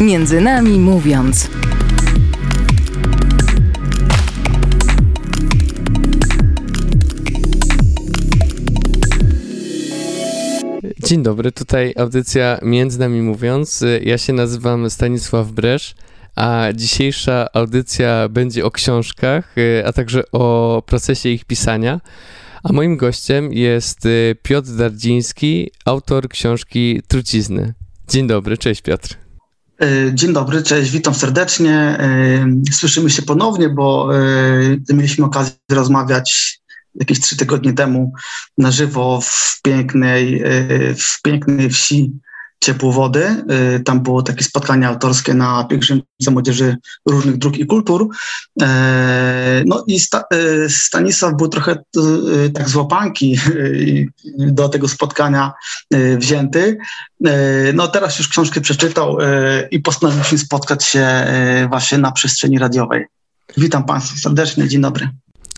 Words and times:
Między 0.00 0.40
nami 0.40 0.78
mówiąc. 0.78 1.50
Dzień 11.04 11.22
dobry, 11.22 11.52
tutaj 11.52 11.94
audycja 11.96 12.58
Między 12.62 12.98
nami 12.98 13.22
mówiąc. 13.22 13.84
Ja 14.02 14.18
się 14.18 14.32
nazywam 14.32 14.90
Stanisław 14.90 15.52
Bresz, 15.52 15.94
a 16.36 16.68
dzisiejsza 16.74 17.46
audycja 17.52 18.28
będzie 18.28 18.64
o 18.64 18.70
książkach, 18.70 19.54
a 19.84 19.92
także 19.92 20.22
o 20.32 20.82
procesie 20.86 21.28
ich 21.28 21.44
pisania. 21.44 22.00
A 22.62 22.72
moim 22.72 22.96
gościem 22.96 23.52
jest 23.52 24.08
Piotr 24.42 24.70
Dardziński, 24.70 25.70
autor 25.84 26.28
książki 26.28 27.02
Trucizny. 27.08 27.74
Dzień 28.08 28.26
dobry, 28.26 28.58
cześć 28.58 28.82
Piotr. 28.82 29.27
E, 29.82 30.14
dzień 30.14 30.32
dobry, 30.32 30.62
cześć, 30.62 30.90
witam 30.90 31.14
serdecznie. 31.14 31.74
E, 31.74 32.46
słyszymy 32.72 33.10
się 33.10 33.22
ponownie, 33.22 33.68
bo 33.68 34.08
e, 34.90 34.94
mieliśmy 34.94 35.24
okazję 35.24 35.54
rozmawiać 35.70 36.60
jakieś 36.94 37.20
trzy 37.20 37.36
tygodnie 37.36 37.72
temu 37.72 38.12
na 38.58 38.70
żywo 38.70 39.20
w 39.20 39.60
pięknej, 39.62 40.42
w 40.98 41.22
pięknej 41.22 41.70
wsi 41.70 42.12
Ciepłowody. 42.60 43.44
Y, 43.76 43.80
tam 43.80 44.00
było 44.00 44.22
takie 44.22 44.44
spotkanie 44.44 44.88
autorskie 44.88 45.34
na 45.34 45.64
pielgrzymce 45.64 46.30
młodzieży 46.30 46.76
różnych 47.06 47.36
dróg 47.36 47.56
i 47.58 47.66
kultur. 47.66 48.08
E, 48.62 49.62
no 49.66 49.84
i 49.86 50.00
y, 50.34 50.70
Stanisław 50.70 51.36
był 51.36 51.48
trochę 51.48 51.78
y, 52.44 52.50
tak 52.50 52.68
z 52.68 52.74
łapanki 52.74 53.38
do 54.38 54.68
tego 54.68 54.88
spotkania 54.88 55.52
wzięty. 56.16 56.78
No 57.74 57.88
teraz 57.88 58.18
już 58.18 58.28
książkę 58.28 58.60
przeczytał 58.60 59.18
i 59.70 59.80
postanowiliśmy 59.80 60.38
spotkać 60.38 60.84
się 60.84 61.26
właśnie 61.68 61.98
na 61.98 62.12
przestrzeni 62.12 62.58
radiowej. 62.58 63.04
Witam 63.56 63.84
Państwa 63.84 64.16
serdecznie, 64.18 64.68
dzień 64.68 64.80
dobry. 64.80 65.08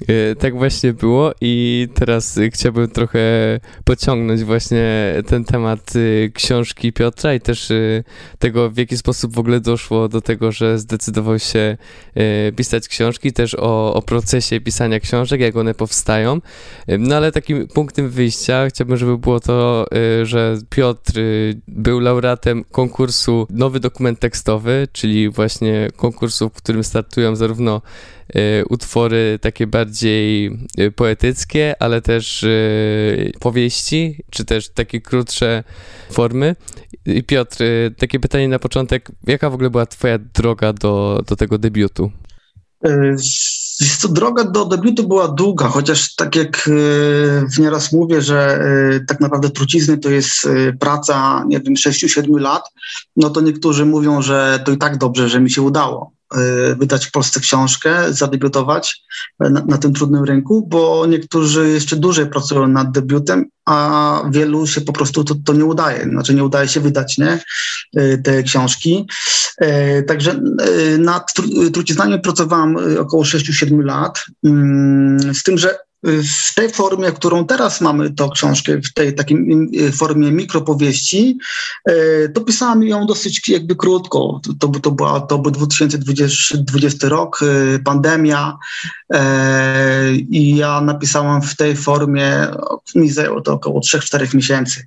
E, 0.08 0.34
tak 0.34 0.56
właśnie 0.56 0.92
było 0.92 1.32
i 1.40 1.88
teraz 1.94 2.38
chciałbym 2.50 2.88
trochę 2.88 3.20
pociągnąć 3.84 4.44
właśnie 4.44 5.14
ten 5.26 5.44
temat 5.44 5.96
y, 5.96 6.32
książki 6.34 6.92
Piotra 6.92 7.34
i 7.34 7.40
też 7.40 7.70
y, 7.70 8.04
tego, 8.38 8.70
w 8.70 8.76
jaki 8.76 8.96
sposób 8.96 9.34
w 9.34 9.38
ogóle 9.38 9.60
doszło 9.60 10.08
do 10.08 10.20
tego, 10.20 10.52
że 10.52 10.78
zdecydował 10.78 11.38
się 11.38 11.76
y, 12.48 12.52
pisać 12.52 12.88
książki, 12.88 13.32
też 13.32 13.54
o, 13.54 13.94
o 13.94 14.02
procesie 14.02 14.60
pisania 14.60 15.00
książek, 15.00 15.40
jak 15.40 15.56
one 15.56 15.74
powstają. 15.74 16.40
No 16.98 17.16
ale 17.16 17.32
takim 17.32 17.68
punktem 17.68 18.10
wyjścia 18.10 18.66
chciałbym, 18.68 18.96
żeby 18.96 19.18
było 19.18 19.40
to, 19.40 19.86
że 20.22 20.58
Piotr 20.70 21.12
był 21.68 22.00
laureatem 22.00 22.64
konkursu 22.64 23.46
Nowy 23.50 23.80
Dokument 23.80 24.18
Tekstowy, 24.18 24.88
czyli 24.92 25.28
właśnie 25.28 25.88
konkursu, 25.96 26.48
w 26.48 26.52
którym 26.52 26.84
startują 26.84 27.36
zarówno 27.36 27.82
Y, 28.19 28.19
utwory 28.68 29.38
takie 29.42 29.66
bardziej 29.66 30.50
y, 30.78 30.92
poetyckie, 30.92 31.74
ale 31.82 32.02
też 32.02 32.42
y, 32.42 33.32
powieści, 33.40 34.24
czy 34.30 34.44
też 34.44 34.68
takie 34.68 35.00
krótsze 35.00 35.64
formy. 36.10 36.56
I 37.06 37.22
Piotr, 37.22 37.56
takie 37.98 38.20
pytanie 38.20 38.48
na 38.48 38.58
początek, 38.58 39.08
jaka 39.26 39.50
w 39.50 39.54
ogóle 39.54 39.70
była 39.70 39.86
twoja 39.86 40.18
droga 40.18 40.72
do, 40.72 41.22
do 41.28 41.36
tego 41.36 41.58
debiutu? 41.58 42.12
To 44.02 44.08
droga 44.08 44.44
do 44.44 44.64
debiutu 44.64 45.08
była 45.08 45.28
długa, 45.28 45.68
chociaż 45.68 46.14
tak 46.14 46.36
jak 46.36 46.70
nieraz 47.58 47.92
mówię, 47.92 48.22
że 48.22 48.64
tak 49.08 49.20
naprawdę 49.20 49.50
trucizny 49.50 49.98
to 49.98 50.10
jest 50.10 50.48
praca, 50.80 51.44
nie 51.48 51.60
wiem, 51.60 51.74
6-7 51.74 52.40
lat, 52.40 52.62
no 53.16 53.30
to 53.30 53.40
niektórzy 53.40 53.86
mówią, 53.86 54.22
że 54.22 54.62
to 54.64 54.72
i 54.72 54.78
tak 54.78 54.98
dobrze, 54.98 55.28
że 55.28 55.40
mi 55.40 55.50
się 55.50 55.62
udało. 55.62 56.12
Y, 56.36 56.76
wydać 56.76 57.06
w 57.06 57.10
Polsce 57.10 57.40
książkę, 57.40 58.12
zadebiutować 58.12 59.02
na, 59.40 59.48
na, 59.48 59.78
tym 59.78 59.92
trudnym 59.92 60.24
rynku, 60.24 60.66
bo 60.68 61.06
niektórzy 61.06 61.68
jeszcze 61.68 61.96
dłużej 61.96 62.26
pracują 62.26 62.68
nad 62.68 62.91
debiutem, 62.91 63.44
a 63.64 64.22
wielu 64.30 64.66
się 64.66 64.80
po 64.80 64.92
prostu 64.92 65.24
to, 65.24 65.34
to 65.44 65.52
nie 65.52 65.64
udaje, 65.64 66.02
znaczy 66.04 66.34
nie 66.34 66.44
udaje 66.44 66.69
się 66.69 66.80
wydać 66.80 67.19
nie, 67.19 67.40
y, 67.98 68.22
te 68.24 68.42
książki. 68.42 69.06
Y, 69.62 70.04
także 70.08 70.40
nad 70.98 71.32
truciznami 71.72 72.20
pracowałam 72.20 72.76
około 72.98 73.24
6-7 73.24 73.84
lat, 73.84 74.24
mm, 74.44 75.34
z 75.34 75.42
tym, 75.42 75.58
że 75.58 75.78
w 76.05 76.55
tej 76.55 76.71
formie, 76.71 77.12
którą 77.12 77.47
teraz 77.47 77.81
mamy 77.81 78.11
tą 78.11 78.31
książkę, 78.31 78.81
w 78.81 78.93
tej 78.93 79.15
takiej 79.15 79.38
formie 79.93 80.33
mikropowieści, 80.33 81.38
e, 81.84 82.28
to 82.28 82.41
pisałem 82.41 82.83
ją 82.83 83.06
dosyć 83.06 83.49
jakby 83.49 83.77
krótko. 83.77 84.41
To, 84.43 84.69
to, 84.69 84.81
to, 84.81 84.91
była, 84.91 85.21
to 85.21 85.38
był 85.38 85.53
2020 85.53 87.09
rok, 87.09 87.41
e, 87.43 87.78
pandemia 87.78 88.59
e, 89.12 90.12
i 90.15 90.56
ja 90.56 90.81
napisałam 90.81 91.43
w 91.43 91.56
tej 91.56 91.77
formie, 91.77 92.47
mi 92.94 93.11
zajęło 93.11 93.41
to 93.41 93.53
około 93.53 93.81
3-4 93.81 94.34
miesięcy. 94.34 94.87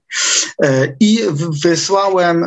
I 0.99 1.19
wysłałem, 1.63 2.45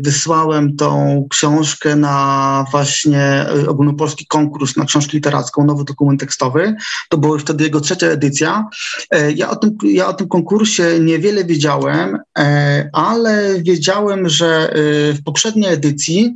wysłałem 0.00 0.76
tą 0.76 1.26
książkę 1.30 1.96
na 1.96 2.64
właśnie 2.70 3.46
ogólnopolski 3.68 4.26
konkurs 4.26 4.76
na 4.76 4.84
książkę 4.84 5.12
literacką, 5.12 5.64
nowy 5.64 5.84
dokument 5.84 6.20
tekstowy. 6.20 6.74
To 7.08 7.18
było 7.18 7.38
wtedy 7.38 7.64
jego 7.64 7.80
trzecia 7.80 8.06
edycja. 8.06 8.68
E, 9.10 9.32
ja 9.32 9.50
o, 9.50 9.56
tym, 9.56 9.76
ja 9.82 10.08
o 10.08 10.14
tym 10.14 10.28
konkursie 10.28 11.00
niewiele 11.00 11.44
wiedziałem, 11.44 12.18
e, 12.38 12.90
ale 12.92 13.54
wiedziałem, 13.62 14.28
że 14.28 14.70
e, 14.70 14.74
w 15.12 15.22
poprzedniej 15.24 15.72
edycji 15.72 16.34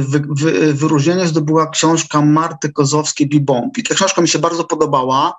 wy, 0.00 0.22
wy, 0.28 0.74
wyróżnienie 0.74 1.26
zdobyła 1.26 1.70
książka 1.70 2.20
Marty 2.22 2.72
Kozowskiej 2.72 3.28
Bibomb. 3.28 3.78
I 3.78 3.82
ta 3.82 3.94
książka 3.94 4.22
mi 4.22 4.28
się 4.28 4.38
bardzo 4.38 4.64
podobała. 4.64 5.32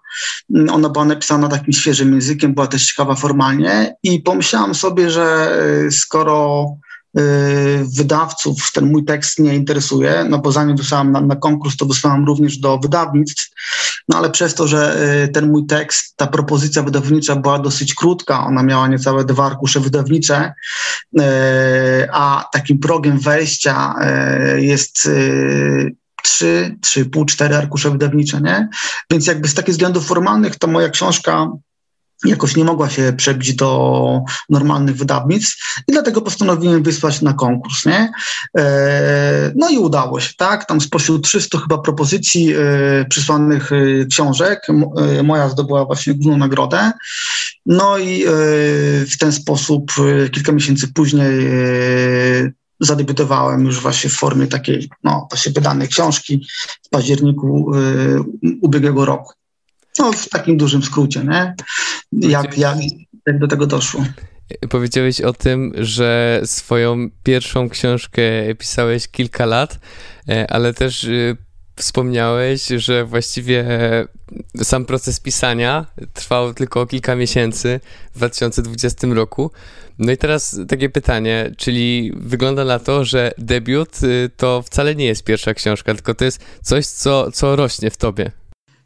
Ona 0.72 0.90
była 0.90 1.06
napisana 1.06 1.48
takim 1.48 1.74
świeżym 1.74 2.14
językiem, 2.14 2.54
była 2.54 2.68
też 2.68 2.86
ciekawa 2.86 3.16
formalnie 3.16 3.96
i 4.04 4.20
pomyślałam 4.20 4.76
sobie, 4.76 5.10
że 5.10 5.58
skoro 5.92 6.66
Y, 7.20 7.86
wydawców 7.98 8.72
ten 8.72 8.92
mój 8.92 9.06
tekst 9.06 9.40
nie 9.40 9.56
interesuje, 9.56 10.26
no 10.30 10.40
bo 10.40 10.52
zanim 10.52 10.78
wysłałam 10.78 11.12
na, 11.12 11.22
na, 11.22 11.36
konkurs, 11.36 11.78
to 11.78 11.86
wysłałam 11.86 12.26
również 12.26 12.58
do 12.58 12.78
wydawnictw, 12.78 13.50
no 14.10 14.18
ale 14.18 14.30
przez 14.30 14.54
to, 14.54 14.68
że 14.68 14.98
y, 15.24 15.28
ten 15.28 15.52
mój 15.52 15.66
tekst, 15.66 16.18
ta 16.18 16.28
propozycja 16.28 16.84
wydawnicza 16.84 17.36
była 17.36 17.60
dosyć 17.60 17.96
krótka, 17.96 18.46
ona 18.46 18.64
miała 18.64 18.88
niecałe 18.88 19.26
dwa 19.26 19.46
arkusze 19.46 19.80
wydawnicze, 19.80 20.54
y, 21.20 21.24
a 22.12 22.50
takim 22.54 22.80
progiem 22.80 23.20
wejścia 23.20 23.94
jest 24.58 25.10
trzy, 26.24 26.78
trzy, 26.82 27.06
pół, 27.06 27.26
cztery 27.26 27.56
arkusze 27.56 27.90
wydawnicze, 27.92 28.42
nie? 28.42 28.70
Więc 29.12 29.28
jakby 29.28 29.48
z 29.48 29.54
takich 29.54 29.74
względów 29.74 30.06
formalnych 30.06 30.56
to 30.56 30.68
moja 30.68 30.90
książka 30.90 31.48
jakoś 32.26 32.56
nie 32.56 32.64
mogła 32.64 32.90
się 32.90 33.14
przebić 33.18 33.56
do 33.56 34.22
normalnych 34.50 34.96
wydawnictw 34.96 35.82
i 35.88 35.92
dlatego 35.92 36.22
postanowiłem 36.22 36.84
wysłać 36.84 37.22
na 37.22 37.34
konkurs, 37.34 37.86
nie? 37.86 38.12
E, 38.58 39.52
no 39.56 39.70
i 39.70 39.78
udało 39.78 40.20
się, 40.20 40.34
tak? 40.38 40.66
Tam 40.66 40.82
spośród 40.82 41.24
300 41.24 41.60
chyba 41.60 41.78
propozycji 41.78 42.54
e, 42.54 43.06
przysłanych 43.10 43.72
e, 43.72 44.06
książek 44.06 44.68
moja 45.24 45.50
zdobyła 45.50 45.86
właśnie 45.86 46.14
główną 46.14 46.38
nagrodę. 46.38 46.92
No 47.66 47.98
i 47.98 48.26
w 49.12 49.18
ten 49.20 49.32
sposób 49.32 49.92
kilka 50.32 50.52
miesięcy 50.52 50.88
później 50.94 51.50
zadebiutowałem 52.80 53.66
już 53.66 53.80
właśnie 53.80 54.10
w 54.10 54.14
formie 54.14 54.48
takiej, 54.48 54.90
no, 55.04 55.28
właśnie 55.32 55.52
wydanej 55.52 55.88
książki 55.88 56.48
w 56.86 56.90
październiku 56.90 57.72
ubiegłego 58.62 59.06
roku. 59.06 59.34
No, 60.00 60.14
w 60.14 60.30
takim 60.30 60.58
dużym 60.58 60.84
skrócie, 60.84 61.24
nie? 61.24 61.56
Jak, 62.30 62.58
jak, 62.58 62.78
jak 63.28 63.40
do 63.40 63.48
tego 63.48 63.68
doszło. 63.68 64.06
Powiedziałeś 64.70 65.22
o 65.22 65.34
tym, 65.34 65.72
że 65.76 66.42
swoją 66.46 67.10
pierwszą 67.24 67.70
książkę 67.70 68.22
pisałeś 68.58 69.08
kilka 69.08 69.46
lat, 69.46 69.80
e, 70.30 70.52
ale 70.52 70.74
też 70.74 71.04
y, 71.04 71.38
wspomniałeś, 71.76 72.68
że 72.68 73.06
właściwie 73.06 73.66
sam 74.64 74.86
proces 74.86 75.20
pisania 75.20 75.86
trwał 76.14 76.54
tylko 76.54 76.86
kilka 76.86 77.16
miesięcy 77.16 77.80
w 78.14 78.18
2020 78.18 79.08
roku. 79.08 79.52
No 80.00 80.12
i 80.12 80.18
teraz 80.18 80.60
takie 80.68 80.90
pytanie, 80.90 81.52
czyli 81.58 82.14
wygląda 82.16 82.66
na 82.66 82.80
to, 82.80 83.06
że 83.06 83.32
debiut 83.38 84.00
to 84.38 84.62
wcale 84.62 84.96
nie 84.96 85.06
jest 85.06 85.24
pierwsza 85.24 85.54
książka, 85.54 85.94
tylko 85.94 86.14
to 86.14 86.26
jest 86.26 86.42
coś, 86.62 86.86
co, 86.86 87.32
co 87.32 87.56
rośnie 87.56 87.92
w 87.92 87.98
tobie. 87.98 88.32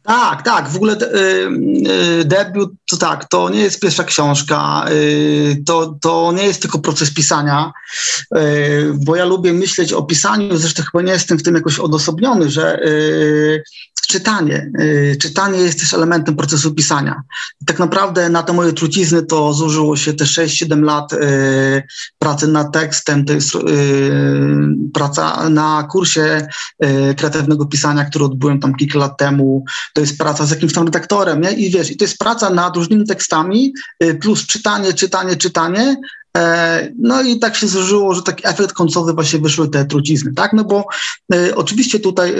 Tak, 0.08 0.42
tak. 0.42 0.68
W 0.68 0.76
ogóle 0.76 0.96
y, 0.96 1.48
y, 2.20 2.24
debiut 2.24 2.72
to 2.90 2.96
tak, 2.96 3.28
to 3.28 3.48
nie 3.48 3.60
jest 3.60 3.80
pierwsza 3.80 4.04
książka, 4.04 4.84
y, 4.90 5.62
to, 5.66 5.96
to 6.00 6.32
nie 6.32 6.42
jest 6.42 6.62
tylko 6.62 6.78
proces 6.78 7.14
pisania, 7.14 7.72
bo 8.94 9.16
ja 9.16 9.24
lubię 9.24 9.52
myśleć 9.52 9.92
o 9.92 10.02
pisaniu, 10.02 10.56
zresztą 10.56 10.82
chyba 10.82 11.02
nie 11.02 11.12
jestem 11.12 11.38
w 11.38 11.42
tym 11.42 11.54
jakoś 11.54 11.78
odosobniony, 11.78 12.50
że 12.50 12.80
czytanie. 14.08 14.70
Y, 14.80 15.16
czytanie 15.20 15.58
jest 15.58 15.80
też 15.80 15.94
elementem 15.94 16.36
procesu 16.36 16.74
pisania. 16.74 17.22
tak 17.66 17.78
naprawdę 17.78 18.28
na 18.28 18.42
te 18.42 18.52
moje 18.52 18.72
trucizny 18.72 19.22
to 19.22 19.54
zużyło 19.54 19.96
się 19.96 20.12
te 20.12 20.24
6-7 20.24 20.82
lat 20.82 21.12
y, 21.12 21.18
pracy 22.18 22.48
nad 22.48 22.72
tekstem, 22.72 23.24
to 23.24 23.32
jest 23.32 23.54
y, 23.54 23.60
praca 24.92 25.48
na 25.50 25.88
kursie 25.90 26.46
kreatywnego 27.16 27.66
pisania, 27.66 28.04
który 28.04 28.24
odbyłem 28.24 28.60
tam 28.60 28.74
kilka 28.74 28.98
lat 28.98 29.18
temu, 29.18 29.64
to 29.92 30.00
jest 30.00 30.18
praca 30.18 30.46
z 30.46 30.50
jakimś 30.50 30.72
tam 30.72 30.84
redaktorem, 30.84 31.40
nie? 31.40 31.52
I 31.52 31.70
wiesz, 31.70 31.90
i 31.90 31.96
to 31.96 32.04
jest 32.04 32.18
praca 32.18 32.50
nad 32.50 32.76
różnymi 32.76 33.06
tekstami, 33.06 33.72
plus 34.20 34.46
czytanie, 34.46 34.92
czytanie, 34.92 35.36
czytanie, 35.36 35.96
no 36.98 37.22
i 37.22 37.38
tak 37.38 37.56
się 37.56 37.68
złożyło, 37.68 38.14
że 38.14 38.22
taki 38.22 38.48
efekt 38.48 38.72
końcowy 38.72 39.12
właśnie 39.12 39.38
wyszły 39.38 39.68
te 39.68 39.84
trucizny, 39.84 40.34
tak? 40.34 40.52
No 40.52 40.64
bo 40.64 40.84
e, 41.34 41.56
oczywiście 41.56 42.00
tutaj 42.00 42.30
e, 42.30 42.36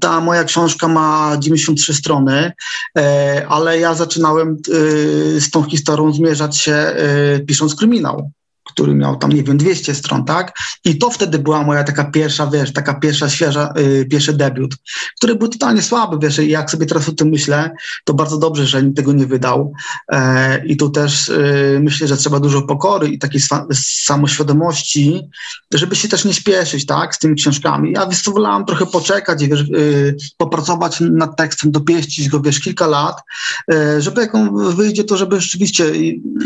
ta 0.00 0.20
moja 0.20 0.44
książka 0.44 0.88
ma 0.88 1.36
93 1.38 1.94
strony, 1.94 2.52
e, 2.98 3.46
ale 3.48 3.78
ja 3.78 3.94
zaczynałem 3.94 4.48
e, 4.48 5.40
z 5.40 5.50
tą 5.50 5.62
historią 5.62 6.12
zmierzać 6.12 6.58
się 6.58 6.72
e, 6.72 7.40
pisząc 7.40 7.74
kryminał 7.74 8.30
który 8.76 8.94
miał 8.94 9.16
tam, 9.16 9.32
nie 9.32 9.42
wiem, 9.42 9.56
200 9.56 9.94
stron, 9.94 10.24
tak? 10.24 10.58
I 10.84 10.98
to 10.98 11.10
wtedy 11.10 11.38
była 11.38 11.62
moja 11.62 11.84
taka 11.84 12.04
pierwsza, 12.04 12.46
wiesz, 12.46 12.72
taka 12.72 12.94
pierwsza, 12.94 13.28
świeża, 13.28 13.72
yy, 13.76 14.04
pierwszy 14.04 14.32
debiut, 14.32 14.76
który 15.16 15.34
był 15.34 15.48
totalnie 15.48 15.82
słaby, 15.82 16.18
wiesz, 16.20 16.38
i 16.38 16.48
jak 16.48 16.70
sobie 16.70 16.86
teraz 16.86 17.08
o 17.08 17.12
tym 17.12 17.28
myślę, 17.28 17.70
to 18.04 18.14
bardzo 18.14 18.38
dobrze, 18.38 18.66
że 18.66 18.82
nikt 18.82 18.96
tego 18.96 19.12
nie 19.12 19.26
wydał. 19.26 19.72
E, 20.12 20.66
I 20.66 20.76
tu 20.76 20.90
też 20.90 21.28
yy, 21.28 21.80
myślę, 21.80 22.08
że 22.08 22.16
trzeba 22.16 22.40
dużo 22.40 22.62
pokory 22.62 23.08
i 23.08 23.18
takiej 23.18 23.40
samoświadomości, 23.74 25.20
żeby 25.74 25.96
się 25.96 26.08
też 26.08 26.24
nie 26.24 26.34
śpieszyć, 26.34 26.86
tak, 26.86 27.14
z 27.14 27.18
tymi 27.18 27.36
książkami. 27.36 27.92
Ja 27.92 28.06
wiesz, 28.06 28.22
trochę 28.66 28.86
poczekać, 28.86 29.46
wiesz, 29.46 29.68
yy, 29.68 30.16
popracować 30.36 31.00
nad 31.00 31.36
tekstem, 31.36 31.70
dopieścić 31.70 32.28
go, 32.28 32.40
wiesz, 32.40 32.60
kilka 32.60 32.86
lat, 32.86 33.22
e, 33.72 34.02
żeby 34.02 34.20
jak 34.20 34.34
on 34.34 34.74
wyjdzie, 34.74 35.04
to 35.04 35.16
żeby 35.16 35.40
rzeczywiście, 35.40 35.84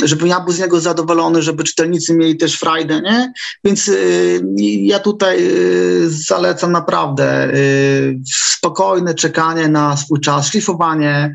żeby 0.05 0.29
ja 0.29 0.41
był 0.41 0.53
z 0.53 0.59
niego 0.59 0.81
zadowolony, 0.81 1.43
żeby 1.43 1.65
czytelnicy 1.65 2.20
mieli 2.21 2.37
też 2.37 2.59
frajdę, 2.59 3.01
nie? 3.01 3.33
Więc 3.65 3.89
y, 3.89 4.41
ja 4.83 4.99
tutaj 4.99 5.39
y, 5.41 6.11
zalecam 6.11 6.73
naprawdę 6.73 7.55
y, 7.55 8.21
spokojne 8.35 9.15
czekanie 9.15 9.69
na 9.69 9.97
swój 9.97 10.21
czas, 10.21 10.47
szlifowanie, 10.47 11.35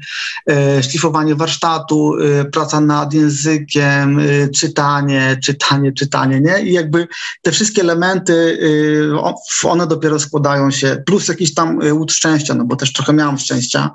szlifowanie 0.81 1.35
warsztatu, 1.35 2.13
praca 2.51 2.81
nad 2.81 3.13
językiem, 3.13 4.19
czytanie, 4.55 5.37
czytanie, 5.43 5.91
czytanie, 5.91 6.41
nie? 6.41 6.61
I 6.61 6.73
jakby 6.73 7.07
te 7.41 7.51
wszystkie 7.51 7.81
elementy, 7.81 8.59
one 9.63 9.87
dopiero 9.87 10.19
składają 10.19 10.71
się, 10.71 11.03
plus 11.05 11.27
jakiś 11.27 11.53
tam 11.53 11.79
łód 11.91 12.11
szczęścia, 12.11 12.53
no 12.53 12.65
bo 12.65 12.75
też 12.75 12.93
trochę 12.93 13.13
miałam 13.13 13.37
szczęścia 13.37 13.89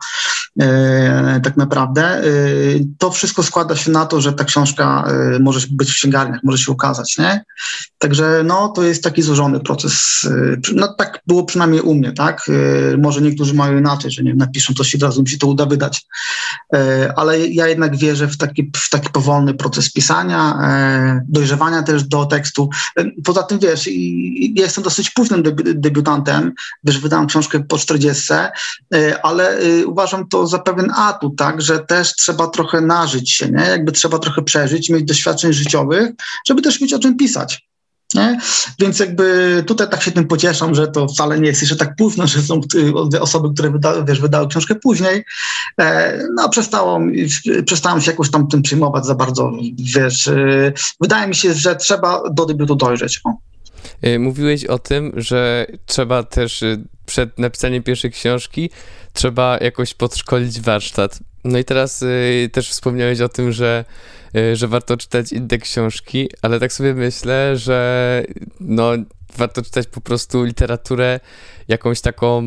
tak 1.44 1.56
naprawdę. 1.56 2.22
To 2.98 3.10
wszystko 3.10 3.42
składa 3.42 3.76
się 3.76 3.90
na 3.90 4.06
to, 4.06 4.20
że 4.20 4.32
ta 4.32 4.44
książka 4.44 5.04
może 5.40 5.66
być 5.70 5.90
w 5.90 5.94
księgarniach, 5.94 6.40
może 6.44 6.58
się 6.58 6.72
ukazać, 6.80 7.18
nie? 7.18 7.44
Także 7.98 8.42
no, 8.44 8.68
to 8.68 8.82
jest 8.82 9.04
taki 9.04 9.22
złożony 9.22 9.60
proces. 9.60 10.24
Y, 10.24 10.60
no 10.74 10.94
tak 10.98 11.20
było 11.26 11.44
przynajmniej 11.44 11.80
u 11.80 11.94
mnie, 11.94 12.12
tak? 12.12 12.48
Y, 12.48 12.98
może 12.98 13.20
niektórzy 13.20 13.54
mają 13.54 13.78
inaczej, 13.78 14.10
że 14.10 14.22
nie 14.22 14.34
napiszą 14.34 14.74
coś 14.74 14.94
i 14.94 14.96
od 14.96 15.02
razu 15.02 15.22
mi 15.22 15.28
się 15.28 15.38
to 15.38 15.46
uda 15.46 15.66
wydać. 15.66 16.06
Y, 16.74 16.78
ale 17.16 17.46
ja 17.46 17.68
jednak 17.68 17.96
wierzę 17.96 18.28
w 18.28 18.36
taki, 18.36 18.70
w 18.76 18.90
taki 18.90 19.10
powolny 19.10 19.54
proces 19.54 19.92
pisania, 19.92 20.40
dojrzewania 21.28 21.82
też 21.82 22.04
do 22.04 22.26
tekstu. 22.26 22.70
Poza 23.24 23.42
tym, 23.42 23.58
wiesz, 23.58 23.86
ja 24.54 24.62
jestem 24.62 24.84
dosyć 24.84 25.10
późnym 25.10 25.42
debiutantem, 25.74 26.52
wiesz, 26.84 26.98
wydałem 26.98 27.26
książkę 27.26 27.64
po 27.68 27.78
40, 27.78 28.32
ale 29.22 29.58
uważam 29.86 30.28
to 30.28 30.46
za 30.46 30.58
pewien 30.58 30.90
atut, 30.96 31.36
tak? 31.36 31.62
Że 31.62 31.78
też 31.78 32.14
trzeba 32.14 32.46
trochę 32.46 32.80
nażyć 32.80 33.32
się, 33.32 33.50
nie? 33.50 33.64
Jakby 33.64 33.92
trzeba 33.92 34.18
trochę 34.18 34.42
przeżyć, 34.42 34.90
mieć 34.90 35.04
doświadczeń 35.04 35.52
życiowych, 35.52 36.10
żeby 36.46 36.62
też 36.62 36.69
mieć 36.80 36.94
o 36.94 36.98
czym 36.98 37.16
pisać. 37.16 37.70
Nie? 38.14 38.38
Więc 38.78 38.98
jakby 38.98 39.64
tutaj 39.66 39.88
tak 39.90 40.02
się 40.02 40.10
tym 40.10 40.26
pocieszam, 40.26 40.74
że 40.74 40.88
to 40.88 41.08
wcale 41.08 41.40
nie 41.40 41.46
jest 41.46 41.60
jeszcze 41.60 41.76
tak 41.76 41.96
późno, 41.96 42.26
że 42.26 42.42
są 42.42 42.60
osoby, 43.20 43.48
które 43.54 43.70
wyda, 43.70 44.04
wiesz, 44.04 44.20
wydały 44.20 44.48
książkę 44.48 44.74
później. 44.74 45.24
E, 45.80 46.18
no 46.34 46.48
przestałam, 46.48 47.12
przestałam 47.66 48.00
się 48.00 48.10
jakoś 48.10 48.30
tam 48.30 48.48
tym 48.48 48.62
przyjmować 48.62 49.06
za 49.06 49.14
bardzo, 49.14 49.52
wiesz. 49.94 50.28
E, 50.28 50.72
wydaje 51.00 51.28
mi 51.28 51.34
się, 51.34 51.54
że 51.54 51.76
trzeba 51.76 52.22
do 52.30 52.46
debiutu 52.46 52.74
dojrzeć. 52.76 53.20
O. 53.24 53.34
E, 54.02 54.18
mówiłeś 54.18 54.64
o 54.64 54.78
tym, 54.78 55.12
że 55.16 55.66
trzeba 55.86 56.22
też 56.22 56.64
przed 57.06 57.38
napisaniem 57.38 57.82
pierwszej 57.82 58.10
książki 58.10 58.70
trzeba 59.12 59.58
jakoś 59.58 59.94
podszkolić 59.94 60.60
warsztat. 60.60 61.18
No 61.44 61.58
i 61.58 61.64
teraz 61.64 62.04
też 62.52 62.70
wspomniałeś 62.70 63.20
o 63.20 63.28
tym, 63.28 63.52
że 63.52 63.84
Y, 64.36 64.56
że 64.56 64.68
warto 64.68 64.96
czytać 64.96 65.32
inne 65.32 65.58
książki, 65.58 66.28
ale 66.42 66.60
tak 66.60 66.72
sobie 66.72 66.94
myślę, 66.94 67.56
że 67.56 68.24
no, 68.60 68.92
warto 69.36 69.62
czytać 69.62 69.86
po 69.86 70.00
prostu 70.00 70.44
literaturę 70.44 71.20
jakąś 71.68 72.00
taką 72.00 72.42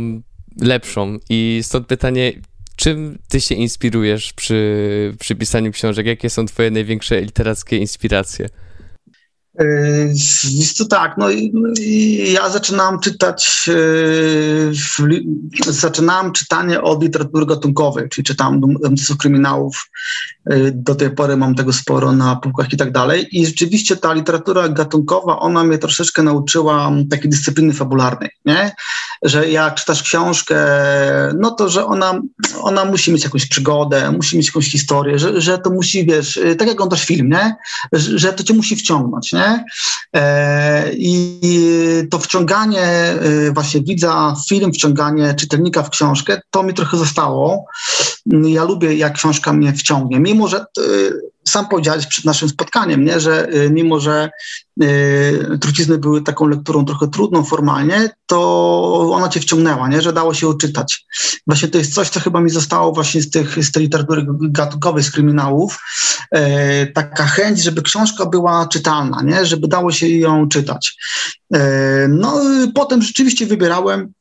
lepszą. 0.61 1.17
I 1.29 1.59
stąd 1.63 1.87
pytanie, 1.87 2.33
czym 2.75 3.19
ty 3.29 3.41
się 3.41 3.55
inspirujesz 3.55 4.33
przy, 4.33 5.15
przy 5.19 5.35
pisaniu 5.35 5.71
książek? 5.71 6.05
Jakie 6.05 6.29
są 6.29 6.45
twoje 6.45 6.71
największe 6.71 7.21
literackie 7.21 7.77
inspiracje? 7.77 8.49
Jest 10.51 10.77
to 10.77 10.85
tak, 10.85 11.15
no 11.17 11.27
ja 12.33 12.49
zaczynałem 12.49 12.99
czytać, 12.99 13.69
e, 13.69 13.73
zaczynałem 15.71 16.31
czytanie 16.31 16.81
od 16.81 17.03
literatury 17.03 17.45
gatunkowej, 17.45 18.09
czyli 18.09 18.25
czytałem 18.25 18.61
domysłów 18.81 19.17
kryminałów, 19.17 19.89
e, 20.45 20.71
do 20.71 20.95
tej 20.95 21.09
pory 21.09 21.37
mam 21.37 21.55
tego 21.55 21.73
sporo 21.73 22.11
na 22.11 22.35
półkach 22.35 22.73
i 22.73 22.77
tak 22.77 22.91
dalej 22.91 23.27
i 23.31 23.45
rzeczywiście 23.45 23.95
ta 23.95 24.13
literatura 24.13 24.69
gatunkowa, 24.69 25.39
ona 25.39 25.63
mnie 25.63 25.77
troszeczkę 25.77 26.23
nauczyła 26.23 26.91
takiej 27.09 27.29
dyscypliny 27.29 27.73
fabularnej, 27.73 28.29
nie? 28.45 28.71
Że 29.23 29.49
jak 29.49 29.75
czytasz 29.75 30.03
książkę, 30.03 30.55
no 31.39 31.51
to, 31.51 31.69
że 31.69 31.85
ona, 31.85 32.21
ona 32.61 32.85
musi 32.85 33.11
mieć 33.11 33.23
jakąś 33.23 33.45
przygodę, 33.45 34.11
musi 34.11 34.37
mieć 34.37 34.47
jakąś 34.47 34.71
historię, 34.71 35.19
że, 35.19 35.41
że 35.41 35.57
to 35.57 35.69
musi, 35.69 36.05
wiesz, 36.05 36.39
tak 36.57 36.67
jak 36.67 36.75
oglądasz 36.77 37.05
film, 37.05 37.29
nie? 37.29 37.55
Że 37.93 38.33
to 38.33 38.43
cię 38.43 38.53
musi 38.53 38.75
wciągnąć, 38.75 39.33
nie? 39.33 39.43
nie? 39.43 39.65
E, 40.15 40.91
I 40.93 41.39
to 42.11 42.19
wciąganie 42.19 42.81
e, 42.81 43.51
właśnie 43.53 43.81
widza 43.81 44.35
w 44.43 44.49
film, 44.49 44.73
wciąganie 44.73 45.33
czytelnika 45.33 45.83
w 45.83 45.89
książkę, 45.89 46.41
to 46.49 46.63
mi 46.63 46.73
trochę 46.73 46.97
zostało. 46.97 47.65
Ja 48.25 48.63
lubię, 48.63 48.95
jak 48.95 49.13
książka 49.13 49.53
mnie 49.53 49.73
wciągnie, 49.73 50.19
mimo 50.19 50.47
że 50.47 50.59
e, 50.59 50.63
sam 51.43 51.67
powiedziałeś 51.67 52.07
przed 52.07 52.25
naszym 52.25 52.49
spotkaniem, 52.49 53.05
nie? 53.05 53.19
że 53.19 53.47
mimo, 53.69 53.99
że 53.99 54.29
y, 54.83 55.57
trucizny 55.61 55.97
były 55.97 56.21
taką 56.21 56.47
lekturą 56.47 56.85
trochę 56.85 57.07
trudną 57.07 57.43
formalnie, 57.43 58.09
to 58.25 59.09
ona 59.13 59.29
cię 59.29 59.39
wciągnęła, 59.39 59.87
nie? 59.87 60.01
że 60.01 60.13
dało 60.13 60.33
się 60.33 60.47
uczytać. 60.47 61.05
Właśnie 61.47 61.67
to 61.67 61.77
jest 61.77 61.93
coś, 61.93 62.09
co 62.09 62.19
chyba 62.19 62.41
mi 62.41 62.49
zostało 62.49 62.91
właśnie 62.91 63.21
z, 63.21 63.29
tych, 63.29 63.65
z 63.65 63.71
tej 63.71 63.83
literatury 63.83 64.25
gatunkowej, 64.41 65.03
z 65.03 65.11
kryminałów. 65.11 65.79
Y, 66.35 66.91
taka 66.93 67.25
chęć, 67.25 67.63
żeby 67.63 67.81
książka 67.81 68.25
była 68.25 68.67
czytalna, 68.67 69.21
nie? 69.23 69.45
żeby 69.45 69.67
dało 69.67 69.91
się 69.91 70.09
ją 70.09 70.49
czytać. 70.49 70.97
Y, 71.55 71.59
no 72.09 72.41
potem 72.75 73.01
rzeczywiście 73.01 73.45
wybierałem 73.45 74.13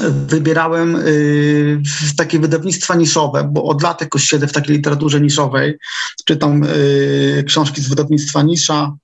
wybierałem 0.00 0.96
y, 0.96 1.82
takie 2.16 2.38
wydawnictwa 2.38 2.94
niszowe, 2.94 3.48
bo 3.52 3.64
od 3.64 3.82
lat 3.82 4.00
jakoś 4.00 4.24
siedzę 4.24 4.46
w 4.46 4.52
takiej 4.52 4.76
literaturze 4.76 5.20
niszowej. 5.20 5.78
Czytam 6.24 6.64
y, 6.64 7.44
książki 7.46 7.82
z 7.82 7.88
wydawnictwa 7.88 8.42
Nisza, 8.42 8.96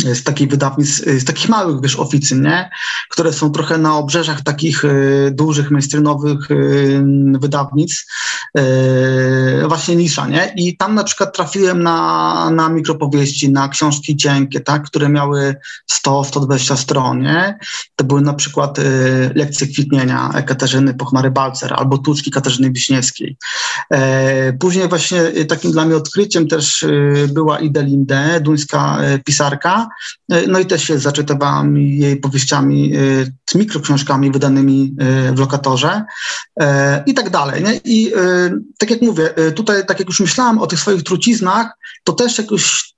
z 0.00 0.22
takich 0.22 0.48
wydawnictw, 0.48 1.02
z 1.20 1.24
takich 1.24 1.48
małych, 1.48 1.80
wiesz, 1.82 1.96
oficyn, 1.96 2.42
nie? 2.42 2.70
które 3.10 3.32
są 3.32 3.50
trochę 3.50 3.78
na 3.78 3.96
obrzeżach 3.96 4.42
takich 4.42 4.84
y, 4.84 5.30
dużych, 5.34 5.70
mainstreamowych 5.70 6.50
y, 6.50 7.02
y, 8.58 9.68
właśnie 9.68 9.96
nisza, 9.96 10.26
nie? 10.26 10.52
I 10.56 10.76
tam 10.76 10.94
na 10.94 11.04
przykład 11.04 11.36
trafiłem 11.36 11.82
na, 11.82 12.50
na 12.50 12.68
mikropowieści, 12.68 13.52
na 13.52 13.68
książki 13.68 14.16
cienkie, 14.16 14.60
tak? 14.60 14.82
które 14.82 15.08
miały 15.08 15.54
100-120 16.06 16.76
stron, 16.76 17.22
nie? 17.22 17.58
To 17.96 18.04
były 18.04 18.20
na 18.20 18.34
przykład 18.34 18.78
y, 18.78 18.82
lekcje 19.34 19.66
kwitnienia 19.66 20.30
Katarzyny 20.46 20.94
Pochmary-Balcer 20.94 21.74
albo 21.76 21.98
Tuczki 21.98 22.30
Katarzyny 22.30 22.70
Wiśniewskiej. 22.70 23.36
E, 23.90 24.52
później 24.52 24.88
właśnie 24.88 25.22
y, 25.22 25.44
takim 25.44 25.72
dla 25.72 25.84
mnie 25.84 25.96
odkryciem 25.96 26.48
też 26.48 26.82
y, 26.82 27.28
była 27.32 27.58
Idelinde, 27.58 28.40
duńska 28.40 28.98
pisarka, 29.24 29.87
no 30.48 30.58
i 30.58 30.66
też 30.66 30.84
się 30.84 30.98
zaczytywałam 30.98 31.76
jej 31.76 32.16
powieściami, 32.16 32.92
e, 33.54 33.58
mikroksiążkami 33.58 34.30
wydanymi 34.30 34.94
e, 34.98 35.32
w 35.32 35.38
lokatorze 35.38 36.04
i 37.06 37.14
tak 37.14 37.30
dalej. 37.30 37.64
Nie? 37.64 37.80
I 37.84 38.12
tak 38.78 38.90
jak 38.90 39.02
mówię, 39.02 39.34
tutaj, 39.54 39.86
tak 39.86 39.98
jak 39.98 40.08
już 40.08 40.20
myślałam 40.20 40.58
o 40.58 40.66
tych 40.66 40.80
swoich 40.80 41.02
truciznach, 41.02 41.70
to 42.04 42.12
też 42.12 42.38
jakoś 42.38 42.94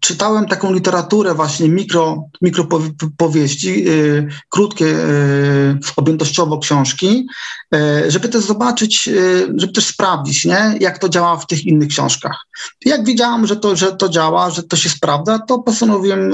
czytałem 0.00 0.46
taką 0.46 0.72
literaturę 0.72 1.34
właśnie 1.34 1.68
mikro, 1.68 2.24
mikropowieści, 2.42 3.88
y, 3.88 4.28
krótkie 4.48 4.86
y, 4.86 5.78
objętościowo 5.96 6.58
książki, 6.58 7.26
y, 7.74 8.10
żeby 8.10 8.28
też 8.28 8.44
zobaczyć, 8.44 9.08
żeby 9.56 9.72
też 9.72 9.86
sprawdzić, 9.86 10.44
nie? 10.44 10.74
jak 10.80 10.98
to 10.98 11.08
działa 11.08 11.36
w 11.36 11.46
tych 11.46 11.66
innych 11.66 11.88
książkach. 11.88 12.36
Jak 12.84 13.04
widziałam, 13.04 13.46
że 13.46 13.56
to, 13.56 13.76
że 13.76 13.92
to 13.92 14.08
działa, 14.08 14.50
że 14.50 14.62
to 14.62 14.76
się 14.76 14.88
sprawdza, 14.88 15.38
to 15.38 15.58
postanowiłem 15.58 16.32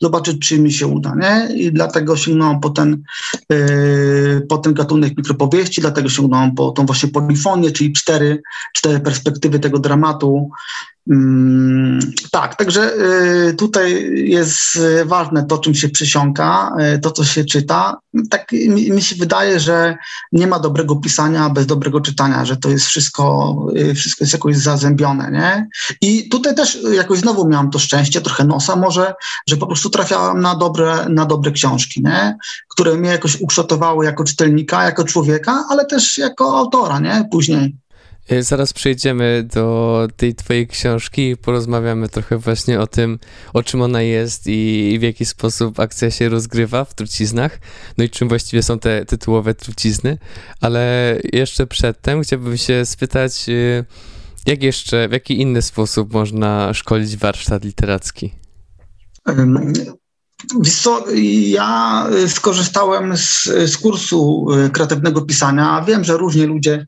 zobaczyć, 0.00 0.48
czy 0.48 0.58
mi 0.58 0.72
się 0.72 0.86
uda. 0.86 1.14
Nie? 1.20 1.56
I 1.56 1.72
dlatego 1.72 2.16
sięgnąłem 2.16 2.60
po 2.60 2.70
ten, 2.70 3.02
po 4.48 4.58
ten 4.58 4.74
gatunek 4.74 5.16
mikropowieści, 5.16 5.80
dlatego 5.80 6.08
sięgnąłem 6.08 6.54
po 6.54 6.70
tą 6.70 6.86
właśnie 6.86 7.08
polifonię, 7.08 7.70
czyli 7.70 7.92
cztery, 7.92 8.42
cztery 8.74 9.00
perspektywy 9.00 9.58
tego 9.58 9.78
dramatu, 9.78 10.50
tak, 12.30 12.56
także 12.56 12.92
y, 13.48 13.54
tutaj 13.54 14.10
jest 14.14 14.80
ważne 15.04 15.46
to, 15.46 15.58
czym 15.58 15.74
się 15.74 15.88
przysiąka, 15.88 16.72
y, 16.94 16.98
to, 16.98 17.10
co 17.10 17.24
się 17.24 17.44
czyta. 17.44 17.98
Tak 18.30 18.52
mi 18.92 19.02
się 19.02 19.16
wydaje, 19.16 19.60
że 19.60 19.96
nie 20.32 20.46
ma 20.46 20.58
dobrego 20.58 20.96
pisania 20.96 21.50
bez 21.50 21.66
dobrego 21.66 22.00
czytania, 22.00 22.44
że 22.44 22.56
to 22.56 22.68
jest 22.68 22.86
wszystko, 22.86 23.56
y, 23.76 23.94
wszystko 23.94 24.24
jest 24.24 24.32
jakoś 24.32 24.56
zazębione, 24.56 25.30
nie? 25.30 25.68
I 26.00 26.28
tutaj 26.28 26.54
też 26.54 26.78
jakoś 26.92 27.18
znowu 27.18 27.48
miałam 27.48 27.70
to 27.70 27.78
szczęście, 27.78 28.20
trochę 28.20 28.44
nosa 28.44 28.76
może, 28.76 29.14
że 29.48 29.56
po 29.56 29.66
prostu 29.66 29.90
trafiałam 29.90 30.40
na 30.40 30.54
dobre, 30.54 31.06
na 31.08 31.26
dobre 31.26 31.50
książki, 31.50 32.02
nie? 32.02 32.36
Które 32.68 32.94
mnie 32.94 33.10
jakoś 33.10 33.40
ukształtowały 33.40 34.04
jako 34.04 34.24
czytelnika, 34.24 34.84
jako 34.84 35.04
człowieka, 35.04 35.64
ale 35.70 35.86
też 35.86 36.18
jako 36.18 36.58
autora, 36.58 36.98
nie? 36.98 37.28
Później. 37.30 37.85
E, 38.28 38.42
zaraz 38.42 38.72
przejdziemy 38.72 39.48
do 39.54 40.08
tej 40.16 40.34
twojej 40.34 40.66
książki 40.66 41.30
i 41.30 41.36
porozmawiamy 41.36 42.08
trochę 42.08 42.38
właśnie 42.38 42.80
o 42.80 42.86
tym, 42.86 43.18
o 43.52 43.62
czym 43.62 43.82
ona 43.82 44.02
jest 44.02 44.46
i 44.46 44.96
w 45.00 45.02
jaki 45.02 45.24
sposób 45.24 45.80
akcja 45.80 46.10
się 46.10 46.28
rozgrywa 46.28 46.84
w 46.84 46.94
truciznach, 46.94 47.58
no 47.98 48.04
i 48.04 48.10
czym 48.10 48.28
właściwie 48.28 48.62
są 48.62 48.78
te 48.78 49.04
tytułowe 49.04 49.54
trucizny, 49.54 50.18
ale 50.60 51.16
jeszcze 51.32 51.66
przedtem 51.66 52.22
chciałbym 52.22 52.56
się 52.56 52.86
spytać, 52.86 53.48
e, 53.48 53.84
jak 54.46 54.62
jeszcze, 54.62 55.08
w 55.08 55.12
jaki 55.12 55.40
inny 55.40 55.62
sposób 55.62 56.12
można 56.12 56.74
szkolić 56.74 57.16
warsztat 57.16 57.64
literacki? 57.64 58.34
Ja 61.46 62.06
skorzystałem 62.28 63.16
z, 63.16 63.42
z 63.44 63.76
kursu 63.76 64.46
e, 64.52 64.70
kreatywnego 64.70 65.22
pisania. 65.22 65.84
Wiem, 65.86 66.04
że 66.04 66.16
różni 66.16 66.42
ludzie 66.42 66.86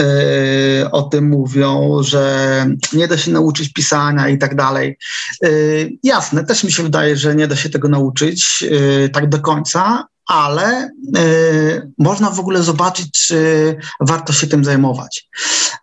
E, 0.00 0.90
o 0.90 1.02
tym 1.02 1.28
mówią, 1.28 1.98
że 2.02 2.66
nie 2.92 3.08
da 3.08 3.18
się 3.18 3.30
nauczyć 3.30 3.72
pisania 3.72 4.28
i 4.28 4.38
tak 4.38 4.54
dalej. 4.54 4.98
Jasne, 6.02 6.44
też 6.44 6.64
mi 6.64 6.72
się 6.72 6.82
wydaje, 6.82 7.16
że 7.16 7.34
nie 7.34 7.48
da 7.48 7.56
się 7.56 7.70
tego 7.70 7.88
nauczyć 7.88 8.64
tak 9.12 9.28
do 9.28 9.38
końca, 9.40 10.06
ale 10.26 10.90
y, 11.18 11.92
można 11.98 12.30
w 12.30 12.40
ogóle 12.40 12.62
zobaczyć, 12.62 13.10
czy 13.10 13.76
warto 14.00 14.32
się 14.32 14.46
tym 14.46 14.64
zajmować. 14.64 15.28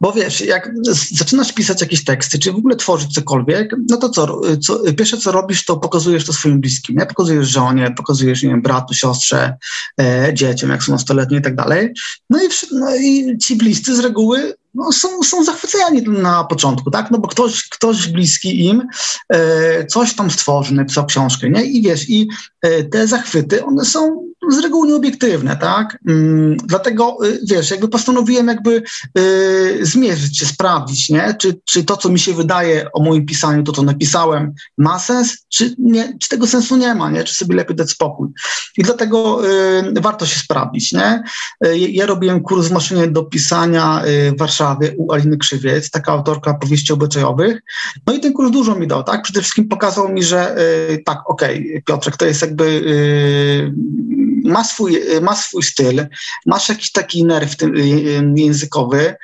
Bo 0.02 0.12
wiesz, 0.12 0.42
jak 0.42 0.74
zaczynasz 1.12 1.54
pisać 1.54 1.82
jakieś 1.82 2.04
teksty, 2.04 2.40
czy 2.40 2.52
w 2.52 2.56
ogóle 2.56 2.76
tworzyć 2.76 3.14
cokolwiek, 3.14 3.76
no 3.90 3.98
to 3.98 4.10
co, 4.10 4.42
co 4.62 4.94
pierwsze 4.94 5.18
co 5.18 5.32
robisz, 5.32 5.66
to 5.66 5.78
pokazujesz 5.78 6.26
to 6.26 6.34
swoim 6.34 6.62
bliskim, 6.62 6.96
nie? 6.96 7.06
Pokazujesz 7.06 7.48
żonie, 7.48 7.94
pokazujesz, 7.98 8.44
nie 8.44 8.50
wiem, 8.50 8.62
bratu, 8.62 8.94
siostrze, 8.94 9.58
e, 10.02 10.34
dzieciom, 10.34 10.70
jak 10.70 10.84
są 10.84 10.92
nastoletnie 10.92 11.38
i 11.38 11.42
tak 11.42 11.56
dalej. 11.56 11.94
No 12.30 12.44
i, 12.44 12.48
no 12.72 12.96
i 12.96 13.38
ci 13.38 13.56
bliscy 13.56 13.96
z 13.96 14.00
reguły 14.00 14.54
no, 14.74 14.92
są, 14.92 15.24
są 15.24 15.44
zachwyceni 15.44 16.02
na 16.02 16.44
początku, 16.44 16.92
tak? 16.92 17.12
No 17.12 17.20
bo 17.20 17.28
ktoś, 17.28 17.70
ktoś 17.70 18.08
bliski 18.08 18.66
im 18.66 18.88
e, 19.30 19.86
coś 19.86 20.16
tam 20.16 20.32
stworzy, 20.32 20.74
napisał 20.74 21.06
książkę, 21.06 21.50
nie? 21.50 21.64
I 21.64 21.82
wiesz, 21.82 22.10
i 22.10 22.28
e, 22.62 22.84
te 22.84 23.08
zachwyty, 23.08 23.66
one 23.66 23.86
są 23.86 24.31
z 24.50 24.60
reguły 24.60 24.88
nieobiektywne, 24.88 25.58
tak? 25.58 25.98
Mm, 26.08 26.58
dlatego, 26.58 27.18
e, 27.24 27.38
wiesz, 27.50 27.72
jakby 27.72 27.88
postanowiłem 27.88 28.48
jakby 28.48 28.84
e, 29.18 29.22
zmierzyć 29.86 30.38
się, 30.40 30.46
sprawdzić, 30.46 31.10
nie? 31.10 31.36
Czy, 31.40 31.60
czy 31.66 31.84
to, 31.84 31.98
co 31.98 32.10
mi 32.10 32.20
się 32.20 32.34
wydaje 32.34 32.92
o 32.94 33.04
moim 33.04 33.26
pisaniu, 33.26 33.64
to, 33.64 33.72
co 33.72 33.84
napisałem, 33.84 34.54
ma 34.78 35.00
sens, 35.00 35.46
czy, 35.50 35.76
nie, 35.80 36.18
czy 36.20 36.30
tego 36.30 36.48
sensu 36.48 36.78
nie 36.78 36.96
ma, 36.96 37.12
nie? 37.12 37.24
Czy 37.24 37.36
sobie 37.36 37.56
lepiej 37.56 37.76
dać 37.76 37.90
spokój. 37.90 38.28
I 38.78 38.84
dlatego 38.84 39.42
e, 39.50 40.02
warto 40.02 40.26
się 40.26 40.40
sprawdzić, 40.40 40.92
nie? 40.94 41.24
E, 41.66 41.78
ja 41.78 42.06
robiłem 42.06 42.42
kurs 42.42 42.68
w 42.68 42.72
maszynie 42.72 43.08
do 43.08 43.24
pisania 43.24 44.04
w 44.36 44.40
Warszawie, 44.40 44.94
u 44.98 45.12
Aliny 45.12 45.38
Krzywiec, 45.38 45.90
taka 45.90 46.12
autorka 46.12 46.54
powieści 46.54 46.94
obyczajowych. 46.94 47.62
No 48.08 48.14
i 48.14 48.20
ten 48.20 48.34
kurs 48.34 48.52
dużo 48.52 48.76
mi 48.76 48.88
dał, 48.88 49.04
tak? 49.04 49.22
Przede 49.22 49.42
wszystkim 49.42 49.68
pokazał 49.68 50.10
mi, 50.10 50.24
że 50.24 50.56
y, 50.90 51.04
tak, 51.06 51.30
okej, 51.30 51.60
okay, 51.60 51.82
Piotrek, 51.86 52.18
to 52.18 52.26
jest 52.26 52.42
jakby 52.42 52.66
y, 52.66 53.74
ma 54.52 54.64
swój, 54.64 55.02
ma 55.22 55.36
swój 55.36 55.64
styl, 55.64 56.08
masz 56.46 56.70
jakiś 56.70 56.92
taki 56.92 57.26
nerw 57.26 57.56
językowy, 58.36 59.16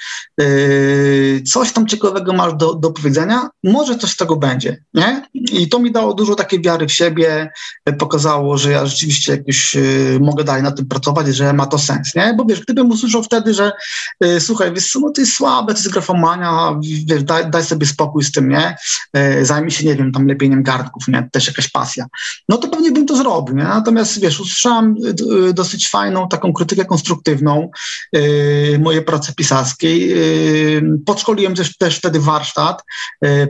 y, 0.41 1.43
coś 1.45 1.71
tam 1.71 1.87
ciekawego 1.87 2.33
masz 2.33 2.53
do, 2.53 2.73
do 2.73 2.91
powiedzenia, 2.91 3.49
może 3.63 3.97
coś 3.97 4.11
z 4.11 4.17
tego 4.17 4.35
będzie, 4.35 4.83
nie? 4.93 5.27
I 5.33 5.69
to 5.69 5.79
mi 5.79 5.91
dało 5.91 6.13
dużo 6.13 6.35
takiej 6.35 6.61
wiary 6.61 6.87
w 6.87 6.91
siebie, 6.91 7.51
pokazało, 7.99 8.57
że 8.57 8.71
ja 8.71 8.85
rzeczywiście 8.85 9.31
jakoś 9.31 9.77
mogę 10.19 10.43
dalej 10.43 10.63
na 10.63 10.71
tym 10.71 10.87
pracować, 10.87 11.27
że 11.27 11.53
ma 11.53 11.65
to 11.65 11.79
sens, 11.79 12.15
nie? 12.15 12.33
Bo 12.37 12.45
wiesz, 12.45 12.61
gdybym 12.61 12.91
usłyszał 12.91 13.23
wtedy, 13.23 13.53
że 13.53 13.71
słuchaj, 14.39 14.73
wiesz 14.73 14.91
co, 14.91 14.99
no 14.99 15.11
to 15.11 15.21
jest 15.21 15.33
słabe, 15.33 15.73
to 15.73 15.79
jest 15.79 15.91
grafomania, 15.91 16.79
wiesz, 17.05 17.23
daj, 17.23 17.49
daj, 17.49 17.65
sobie 17.65 17.85
spokój 17.85 18.23
z 18.23 18.31
tym, 18.31 18.49
nie? 18.49 18.75
Zajmij 19.41 19.71
się, 19.71 19.85
nie 19.85 19.95
wiem, 19.95 20.11
tam 20.11 20.27
lepieniem 20.27 20.63
gardków, 20.63 21.07
nie? 21.07 21.29
Też 21.31 21.47
jakaś 21.47 21.69
pasja. 21.69 22.05
No 22.49 22.57
to 22.57 22.67
pewnie 22.67 22.91
bym 22.91 23.05
to 23.05 23.15
zrobił, 23.15 23.55
nie? 23.55 23.63
Natomiast, 23.63 24.19
wiesz, 24.19 24.39
usłyszałam 24.39 24.95
e, 25.09 25.13
dosyć 25.53 25.89
fajną 25.89 26.27
taką 26.29 26.53
krytykę 26.53 26.85
konstruktywną 26.85 27.69
yy, 28.13 28.79
mojej 28.79 29.01
pracy 29.01 29.33
pisarskiej. 29.35 30.09
Yy, 30.09 30.99
podszkoliłem 31.05 31.55
też, 31.55 31.77
też 31.77 31.97
wtedy 31.97 32.19
warsztat, 32.19 32.83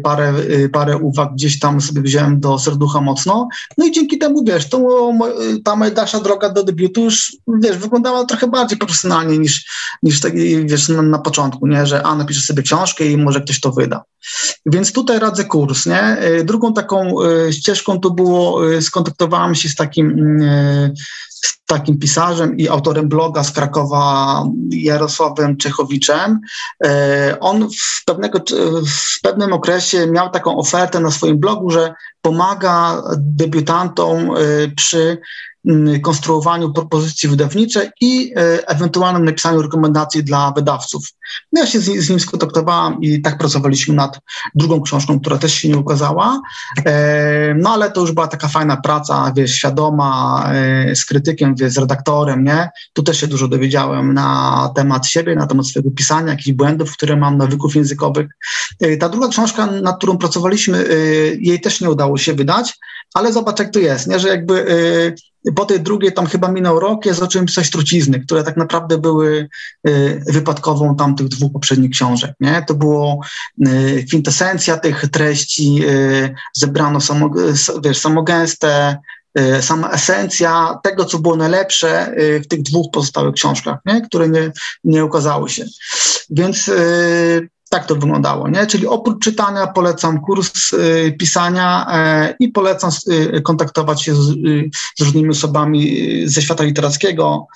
parę, 0.04 0.34
parę 0.74 0.98
uwag 0.98 1.34
gdzieś 1.34 1.60
tam 1.60 1.82
sobie 1.82 2.02
wziąłem 2.02 2.40
do 2.40 2.60
serducha 2.60 3.02
mocno, 3.02 3.48
no 3.78 3.86
i 3.86 3.92
dzięki 3.92 4.18
temu, 4.18 4.44
wiesz, 4.44 4.70
to, 4.70 5.12
ta 5.64 5.76
moja 5.76 5.92
dalsza 5.92 6.20
droga 6.20 6.50
do 6.50 6.64
debiutu 6.64 7.04
już, 7.04 7.38
wiesz, 7.48 7.78
wyglądała 7.78 8.26
trochę 8.26 8.48
bardziej 8.48 8.78
profesjonalnie 8.78 9.38
niż, 9.38 9.66
niż 10.04 10.20
tak, 10.20 10.34
wiesz, 10.66 10.90
na, 10.90 11.02
na 11.02 11.20
początku 11.20 11.68
nie? 11.68 11.86
że 11.86 12.04
a, 12.04 12.16
napiszę 12.16 12.42
sobie 12.42 12.64
książkę 12.64 13.06
i 13.06 13.18
może 13.18 13.42
ktoś 13.42 13.60
to 13.60 13.72
wyda. 13.72 14.04
Więc 14.68 14.94
tutaj 14.94 15.20
radzę 15.20 15.46
kurs. 15.46 15.86
Nie? 15.86 16.18
Y, 16.24 16.44
drugą 16.44 16.74
taką 16.74 17.22
y, 17.22 17.54
ścieżką 17.54 18.00
to 18.00 18.10
było, 18.10 18.72
y, 18.74 18.82
skontaktowałem 18.82 19.56
się 19.56 19.70
z 19.70 19.76
takim, 19.76 20.40
z 21.30 21.66
takim 21.66 22.00
pisarzem 22.00 22.58
i 22.58 22.70
autorem 22.70 23.10
bloga 23.10 23.44
z 23.44 23.52
Krakowa 23.52 24.44
Jarosławem 24.70 25.58
Czechowiczem. 25.58 26.40
On 27.40 27.70
w, 27.70 28.06
pewnego, 28.06 28.40
w 28.88 29.22
pewnym 29.22 29.54
okresie 29.54 30.08
miał 30.08 30.30
taką 30.30 30.58
ofertę 30.58 31.00
na 31.00 31.12
swoim 31.12 31.40
blogu, 31.40 31.70
że 31.70 31.94
pomaga 32.22 33.04
debiutantom 33.18 34.30
przy 34.76 35.18
konstruowaniu 36.02 36.74
propozycji 36.74 37.30
wydawniczej 37.30 37.90
i 38.02 38.34
e, 38.36 38.68
ewentualnym 38.68 39.26
napisaniu 39.26 39.62
rekomendacji 39.62 40.24
dla 40.24 40.52
wydawców. 40.52 41.04
No 41.54 41.62
ja 41.62 41.68
się 41.68 41.80
z, 41.80 41.86
z 41.86 42.10
nim 42.10 42.20
skontaktowałam 42.20 43.02
i 43.02 43.22
tak 43.22 43.38
pracowaliśmy 43.38 43.96
nad 43.96 44.20
drugą 44.56 44.82
książką, 44.82 45.20
która 45.20 45.38
też 45.38 45.54
się 45.54 45.70
nie 45.70 45.78
ukazała. 45.78 46.42
E, 46.86 47.54
no 47.54 47.70
ale 47.70 47.92
to 47.92 48.02
już 48.02 48.12
była 48.12 48.28
taka 48.28 48.48
fajna 48.48 48.78
praca, 48.78 49.34
wiesz, 49.36 49.52
świadoma, 49.52 50.44
e, 50.54 50.96
z 50.96 51.06
krytykiem, 51.06 51.56
wiesz, 51.56 51.74
z 51.74 51.78
redaktorem, 51.78 52.44
nie? 52.44 52.70
Tu 52.94 53.04
też 53.04 53.20
się 53.20 53.28
dużo 53.28 53.48
dowiedziałem 53.48 54.14
na 54.14 54.72
temat 54.76 55.08
siebie, 55.08 55.36
na 55.36 55.48
temat 55.48 55.68
swojego 55.68 55.92
pisania, 55.92 56.32
jakichś 56.32 56.52
błędów, 56.52 56.94
które 56.94 57.16
mam, 57.16 57.38
nawyków 57.38 57.76
językowych. 57.76 58.28
Ta 59.00 59.10
druga 59.10 59.28
książka, 59.28 59.66
nad 59.66 59.98
którą 59.98 60.18
pracowaliśmy, 60.18 60.86
jej 61.40 61.62
też 61.62 61.82
nie 61.82 61.90
udało 61.90 62.18
się 62.18 62.34
wydać, 62.34 62.74
ale 63.14 63.34
zobacz, 63.34 63.60
jak 63.60 63.72
to 63.72 63.80
jest, 63.80 64.08
nie? 64.08 64.20
że 64.20 64.28
jakby 64.28 64.66
po 65.56 65.66
tej 65.66 65.80
drugiej 65.80 66.14
tam 66.14 66.26
chyba 66.26 66.52
minął 66.52 66.80
rok, 66.80 67.06
ja 67.06 67.14
zacząłem 67.14 67.46
pisać 67.46 67.70
trucizny, 67.70 68.20
które 68.20 68.44
tak 68.44 68.58
naprawdę 68.58 68.98
były 68.98 69.50
y, 69.88 70.24
wypadkową 70.28 70.96
tamtych 70.96 71.28
dwóch 71.28 71.52
poprzednich 71.52 71.92
książek. 71.92 72.32
Nie? 72.40 72.64
To 72.68 72.74
było 72.74 73.20
y, 73.68 74.06
kwintesencja 74.08 74.78
tych 74.78 75.06
treści, 75.12 75.80
y, 75.88 76.36
zebrano 76.54 77.02
samo, 77.02 77.30
wiesz, 77.84 77.98
samogęste, 77.98 78.98
sama 79.62 79.90
esencja 79.90 80.80
tego, 80.84 81.06
co 81.06 81.20
było 81.20 81.36
najlepsze 81.36 82.16
w 82.44 82.48
tych 82.48 82.62
dwóch 82.62 82.92
pozostałych 82.94 83.34
książkach, 83.34 83.80
nie? 83.86 84.02
które 84.02 84.30
nie, 84.30 84.52
nie 84.84 85.06
ukazały 85.06 85.50
się. 85.50 85.66
Więc 86.30 86.72
tak 87.70 87.86
to 87.86 87.96
wyglądało, 87.96 88.50
nie? 88.50 88.68
Czyli 88.68 88.88
oprócz 88.88 89.24
czytania 89.24 89.68
polecam 89.68 90.22
kurs 90.22 90.74
y, 90.74 91.16
pisania 91.20 91.88
y, 92.30 92.36
i 92.40 92.50
polecam 92.50 92.92
y, 93.08 93.42
kontaktować 93.42 94.04
się 94.04 94.16
z, 94.16 94.28
z, 94.98 95.02
różnymi 95.02 95.30
osobami 95.30 96.02
ze 96.26 96.42
świata 96.42 96.64
literackiego, 96.64 97.48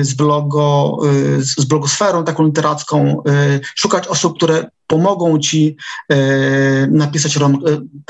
z, 0.00 0.14
blogo, 0.14 0.98
z 1.38 1.64
blogosferą 1.64 2.24
taką 2.24 2.46
literacką, 2.46 3.22
szukać 3.74 4.08
osób, 4.08 4.36
które 4.36 4.70
pomogą 4.86 5.38
ci 5.38 5.76
napisać 6.90 7.38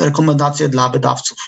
rekomendacje 0.01 0.69
dla 0.69 0.89
wydawców. 0.89 1.39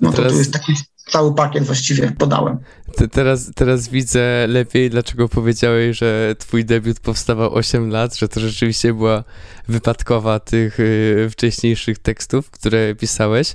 No 0.00 0.10
to, 0.10 0.16
Teraz... 0.16 0.32
to 0.32 0.38
jest 0.38 0.52
taki 0.52 0.74
cały 1.06 1.34
pakiet 1.34 1.64
właściwie 1.64 2.12
podałem. 2.18 2.58
Te, 2.96 3.08
teraz, 3.08 3.50
teraz 3.54 3.88
widzę 3.88 4.46
lepiej, 4.46 4.90
dlaczego 4.90 5.28
powiedziałeś, 5.28 5.98
że 5.98 6.34
twój 6.38 6.64
debiut 6.64 7.00
powstawał 7.00 7.54
8 7.54 7.90
lat, 7.90 8.16
że 8.16 8.28
to 8.28 8.40
rzeczywiście 8.40 8.94
była 8.94 9.24
wypadkowa 9.68 10.40
tych 10.40 10.80
y, 10.80 11.28
wcześniejszych 11.30 11.98
tekstów, 11.98 12.50
które 12.50 12.94
pisałeś. 12.94 13.52
Y, 13.52 13.54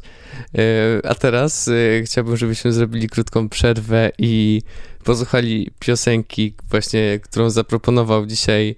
a 1.03 1.15
teraz 1.15 1.67
y, 1.67 2.03
chciałbym, 2.05 2.37
żebyśmy 2.37 2.73
zrobili 2.73 3.09
krótką 3.09 3.49
przerwę 3.49 4.11
i 4.17 4.61
posłuchali 5.03 5.71
piosenki 5.79 6.53
właśnie, 6.69 7.19
którą 7.23 7.49
zaproponował 7.49 8.25
dzisiaj 8.25 8.75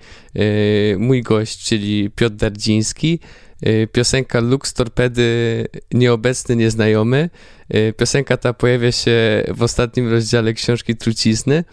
mój 0.97 1.23
gość, 1.23 1.65
czyli 1.65 2.09
Piotr 2.15 2.35
Dardziński. 2.35 3.19
Y, 3.67 3.87
piosenka 3.91 4.39
Lux 4.39 4.73
Torpedy 4.73 5.65
Nieobecny 5.93 6.55
Nieznajomy. 6.55 7.29
Y, 7.75 7.93
piosenka 7.97 8.37
ta 8.37 8.53
pojawia 8.53 8.91
się 8.91 9.43
w 9.47 9.63
ostatnim 9.63 10.11
rozdziale 10.11 10.53
książki 10.53 10.95
Trucizny 10.95 11.63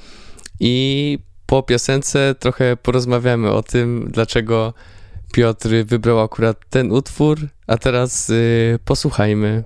i 0.61 1.19
po 1.47 1.63
piosence 1.63 2.35
trochę 2.39 2.77
porozmawiamy 2.77 3.51
o 3.51 3.63
tym, 3.63 4.09
dlaczego 4.13 4.75
Piotr 5.33 5.69
wybrał 5.85 6.21
akurat 6.21 6.57
ten 6.71 6.93
utwór, 6.93 7.39
a 7.67 7.79
teraz 7.79 8.31
y, 8.31 8.79
posłuchajmy. 8.85 9.65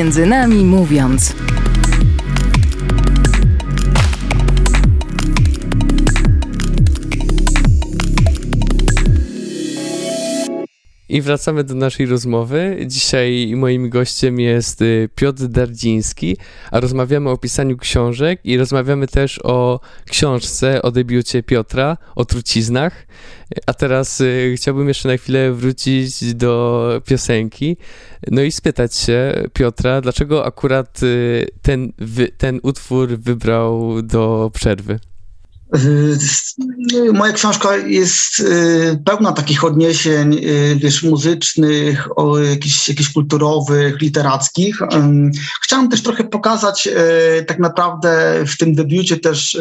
Między 0.00 0.26
nami 0.26 0.64
mówiąc. 0.64 1.34
I 11.10 11.20
wracamy 11.20 11.64
do 11.64 11.74
naszej 11.74 12.06
rozmowy. 12.06 12.76
Dzisiaj 12.86 13.52
moim 13.56 13.90
gościem 13.90 14.40
jest 14.40 14.82
y, 14.82 15.08
Piotr 15.14 15.46
Dardziński, 15.46 16.36
a 16.70 16.80
rozmawiamy 16.80 17.30
o 17.30 17.36
pisaniu 17.36 17.76
książek 17.76 18.40
i 18.44 18.56
rozmawiamy 18.56 19.06
też 19.06 19.40
o 19.44 19.80
książce, 20.10 20.82
o 20.82 20.90
debiucie 20.90 21.42
Piotra, 21.42 21.96
o 22.16 22.24
truciznach. 22.24 23.06
A 23.66 23.74
teraz 23.74 24.20
y, 24.20 24.54
chciałbym 24.56 24.88
jeszcze 24.88 25.08
na 25.08 25.16
chwilę 25.16 25.52
wrócić 25.52 26.34
do 26.34 27.02
piosenki, 27.06 27.76
no 28.30 28.42
i 28.42 28.52
spytać 28.52 28.96
się 28.96 29.34
Piotra, 29.52 30.00
dlaczego 30.00 30.44
akurat 30.44 31.02
y, 31.02 31.46
ten, 31.62 31.92
ten 32.38 32.60
utwór 32.62 33.08
wybrał 33.08 34.02
do 34.02 34.50
przerwy? 34.54 35.09
Y, 35.76 37.12
moja 37.12 37.32
książka 37.32 37.76
jest 37.76 38.40
y, 38.40 39.02
pełna 39.04 39.32
takich 39.32 39.64
odniesień, 39.64 40.34
y, 40.34 40.76
wiesz, 40.76 41.02
muzycznych, 41.02 42.08
jakichś, 42.50 42.88
jakichś 42.88 43.12
kulturowych, 43.12 44.00
literackich. 44.00 44.78
Chciałam 45.62 45.88
też 45.88 46.02
trochę 46.02 46.24
pokazać 46.24 46.88
tak 47.46 47.58
naprawdę 47.58 48.34
w 48.46 48.56
tym 48.56 48.74
debiucie 48.74 49.16
też 49.16 49.58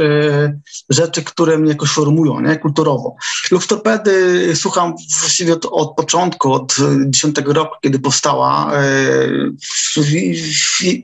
rzeczy, 0.89 1.23
które 1.23 1.57
mnie 1.57 1.69
jakoś 1.69 1.89
formują, 1.89 2.39
nie, 2.39 2.57
kulturowo. 2.57 3.15
Lux 3.51 3.67
Torpedy 3.67 4.55
słucham 4.55 4.93
właściwie 5.19 5.53
od, 5.53 5.65
od 5.71 5.95
początku, 5.95 6.53
od 6.53 6.75
dziesiątego 7.05 7.53
roku, 7.53 7.75
kiedy 7.81 7.99
powstała. 7.99 8.71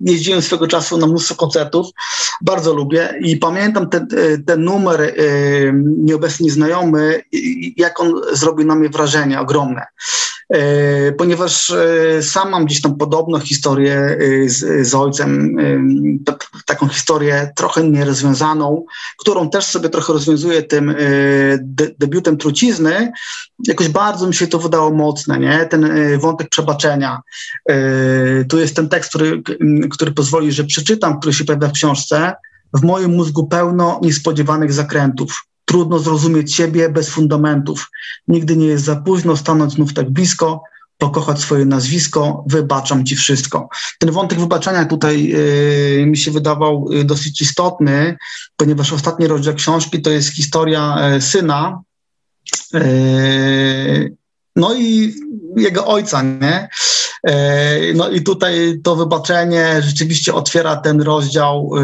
Jeździłem 0.02 0.42
swego 0.42 0.68
czasu 0.68 0.98
na 0.98 1.08
mnóstwo 1.08 1.36
koncertów, 1.36 1.88
bardzo 2.42 2.74
lubię 2.74 3.14
i 3.22 3.38
pamiętam 3.38 3.90
ten, 3.90 4.08
ten 4.46 4.64
numer, 4.64 4.95
numer 4.96 5.20
y, 5.20 5.74
nieobecnie 5.98 6.52
znajomy, 6.52 7.24
jak 7.78 8.00
on 8.00 8.22
zrobił 8.32 8.66
na 8.66 8.76
mnie 8.76 8.90
wrażenie 8.90 9.40
ogromne. 9.40 9.86
Y, 10.56 11.16
ponieważ 11.18 11.70
y, 11.70 12.20
sam 12.24 12.50
mam 12.50 12.66
gdzieś 12.66 12.82
tam 12.82 12.98
podobną 12.98 13.40
historię 13.40 14.18
z, 14.46 14.88
z 14.88 14.96
ojcem, 14.96 15.58
taką 16.66 16.88
historię 16.88 17.52
trochę 17.56 17.84
nierozwiązaną, 17.84 18.86
którą 19.18 19.50
też 19.50 19.66
sobie 19.66 19.90
trochę 19.90 20.14
rozwiązuję 20.14 20.64
tym 20.64 20.96
de 21.60 21.88
debiutem 22.00 22.38
trucizny. 22.38 23.12
Jakoś 23.68 23.88
bardzo 23.88 24.28
mi 24.28 24.34
się 24.34 24.48
to 24.48 24.60
wydało 24.60 24.92
mocne, 24.92 25.40
nie? 25.40 25.66
Ten 25.66 25.92
wątek 26.20 26.50
przebaczenia. 26.50 27.22
Tu 28.50 28.60
jest 28.60 28.76
ten 28.76 28.90
tekst, 28.90 29.10
który, 29.10 29.42
który 29.92 30.12
pozwoli, 30.12 30.52
że 30.52 30.64
przeczytam, 30.64 31.20
który 31.20 31.34
się 31.34 31.46
pojawia 31.46 31.68
w 31.68 31.72
książce. 31.72 32.36
W 32.74 32.84
moim 32.84 33.16
mózgu 33.16 33.48
pełno 33.48 34.00
niespodziewanych 34.04 34.74
zakrętów. 34.74 35.46
Trudno 35.66 36.00
zrozumieć 36.00 36.54
siebie 36.54 36.90
bez 36.90 37.10
fundamentów. 37.10 37.92
Nigdy 38.28 38.58
nie 38.58 38.68
jest 38.68 38.84
za 38.84 38.96
późno 38.96 39.38
stanąć 39.38 39.74
znów 39.74 39.94
tak 39.94 40.10
blisko, 40.10 40.62
pokochać 40.98 41.40
swoje 41.40 41.66
nazwisko, 41.66 42.44
wybaczam 42.48 43.06
ci 43.06 43.16
wszystko. 43.16 43.70
Ten 44.00 44.12
wątek 44.12 44.40
wybaczenia 44.40 44.86
tutaj 44.86 45.24
yy, 45.24 46.06
mi 46.06 46.18
się 46.18 46.32
wydawał 46.32 46.88
yy, 46.92 47.04
dosyć 47.04 47.42
istotny, 47.42 48.18
ponieważ 48.58 48.94
ostatni 48.94 49.28
rozdział 49.28 49.54
książki 49.54 50.02
to 50.02 50.10
jest 50.10 50.30
historia 50.30 51.10
yy, 51.14 51.22
syna, 51.22 51.82
no 54.56 54.76
i 54.76 55.14
jego 55.58 55.88
ojca, 55.88 56.22
nie? 56.22 56.70
E, 57.26 57.94
no 57.94 58.10
i 58.10 58.22
tutaj 58.22 58.80
to 58.84 58.96
wybaczenie 58.96 59.82
rzeczywiście 59.82 60.34
otwiera 60.34 60.76
ten 60.76 61.02
rozdział, 61.02 61.72
e, 61.78 61.82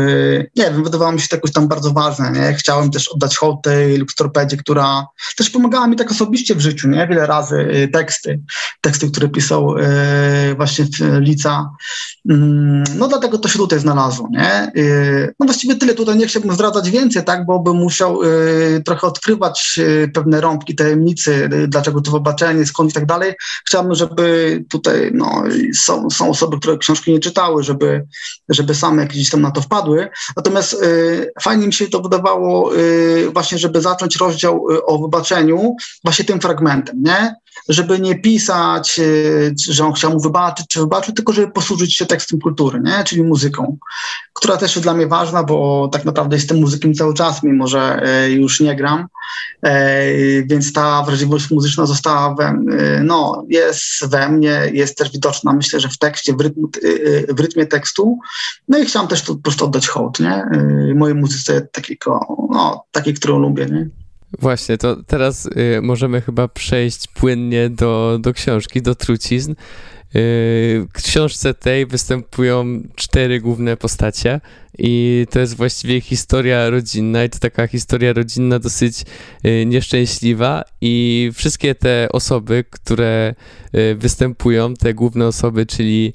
nie 0.55 0.63
wiem, 0.63 0.83
wydawało 0.83 1.11
mi 1.11 1.21
się 1.21 1.27
to 1.27 1.35
jakoś 1.35 1.51
tam 1.51 1.67
bardzo 1.67 1.91
ważne, 1.91 2.31
nie? 2.31 2.53
Chciałem 2.53 2.91
też 2.91 3.07
oddać 3.07 3.37
hołd 3.37 3.61
tej 3.63 3.97
Luxtorpedzie, 3.97 4.57
która 4.57 5.07
też 5.37 5.49
pomagała 5.49 5.87
mi 5.87 5.95
tak 5.95 6.11
osobiście 6.11 6.55
w 6.55 6.61
życiu, 6.61 6.89
nie? 6.89 7.07
Wiele 7.07 7.25
razy 7.25 7.67
e, 7.71 7.87
teksty, 7.87 8.39
teksty, 8.81 9.11
które 9.11 9.29
pisał 9.29 9.75
właśnie 10.55 10.85
Lica. 11.19 11.69
Mm, 12.29 12.83
no 12.95 13.07
dlatego 13.07 13.37
to 13.37 13.49
się 13.49 13.59
tutaj 13.59 13.79
znalazło, 13.79 14.29
nie? 14.31 14.71
No 15.39 15.45
właściwie 15.45 15.75
tyle, 15.75 15.93
tutaj 15.93 16.17
nie 16.17 16.27
chciałbym 16.27 16.53
zdradzać 16.53 16.89
więcej, 16.89 17.23
tak? 17.23 17.45
Bo 17.45 17.59
bym 17.59 17.75
musiał 17.75 18.19
trochę 18.85 19.07
odkrywać 19.07 19.79
pewne 20.13 20.41
rąbki 20.41 20.75
tajemnicy, 20.75 21.49
dlaczego 21.67 22.01
to 22.01 22.11
wybaczenie, 22.11 22.65
skąd 22.65 22.91
i 22.91 22.93
tak 22.93 23.05
dalej. 23.05 23.33
Chciałbym, 23.67 23.95
żeby 23.95 24.63
tutaj, 24.69 25.11
no 25.13 25.30
są, 25.73 26.09
są 26.09 26.29
osoby, 26.29 26.59
które 26.59 26.77
książki 26.77 27.11
nie 27.11 27.19
czytały, 27.19 27.63
żeby, 27.63 28.05
żeby 28.49 28.75
same 28.75 29.07
gdzieś 29.07 29.29
tam 29.29 29.41
na 29.41 29.51
to 29.51 29.61
wpadły. 29.61 30.09
Natomiast 30.37 30.73
y, 30.73 31.31
fajnie 31.41 31.67
mi 31.67 31.73
się 31.73 31.87
to 31.87 32.01
wydawało 32.01 32.75
y, 32.75 33.29
właśnie, 33.33 33.57
żeby 33.57 33.81
zacząć 33.81 34.15
rozdział 34.15 34.71
y, 34.71 34.85
o 34.85 34.99
wybaczeniu 34.99 35.75
właśnie 36.03 36.25
tym 36.25 36.41
fragmentem, 36.41 37.03
nie? 37.03 37.35
Żeby 37.71 37.99
nie 37.99 38.15
pisać, 38.15 38.99
e, 38.99 39.03
że 39.69 39.85
on 39.85 39.93
chciał 39.93 40.11
mu 40.11 40.19
wybaczyć, 40.19 40.67
czy 40.67 40.79
wybaczył, 40.79 41.13
tylko 41.13 41.33
żeby 41.33 41.51
posłużyć 41.51 41.95
się 41.95 42.05
tekstem 42.05 42.39
kultury, 42.39 42.81
nie? 42.83 43.03
czyli 43.03 43.23
muzyką, 43.23 43.77
która 44.33 44.57
też 44.57 44.75
jest 44.75 44.85
dla 44.85 44.93
mnie 44.93 45.07
ważna, 45.07 45.43
bo 45.43 45.89
tak 45.91 46.05
naprawdę 46.05 46.35
jestem 46.35 46.59
muzykiem 46.59 46.93
cały 46.93 47.13
czas, 47.13 47.43
mimo 47.43 47.67
że 47.67 48.01
e, 48.03 48.31
już 48.31 48.59
nie 48.59 48.75
gram, 48.75 49.07
e, 49.63 50.03
więc 50.43 50.73
ta 50.73 51.03
wrażliwość 51.03 51.51
muzyczna 51.51 51.85
została 51.85 52.35
we, 52.35 52.59
no, 53.03 53.45
jest 53.49 54.07
we 54.07 54.29
mnie, 54.29 54.61
jest 54.73 54.97
też 54.97 55.11
widoczna, 55.11 55.53
myślę, 55.53 55.79
że 55.79 55.89
w 55.89 55.97
tekście, 55.97 56.33
w, 56.33 56.41
rytm, 56.41 56.67
w 57.29 57.39
rytmie 57.39 57.65
tekstu, 57.65 58.19
no 58.67 58.77
i 58.77 58.85
chciałam 58.85 59.07
też 59.07 59.21
tu 59.21 59.35
po 59.35 59.41
prostu 59.41 59.65
oddać 59.65 59.87
hołd, 59.87 60.19
nie? 60.19 60.45
Mojej 60.95 61.15
muzyce 61.15 61.61
takiego, 61.61 62.19
no, 62.51 62.83
takiej, 62.91 63.13
którą 63.13 63.39
lubię, 63.39 63.65
nie? 63.65 64.00
Właśnie, 64.39 64.77
to 64.77 65.03
teraz 65.03 65.45
y, 65.45 65.81
możemy 65.81 66.21
chyba 66.21 66.47
przejść 66.47 67.07
płynnie 67.07 67.69
do, 67.69 68.17
do 68.21 68.33
książki, 68.33 68.81
do 68.81 68.95
trucizn. 68.95 69.51
Y, 69.51 70.87
w 70.93 71.03
książce 71.03 71.53
tej 71.53 71.85
występują 71.85 72.83
cztery 72.95 73.39
główne 73.39 73.77
postacie 73.77 74.41
i 74.77 75.25
to 75.29 75.39
jest 75.39 75.55
właściwie 75.55 76.01
historia 76.01 76.69
rodzinna 76.69 77.23
i 77.23 77.29
to 77.29 77.39
taka 77.39 77.67
historia 77.67 78.13
rodzinna 78.13 78.59
dosyć 78.59 79.05
y, 79.45 79.65
nieszczęśliwa 79.65 80.63
i 80.81 81.29
wszystkie 81.33 81.75
te 81.75 82.07
osoby, 82.11 82.63
które 82.69 83.35
y, 83.75 83.95
występują, 83.95 84.73
te 84.73 84.93
główne 84.93 85.27
osoby, 85.27 85.65
czyli 85.65 86.13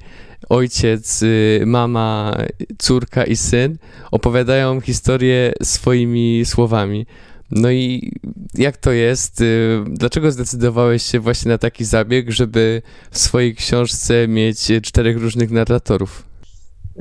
ojciec, 0.49 1.25
mama, 1.67 2.37
córka 2.79 3.25
i 3.25 3.37
syn, 3.37 3.79
opowiadają 4.11 4.81
historię 4.81 5.53
swoimi 5.63 6.43
słowami. 6.45 7.07
No 7.51 7.71
i 7.71 8.13
jak 8.55 8.77
to 8.77 8.93
jest? 8.93 9.41
Y, 9.41 9.85
dlaczego 9.87 10.33
zdecydowałeś 10.33 11.03
się 11.03 11.21
właśnie 11.21 11.51
na 11.51 11.59
taki 11.59 11.85
zabieg, 11.85 12.31
żeby 12.31 12.83
w 13.11 13.19
swojej 13.19 13.55
książce 13.55 14.29
mieć 14.29 14.73
czterech 14.83 15.17
różnych 15.17 15.51
narratorów? 15.51 16.23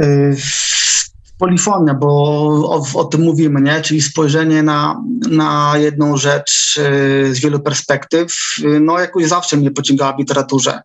Y, 0.02 0.36
polifonia, 1.38 1.94
bo 1.94 2.08
o, 2.70 2.86
o, 2.94 3.06
tym 3.06 3.22
mówimy, 3.22 3.62
nie? 3.62 3.82
czyli 3.82 4.02
spojrzenie 4.02 4.64
na, 4.64 5.04
na 5.32 5.74
jedną 5.78 6.18
rzecz 6.18 6.78
y, 6.78 7.36
z 7.36 7.40
wielu 7.40 7.60
perspektyw, 7.60 8.36
no 8.82 9.00
jakoś 9.00 9.26
zawsze 9.26 9.58
mnie 9.58 9.72
pociągała 9.72 10.14
w 10.14 10.20
literaturze. 10.20 10.82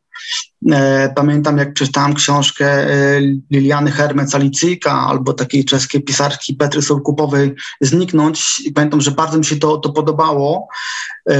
E, 0.72 1.12
pamiętam, 1.16 1.58
jak 1.58 1.72
przeczytałem 1.72 2.14
książkę 2.14 2.66
e, 2.66 3.20
Liliany 3.50 3.90
Hermec-Alicyjka 3.90 4.90
albo 4.90 5.32
takiej 5.32 5.64
czeskiej 5.64 6.02
pisarki 6.02 6.54
Petry 6.54 6.82
Sołkupowej 6.82 7.54
Zniknąć 7.80 8.60
i 8.60 8.72
pamiętam, 8.72 9.00
że 9.00 9.10
bardzo 9.10 9.38
mi 9.38 9.44
się 9.44 9.56
to, 9.56 9.76
to 9.76 9.92
podobało, 9.92 10.68
e, 11.30 11.34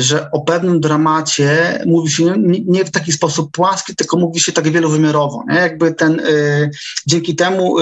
że 0.00 0.30
o 0.30 0.40
pewnym 0.40 0.80
dramacie 0.80 1.78
mówi 1.86 2.10
się 2.10 2.34
nie, 2.66 2.84
w 2.84 2.90
taki 2.90 3.12
sposób 3.12 3.52
płaski, 3.52 3.96
tylko 3.96 4.16
mówi 4.16 4.40
się 4.40 4.52
tak 4.52 4.68
wielowymiarowo. 4.68 5.44
Nie? 5.48 5.56
Jakby 5.56 5.94
ten, 5.94 6.22
dzięki 7.06 7.36
temu 7.36 7.76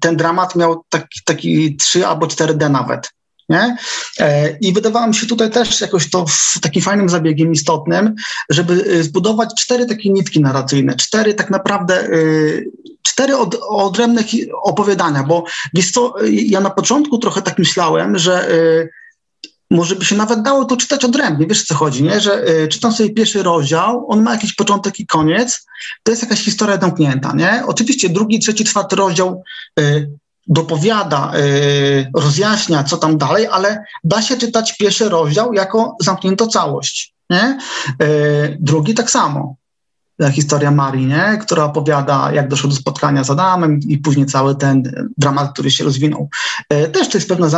ten 0.00 0.16
dramat 0.16 0.56
miał 0.56 0.84
taki, 0.88 1.20
taki 1.24 1.76
trzy 1.76 2.06
albo 2.06 2.26
cztery 2.26 2.54
D 2.54 2.68
nawet. 2.68 3.10
Nie? 3.48 3.76
E, 4.18 4.58
I 4.60 4.72
wydawało 4.72 5.06
mi 5.06 5.14
się 5.14 5.26
tutaj 5.26 5.50
też 5.50 5.80
jakoś 5.80 6.10
to 6.10 6.24
takim 6.62 6.82
fajnym 6.82 7.08
zabiegiem 7.08 7.52
istotnym, 7.52 8.14
żeby 8.50 8.72
y, 8.72 9.02
zbudować 9.04 9.50
cztery 9.62 9.86
takie 9.86 10.10
nitki 10.10 10.40
narracyjne, 10.40 10.96
cztery 10.96 11.34
tak 11.34 11.50
naprawdę, 11.50 12.08
y, 12.08 12.70
cztery 13.02 13.36
od, 13.36 13.58
odrębne 13.68 14.22
opowiadania, 14.62 15.22
bo 15.22 15.44
wiesz 15.74 15.90
co, 15.90 16.14
ja 16.30 16.60
na 16.60 16.70
początku 16.70 17.18
trochę 17.18 17.42
tak 17.42 17.58
myślałem, 17.58 18.18
że 18.18 18.50
y, 18.50 18.88
może 19.70 19.96
by 19.96 20.04
się 20.04 20.16
nawet 20.16 20.42
dało 20.42 20.64
to 20.64 20.76
czytać 20.76 21.04
odrębnie, 21.04 21.46
wiesz 21.46 21.64
co 21.64 21.74
chodzi, 21.74 22.02
nie? 22.02 22.20
że 22.20 22.44
czytam 22.68 22.92
sobie 22.92 23.10
pierwszy 23.10 23.42
rozdział, 23.42 24.06
on 24.08 24.22
ma 24.22 24.32
jakiś 24.34 24.54
początek 24.54 25.00
i 25.00 25.06
koniec, 25.06 25.66
to 26.02 26.12
jest 26.12 26.22
jakaś 26.22 26.44
historia 26.44 26.78
zamknięta, 26.80 27.32
nie? 27.36 27.62
Oczywiście 27.66 28.08
drugi, 28.08 28.38
trzeci, 28.38 28.64
czwarty 28.64 28.96
rozdział 28.96 29.42
dopowiada, 30.46 31.32
y, 31.36 32.10
rozjaśnia, 32.16 32.84
co 32.84 32.96
tam 32.96 33.18
dalej, 33.18 33.46
ale 33.50 33.84
da 34.04 34.22
się 34.22 34.36
czytać 34.36 34.76
pierwszy 34.76 35.08
rozdział 35.08 35.52
jako 35.52 35.96
zamkniętą 36.00 36.46
całość. 36.46 37.14
Nie? 37.30 37.58
Y, 38.02 38.56
drugi 38.60 38.94
tak 38.94 39.10
samo. 39.10 39.56
Historia 40.32 40.70
Marii, 40.70 41.06
nie? 41.06 41.38
która 41.40 41.64
opowiada, 41.64 42.32
jak 42.32 42.48
doszło 42.48 42.70
do 42.70 42.76
spotkania 42.76 43.24
z 43.24 43.30
Adamem 43.30 43.80
i 43.88 43.98
później 43.98 44.26
cały 44.26 44.56
ten 44.56 44.82
dramat, 45.18 45.52
który 45.52 45.70
się 45.70 45.84
rozwinął. 45.84 46.28
E, 46.68 46.88
też 46.88 47.08
to 47.08 47.18
jest 47.18 47.28
pewna, 47.28 47.48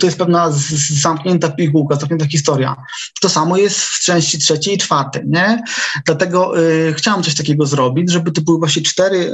to 0.00 0.06
jest 0.06 0.18
pewna 0.18 0.50
zamknięta 0.90 1.48
pigułka, 1.48 1.96
zamknięta 1.96 2.26
historia. 2.26 2.76
To 3.20 3.28
samo 3.28 3.56
jest 3.56 3.80
w 3.80 4.00
części 4.00 4.38
trzeciej 4.38 4.74
i 4.74 4.78
czwartej, 4.78 5.22
nie? 5.26 5.62
Dlatego 6.06 6.60
y, 6.60 6.94
chciałam 6.96 7.22
coś 7.22 7.34
takiego 7.34 7.66
zrobić, 7.66 8.10
żeby 8.10 8.32
to 8.32 8.40
były 8.40 8.58
właśnie 8.58 8.82
cztery 8.82 9.32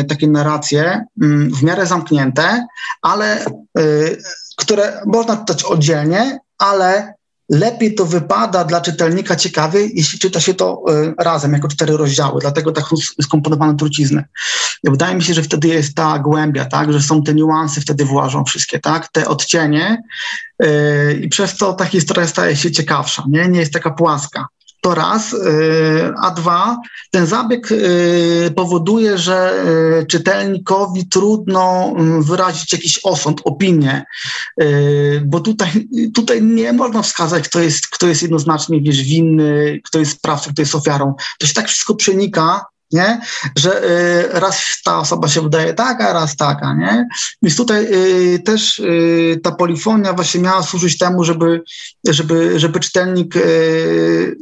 y, 0.00 0.04
takie 0.04 0.28
narracje 0.28 1.04
y, 1.22 1.26
w 1.50 1.62
miarę 1.62 1.86
zamknięte, 1.86 2.66
ale 3.02 3.44
które 4.56 5.02
można 5.06 5.36
czytać 5.36 5.64
oddzielnie, 5.64 6.38
ale 6.58 7.14
lepiej 7.48 7.94
to 7.94 8.06
wypada 8.06 8.64
dla 8.64 8.80
czytelnika 8.80 9.36
ciekawy, 9.36 9.88
jeśli 9.94 10.18
czyta 10.18 10.40
się 10.40 10.54
to 10.54 10.82
y, 10.90 11.14
razem, 11.18 11.52
jako 11.52 11.68
cztery 11.68 11.96
rozdziały, 11.96 12.40
dlatego 12.40 12.72
tak 12.72 12.84
skomponowane 13.22 13.76
trucizny. 13.76 14.24
Wydaje 14.84 15.14
mi 15.14 15.22
się, 15.22 15.34
że 15.34 15.42
wtedy 15.42 15.68
jest 15.68 15.94
ta 15.94 16.18
głębia, 16.18 16.64
tak, 16.64 16.92
że 16.92 17.02
są 17.02 17.22
te 17.22 17.34
niuanse 17.34 17.80
wtedy 17.80 18.04
włażą 18.04 18.44
wszystkie, 18.44 18.78
tak, 18.78 19.08
te 19.08 19.28
odcienie 19.28 20.02
yy, 20.60 21.14
i 21.22 21.28
przez 21.28 21.56
to 21.56 21.72
ta 21.72 21.84
historia 21.84 22.26
staje 22.26 22.56
się 22.56 22.70
ciekawsza, 22.70 23.24
nie, 23.28 23.48
nie 23.48 23.60
jest 23.60 23.72
taka 23.72 23.90
płaska 23.90 24.46
to 24.86 24.94
raz, 24.94 25.32
y, 25.32 25.38
a 26.22 26.30
dwa, 26.30 26.78
ten 27.10 27.26
zabieg 27.26 27.72
y, 27.72 28.52
powoduje, 28.56 29.18
że 29.18 29.64
y, 30.02 30.06
czytelnikowi 30.06 31.08
trudno 31.08 31.92
mm, 31.96 32.22
wyrazić 32.22 32.72
jakiś 32.72 33.00
osąd, 33.04 33.40
opinię, 33.44 34.04
bo 35.24 35.40
tutaj, 35.40 35.88
tutaj 36.14 36.42
nie 36.42 36.72
można 36.72 37.02
wskazać, 37.02 37.48
kto 37.48 37.60
jest, 37.60 37.86
kto 37.86 38.06
jest 38.06 38.22
jednoznacznie 38.22 38.80
wiesz, 38.80 39.02
winny, 39.02 39.80
kto 39.84 39.98
jest 39.98 40.12
sprawcą, 40.12 40.50
kto 40.52 40.62
jest 40.62 40.74
ofiarą. 40.74 41.14
To 41.38 41.46
się 41.46 41.54
tak 41.54 41.68
wszystko 41.68 41.94
przenika, 41.94 42.64
nie? 42.92 43.20
że 43.56 43.82
raz 44.32 44.80
ta 44.84 44.98
osoba 44.98 45.28
się 45.28 45.42
wydaje 45.42 45.74
taka, 45.74 46.12
raz 46.12 46.36
taka. 46.36 46.74
Nie? 46.74 47.08
Więc 47.42 47.56
tutaj 47.56 47.88
też 48.44 48.82
ta 49.42 49.52
polifonia 49.52 50.12
właśnie 50.12 50.40
miała 50.40 50.62
służyć 50.62 50.98
temu, 50.98 51.24
żeby, 51.24 51.62
żeby, 52.08 52.60
żeby 52.60 52.80
czytelnik 52.80 53.34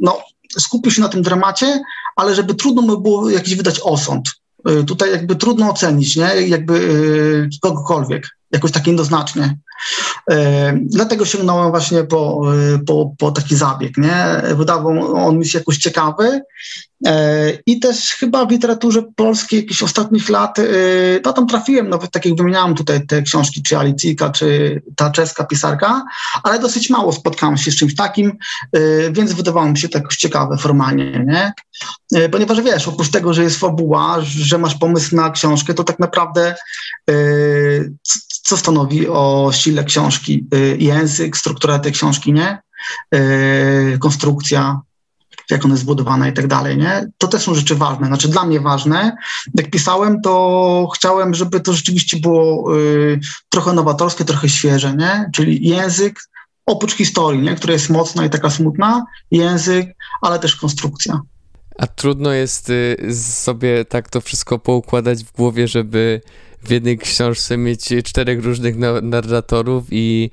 no, 0.00 0.22
skupił 0.58 0.92
się 0.92 1.02
na 1.02 1.08
tym 1.08 1.22
dramacie, 1.22 1.82
ale 2.16 2.34
żeby 2.34 2.54
trudno 2.54 2.82
mu 2.82 3.00
było 3.00 3.30
jakiś 3.30 3.54
wydać 3.54 3.80
osąd. 3.80 4.30
Y, 4.68 4.84
tutaj 4.84 5.10
jakby 5.10 5.36
trudno 5.36 5.70
ocenić, 5.70 6.16
nie? 6.16 6.48
Jakby 6.48 6.74
y, 6.74 7.48
kogokolwiek, 7.60 8.28
jakoś 8.50 8.72
tak 8.72 8.86
jednoznacznie. 8.86 9.58
Y, 10.32 10.34
dlatego 10.82 11.24
sięgnąłem 11.24 11.70
właśnie 11.70 12.04
po, 12.04 12.42
po, 12.86 13.14
po 13.18 13.32
taki 13.32 13.56
zabieg, 13.56 13.96
nie? 13.96 14.42
Wydawał 14.54 15.16
on 15.16 15.38
mi 15.38 15.46
się 15.46 15.58
jakoś 15.58 15.78
ciekawy, 15.78 16.42
E, 16.93 16.93
I 17.66 17.80
też 17.80 18.10
chyba 18.10 18.46
w 18.46 18.50
literaturze 18.50 19.02
polskiej 19.16 19.60
jakichś 19.60 19.82
ostatnich 19.82 20.28
lat, 20.28 20.58
e, 20.58 20.62
no 21.24 21.32
tam 21.32 21.46
trafiłem, 21.46 21.88
nawet 21.88 22.10
tak 22.10 22.26
jak 22.26 22.36
wymieniałem 22.36 22.74
tutaj 22.74 23.06
te 23.06 23.22
książki, 23.22 23.62
czy 23.62 23.78
Alicika, 23.78 24.30
czy 24.30 24.82
ta 24.96 25.10
czeska 25.10 25.44
pisarka, 25.44 26.04
ale 26.42 26.58
dosyć 26.58 26.90
mało 26.90 27.12
spotkałem 27.12 27.56
się 27.56 27.70
z 27.70 27.76
czymś 27.76 27.94
takim, 27.94 28.32
e, 28.72 29.10
więc 29.12 29.32
wydawało 29.32 29.68
mi 29.68 29.78
się 29.78 29.88
to 29.88 29.98
jakoś 29.98 30.16
ciekawe 30.16 30.56
formalnie, 30.56 31.24
nie? 31.26 31.52
Ponieważ 32.32 32.60
wiesz, 32.60 32.88
oprócz 32.88 33.10
tego, 33.10 33.34
że 33.34 33.42
jest 33.42 33.60
fabuła, 33.60 34.16
że 34.20 34.58
masz 34.58 34.74
pomysł 34.74 35.16
na 35.16 35.30
książkę, 35.30 35.74
to 35.74 35.84
tak 35.84 35.98
naprawdę 35.98 36.54
co 38.42 38.56
stanowi 38.56 39.08
o 39.08 39.50
sile 39.52 39.84
książki? 39.84 40.46
Język, 40.78 41.36
struktura 41.36 41.78
tej 41.78 41.92
książki, 41.92 42.32
nie? 42.32 42.58
Konstrukcja, 43.98 44.80
jak 45.50 45.64
ona 45.64 45.74
jest 45.74 45.82
zbudowana 45.82 46.28
i 46.28 46.32
tak 46.32 46.46
dalej, 46.46 46.76
nie? 46.76 47.06
To 47.18 47.28
też 47.28 47.42
są 47.42 47.54
rzeczy 47.54 47.74
ważne, 47.74 48.06
znaczy 48.06 48.28
dla 48.28 48.44
mnie 48.44 48.60
ważne. 48.60 49.16
Jak 49.54 49.70
pisałem, 49.70 50.20
to 50.20 50.88
chciałem, 50.94 51.34
żeby 51.34 51.60
to 51.60 51.72
rzeczywiście 51.72 52.16
było 52.16 52.76
y, 52.76 53.20
trochę 53.48 53.72
nowatorskie, 53.72 54.24
trochę 54.24 54.48
świeże, 54.48 54.94
nie? 54.96 55.30
Czyli 55.32 55.68
język, 55.68 56.20
oprócz 56.66 56.94
historii, 56.94 57.42
nie? 57.42 57.54
która 57.54 57.72
jest 57.72 57.90
mocna 57.90 58.24
i 58.24 58.30
taka 58.30 58.50
smutna, 58.50 59.04
język, 59.30 59.96
ale 60.22 60.38
też 60.38 60.56
konstrukcja. 60.56 61.20
A 61.78 61.86
trudno 61.86 62.32
jest 62.32 62.70
y, 62.70 62.96
sobie 63.14 63.84
tak 63.84 64.08
to 64.08 64.20
wszystko 64.20 64.58
poukładać 64.58 65.24
w 65.24 65.32
głowie, 65.32 65.68
żeby 65.68 66.20
w 66.64 66.70
jednej 66.70 66.98
książce 66.98 67.56
mieć 67.56 67.88
czterech 68.04 68.44
różnych 68.44 68.76
narratorów 69.02 69.84
i 69.90 70.30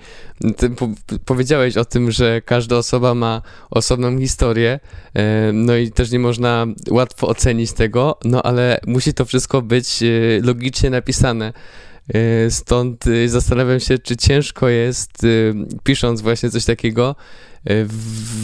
powiedziałeś 1.25 1.77
o 1.77 1.86
tym, 1.86 2.12
że 2.12 2.41
każda 2.41 2.77
osoba 2.77 3.13
ma 3.13 3.41
osobną 3.69 4.19
historię, 4.19 4.80
e, 5.13 5.51
no 5.54 5.75
i 5.75 5.91
też 5.91 6.12
nie 6.12 6.19
można 6.19 6.67
łatwo 6.89 7.27
ocenić 7.27 7.71
tego, 7.71 8.19
no 8.25 8.43
ale 8.43 8.80
musi 8.88 9.13
to 9.13 9.25
wszystko 9.25 9.62
być 9.62 10.04
e, 10.04 10.08
logicznie 10.43 10.89
napisane. 10.89 11.54
E, 12.13 12.51
stąd 12.51 13.06
zastanawiam 13.25 13.80
się, 13.80 13.99
czy 13.99 14.17
ciężko 14.17 14.69
jest, 14.69 15.12
pisząc 15.84 16.21
właśnie 16.21 16.49
coś 16.49 16.65
takiego, 16.65 17.15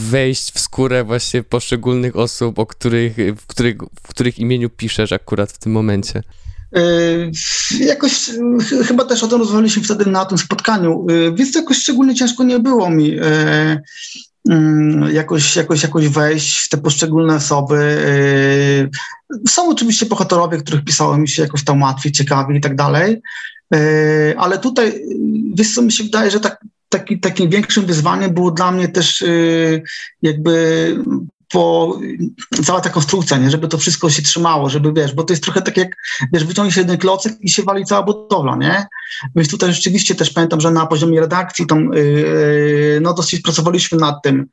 wejść 0.09 0.53
w 0.53 0.59
skórę 0.59 1.03
właśnie 1.03 1.43
poszczególnych 1.43 2.15
osób, 2.15 2.59
o 2.59 2.65
których, 2.65 3.15
w, 3.37 3.47
których, 3.47 3.75
w 4.03 4.07
których 4.07 4.39
imieniu 4.39 4.69
piszesz 4.69 5.11
akurat 5.11 5.51
w 5.51 5.57
tym 5.57 5.71
momencie. 5.71 6.23
Yy, 6.71 7.31
jakoś 7.79 8.29
chyba 8.87 9.05
też 9.05 9.23
o 9.23 9.27
tym 9.27 9.39
rozmawialiśmy 9.39 9.83
wtedy 9.83 10.05
na 10.05 10.25
tym 10.25 10.37
spotkaniu, 10.37 11.05
więc 11.33 11.55
jakoś 11.55 11.77
szczególnie 11.77 12.15
ciężko 12.15 12.43
nie 12.43 12.59
było 12.59 12.89
mi 12.89 13.07
yy, 13.07 13.81
jakoś, 15.13 15.55
jakoś, 15.55 15.83
jakoś 15.83 16.07
wejść 16.07 16.57
w 16.57 16.69
te 16.69 16.77
poszczególne 16.77 17.35
osoby. 17.35 17.97
Są 19.49 19.69
oczywiście 19.69 20.05
bohaterowie, 20.05 20.57
których 20.57 20.83
pisało 20.83 21.17
mi 21.17 21.29
się 21.29 21.41
jakoś 21.41 21.63
tam 21.63 21.81
łatwiej, 21.81 22.11
ciekawiej 22.11 22.57
i 22.57 22.61
tak 22.61 22.75
dalej, 22.75 23.21
ale 24.37 24.59
tutaj, 24.59 25.01
wiesz 25.53 25.73
co, 25.73 25.81
mi 25.81 25.91
się 25.91 26.03
wydaje, 26.03 26.31
że 26.31 26.39
tak, 26.39 26.65
taki, 26.89 27.19
takim 27.19 27.49
większym 27.49 27.85
wyzwaniem 27.85 28.33
było 28.33 28.51
dla 28.51 28.71
mnie 28.71 28.87
też 28.87 29.23
jakby 30.21 30.95
po, 31.49 31.97
cała 32.65 32.81
ta 32.81 32.89
konstrukcja, 32.89 33.37
nie? 33.37 33.49
żeby 33.49 33.67
to 33.67 33.77
wszystko 33.77 34.09
się 34.09 34.21
trzymało, 34.21 34.69
żeby 34.69 34.93
wiesz, 34.93 35.13
bo 35.13 35.23
to 35.23 35.33
jest 35.33 35.43
trochę 35.43 35.61
tak 35.61 35.77
jak, 35.77 35.87
wiesz, 36.33 36.43
wyciągniesz 36.43 36.77
jeden 36.77 36.97
klocek 36.97 37.33
i 37.41 37.49
się 37.49 37.63
wali 37.63 37.85
cała 37.85 38.03
budowla, 38.03 38.55
nie? 38.55 38.85
Więc 39.35 39.49
tutaj 39.49 39.73
rzeczywiście 39.73 40.15
też 40.15 40.29
pamiętam, 40.29 40.61
że 40.61 40.71
na 40.71 40.85
poziomie 40.85 41.19
redakcji 41.19 41.67
tam, 41.67 41.93
yy, 41.93 42.99
no 43.01 43.13
dosyć 43.13 43.41
pracowaliśmy 43.41 43.97
nad 43.97 44.23
tym, 44.23 44.45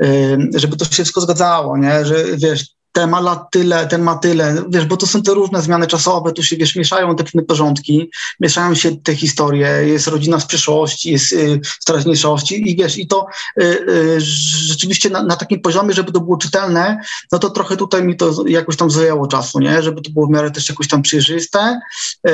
yy, 0.00 0.38
żeby 0.54 0.76
to 0.76 0.84
się 0.84 0.90
wszystko 0.90 1.20
zgadzało, 1.20 1.78
nie? 1.78 2.04
Że 2.04 2.24
wiesz, 2.36 2.66
ten 2.92 3.10
ma 3.10 3.20
lat 3.20 3.50
tyle, 3.50 3.86
ten 3.86 4.02
ma 4.02 4.18
tyle, 4.18 4.64
wiesz, 4.68 4.84
bo 4.84 4.96
to 4.96 5.06
są 5.06 5.22
te 5.22 5.34
różne 5.34 5.62
zmiany 5.62 5.86
czasowe, 5.86 6.32
tu 6.32 6.42
się, 6.42 6.56
wiesz, 6.56 6.76
mieszają 6.76 7.16
te 7.16 7.24
pewne 7.24 7.42
porządki, 7.42 8.10
mieszają 8.40 8.74
się 8.74 8.96
te 8.96 9.14
historie, 9.14 9.68
jest 9.68 10.06
rodzina 10.06 10.40
z 10.40 10.46
przeszłości, 10.46 11.12
jest 11.12 11.32
y, 11.32 11.60
z 11.80 11.84
teraźniejszości 11.84 12.70
i 12.70 12.76
wiesz, 12.76 12.98
i 12.98 13.06
to 13.06 13.26
y, 13.60 13.64
y, 13.64 14.20
rzeczywiście 14.20 15.10
na, 15.10 15.22
na, 15.22 15.36
takim 15.36 15.60
poziomie, 15.60 15.94
żeby 15.94 16.12
to 16.12 16.20
było 16.20 16.36
czytelne, 16.36 17.00
no 17.32 17.38
to 17.38 17.50
trochę 17.50 17.76
tutaj 17.76 18.02
mi 18.04 18.16
to 18.16 18.44
jakoś 18.46 18.76
tam 18.76 18.90
zajęło 18.90 19.26
czasu, 19.26 19.60
nie, 19.60 19.82
żeby 19.82 20.02
to 20.02 20.10
było 20.10 20.26
w 20.26 20.30
miarę 20.30 20.50
też 20.50 20.68
jakoś 20.68 20.88
tam 20.88 21.02
przejrzyste, 21.02 21.80
y, 22.28 22.32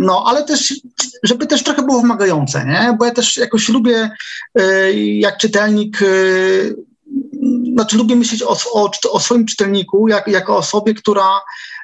no, 0.00 0.24
ale 0.26 0.44
też, 0.44 0.74
żeby 1.22 1.46
też 1.46 1.62
trochę 1.62 1.82
było 1.82 2.00
wymagające, 2.00 2.64
nie, 2.66 2.96
bo 2.98 3.04
ja 3.04 3.10
też 3.10 3.36
jakoś 3.36 3.68
lubię, 3.68 4.10
y, 4.60 4.94
jak 4.94 5.38
czytelnik 5.38 6.02
y, 6.02 6.87
znaczy 7.72 7.96
lubię 7.96 8.16
myśleć 8.16 8.42
o, 8.42 8.56
o, 8.72 8.90
o 9.10 9.20
swoim 9.20 9.46
czytelniku 9.46 10.08
jak, 10.08 10.28
jako 10.28 10.56
osobie, 10.56 10.94
która, 10.94 11.40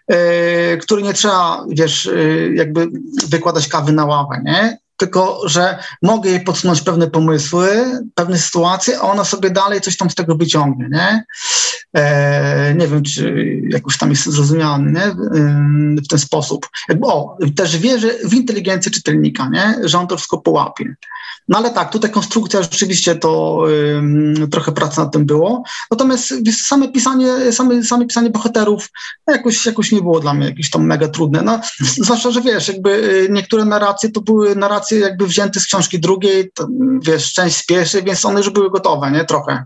e, 0.09 0.77
który 0.77 1.03
nie 1.03 1.14
trzeba, 1.14 1.64
wiesz, 1.68 2.07
e, 2.07 2.12
jakby 2.55 2.88
wykładać 3.29 3.68
kawy 3.68 3.92
na 3.92 4.05
ławę, 4.05 4.42
nie? 4.44 4.79
Tylko, 4.96 5.40
że 5.44 5.79
mogę 6.03 6.31
jej 6.31 6.40
podsunąć 6.40 6.81
pewne 6.81 7.11
pomysły, 7.11 7.85
pewne 8.14 8.38
sytuacje, 8.38 8.98
a 8.98 9.03
ona 9.03 9.24
sobie 9.24 9.50
dalej 9.50 9.81
coś 9.81 9.96
tam 9.96 10.11
z 10.11 10.14
tego 10.14 10.37
wyciągnie, 10.37 10.88
nie? 10.90 11.24
E, 11.97 12.75
nie 12.75 12.89
wiem, 12.89 13.03
czy 13.03 13.35
jakoś 13.71 13.99
tam 13.99 14.11
jest 14.11 14.25
zrozumiany, 14.25 14.93
nie? 14.93 15.17
W 16.03 16.09
ten 16.09 16.19
sposób. 16.19 16.69
O, 17.03 17.37
też 17.57 17.79
wierzę 17.79 18.09
w 18.25 18.35
inteligencję 18.35 18.93
czytelnika, 18.93 19.49
nie? 19.49 19.89
Że 19.89 19.99
on 19.99 20.07
to 20.07 20.17
wszystko 20.17 20.39
połapie. 20.39 20.95
No 21.49 21.59
ale 21.59 21.71
tak, 21.71 21.93
tutaj 21.93 22.11
konstrukcja 22.11 22.63
rzeczywiście 22.63 23.17
to 23.17 23.63
trochę 24.51 24.73
pracy 24.73 25.01
nad 25.01 25.13
tym 25.13 25.27
było. 25.27 25.63
Natomiast 25.91 26.35
same 26.53 26.89
pisanie, 26.89 27.53
same, 27.53 27.83
same 27.83 28.07
pisanie 28.07 28.31
bohaterów 28.31 28.89
jakoś, 29.27 29.67
jakoś 29.67 29.93
nie 29.93 30.01
było 30.01 30.21
dla 30.21 30.35
mnie 30.35 30.47
jakieś 30.47 30.71
tam 30.71 30.87
mega 30.87 31.09
trudne. 31.09 31.43
No, 31.43 31.61
zwłaszcza, 31.81 32.31
że 32.31 32.41
wiesz, 32.43 32.69
jakby 32.69 32.91
y, 32.91 33.29
niektóre 33.31 33.65
narracje 33.65 34.11
to 34.11 34.21
były 34.21 34.57
narracje 34.57 34.99
jakby 34.99 35.27
wzięte 35.27 35.61
z 35.61 35.67
książki 35.67 36.01
drugiej, 36.01 36.51
to, 36.55 36.69
wiesz, 37.03 37.33
część 37.33 37.57
z 37.57 37.67
pierwszej, 37.67 38.03
więc 38.03 38.25
one 38.25 38.41
już 38.41 38.51
były 38.51 38.71
gotowe, 38.71 39.11
nie? 39.11 39.25
Trochę. 39.25 39.65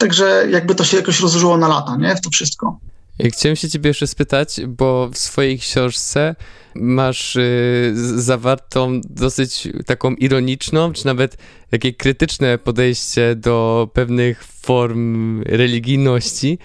Także 0.00 0.46
jakby 0.50 0.74
to 0.74 0.84
się 0.84 0.96
jakoś 0.96 1.20
rozłożyło 1.20 1.56
na 1.56 1.68
lata, 1.68 1.96
nie? 1.96 2.16
W 2.16 2.20
to 2.20 2.30
wszystko. 2.30 2.78
Chciałem 3.24 3.56
się 3.56 3.68
ciebie 3.68 3.88
jeszcze 3.88 4.06
spytać, 4.06 4.60
bo 4.68 5.10
w 5.12 5.18
swojej 5.18 5.58
książce 5.58 6.34
masz 6.74 7.36
y, 7.36 7.92
zawartą 8.16 9.00
dosyć 9.04 9.68
taką 9.86 10.14
ironiczną, 10.14 10.92
czy 10.92 11.06
nawet 11.06 11.36
takie 11.70 11.92
krytyczne 11.92 12.58
podejście 12.58 13.34
do 13.36 13.88
pewnych 13.92 14.44
form 14.44 15.42
religijności. 15.42 16.58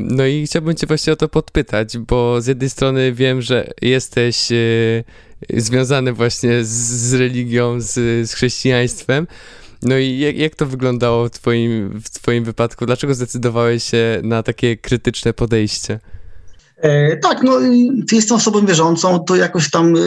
No 0.00 0.26
i 0.26 0.46
chciałbym 0.46 0.74
cię 0.74 0.86
właśnie 0.86 1.12
o 1.12 1.16
to 1.16 1.28
podpytać, 1.28 1.98
bo 1.98 2.40
z 2.40 2.46
jednej 2.46 2.70
strony 2.70 3.12
wiem, 3.12 3.42
że 3.42 3.70
jesteś 3.82 4.48
związany 5.56 6.12
właśnie 6.12 6.64
z, 6.64 6.68
z 6.68 7.14
religią, 7.14 7.80
z, 7.80 7.94
z 8.30 8.34
chrześcijaństwem, 8.34 9.26
no 9.82 9.98
i 9.98 10.18
jak, 10.18 10.36
jak 10.36 10.54
to 10.54 10.66
wyglądało 10.66 11.26
w 11.26 11.30
twoim, 11.30 12.00
w 12.04 12.10
twoim 12.10 12.44
wypadku? 12.44 12.86
Dlaczego 12.86 13.14
zdecydowałeś 13.14 13.84
się 13.84 14.20
na 14.22 14.42
takie 14.42 14.76
krytyczne 14.76 15.32
podejście? 15.32 16.00
E, 16.82 17.16
tak, 17.16 17.42
no 17.42 17.58
jestem 18.12 18.36
osobą 18.36 18.66
wierzącą, 18.66 19.18
to 19.18 19.36
jakoś 19.36 19.70
tam 19.70 19.94
e, 19.96 20.00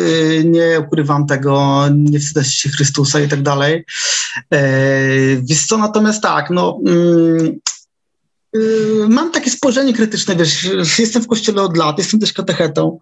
nie 0.44 0.80
ukrywam 0.80 1.28
tego, 1.28 1.84
nie 1.96 2.20
wstydzę 2.20 2.44
się 2.44 2.70
Chrystusa 2.70 3.20
i 3.20 3.28
tak 3.28 3.42
dalej. 3.42 3.86
E, 4.54 4.68
wiesz 5.42 5.66
co, 5.66 5.78
natomiast 5.78 6.22
tak, 6.22 6.50
no 6.50 6.80
mm, 6.86 7.60
mam 9.10 9.32
takie 9.32 9.52
spojrzenie 9.52 9.94
krytyczne, 9.94 10.36
wiesz, 10.36 10.70
jestem 11.00 11.22
w 11.24 11.28
kościele 11.28 11.62
od 11.62 11.78
lat, 11.78 11.98
jestem 11.98 12.20
też 12.20 12.34
katechetą 12.34 13.00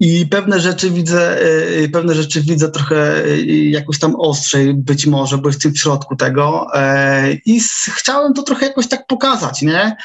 i 0.00 0.26
pewne 0.26 0.60
rzeczy 0.60 0.90
widzę, 0.90 1.42
y, 1.82 1.88
pewne 1.92 2.14
rzeczy 2.14 2.40
widzę 2.40 2.70
trochę 2.70 3.24
y, 3.24 3.46
jakoś 3.46 3.98
tam 3.98 4.16
ostrzej 4.16 4.74
być 4.74 5.06
może, 5.06 5.38
bo 5.38 5.48
jestem 5.48 5.72
w 5.72 5.78
środku 5.78 6.16
tego 6.16 6.66
i 7.46 7.60
chciałem 7.94 8.34
to 8.34 8.42
trochę 8.42 8.66
jakoś 8.66 8.88
tak 8.88 9.06
pokazać, 9.06 9.62
nie? 9.62 9.96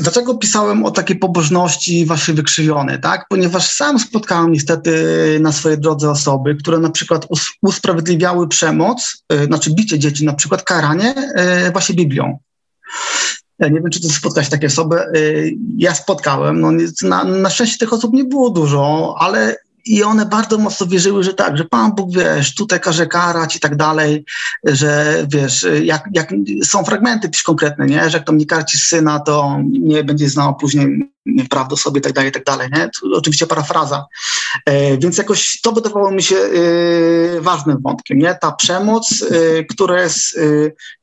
Dlaczego 0.00 0.34
pisałem 0.34 0.84
o 0.84 0.90
takiej 0.90 1.18
pobożności 1.18 2.06
właśnie 2.06 2.34
wykrzywionej, 2.34 3.00
tak? 3.00 3.26
Ponieważ 3.28 3.70
sam 3.70 3.98
spotkałem 3.98 4.52
niestety 4.52 4.92
na 5.40 5.52
swojej 5.52 5.78
drodze 5.78 6.10
osoby, 6.10 6.54
które 6.54 6.78
na 6.78 6.90
przykład 6.90 7.26
usprawiedliwiały 7.62 8.48
przemoc, 8.48 9.24
znaczy 9.46 9.74
bicie 9.74 9.98
dzieci, 9.98 10.24
na 10.24 10.32
przykład 10.32 10.62
karanie 10.62 11.14
właśnie 11.72 11.94
Biblią. 11.94 12.38
Ja 13.58 13.68
nie 13.68 13.80
wiem, 13.80 13.90
czy 13.90 14.00
ty 14.00 14.08
spotkałeś 14.08 14.48
takie 14.48 14.66
osoby. 14.66 14.96
Y, 15.16 15.54
ja 15.76 15.94
spotkałem. 15.94 16.60
No, 16.60 16.70
na, 17.02 17.24
na 17.24 17.50
szczęście 17.50 17.78
tych 17.78 17.92
osób 17.92 18.12
nie 18.12 18.24
było 18.24 18.50
dużo, 18.50 19.14
ale 19.18 19.56
i 19.88 20.02
one 20.02 20.26
bardzo 20.26 20.58
mocno 20.58 20.86
wierzyły, 20.86 21.24
że 21.24 21.34
tak, 21.34 21.56
że 21.56 21.64
Pan 21.64 21.94
Bóg, 21.94 22.12
wiesz, 22.12 22.54
tutaj 22.54 22.80
każe 22.80 23.06
karać 23.06 23.56
i 23.56 23.60
tak 23.60 23.76
dalej, 23.76 24.24
że 24.64 25.24
wiesz, 25.32 25.66
jak, 25.82 26.04
jak 26.14 26.32
są 26.64 26.84
fragmenty 26.84 27.28
pisz 27.28 27.42
konkretne, 27.42 27.86
nie, 27.86 28.10
że 28.10 28.18
jak 28.18 28.26
tam 28.26 28.38
nie 28.38 28.46
karci 28.46 28.78
syna, 28.78 29.20
to 29.20 29.58
nie 29.70 30.04
będzie 30.04 30.28
znał 30.28 30.56
później 30.56 31.10
prawdy 31.50 31.76
sobie 31.76 31.98
i 31.98 32.02
tak 32.02 32.12
dalej, 32.12 32.30
i 32.30 32.32
tak 32.32 32.44
dalej, 32.44 32.68
nie? 32.72 32.90
To 33.00 33.16
oczywiście 33.18 33.46
parafraza. 33.46 34.06
E, 34.66 34.98
więc 34.98 35.18
jakoś 35.18 35.60
to 35.60 35.72
wydawało 35.72 36.10
mi 36.10 36.22
się 36.22 36.36
e, 36.36 37.40
ważnym 37.40 37.78
wątkiem, 37.82 38.18
nie? 38.18 38.38
Ta 38.40 38.52
przemoc, 38.52 39.24
e, 39.30 39.64
która 39.64 40.02
jest, 40.02 40.38
e, 40.38 40.40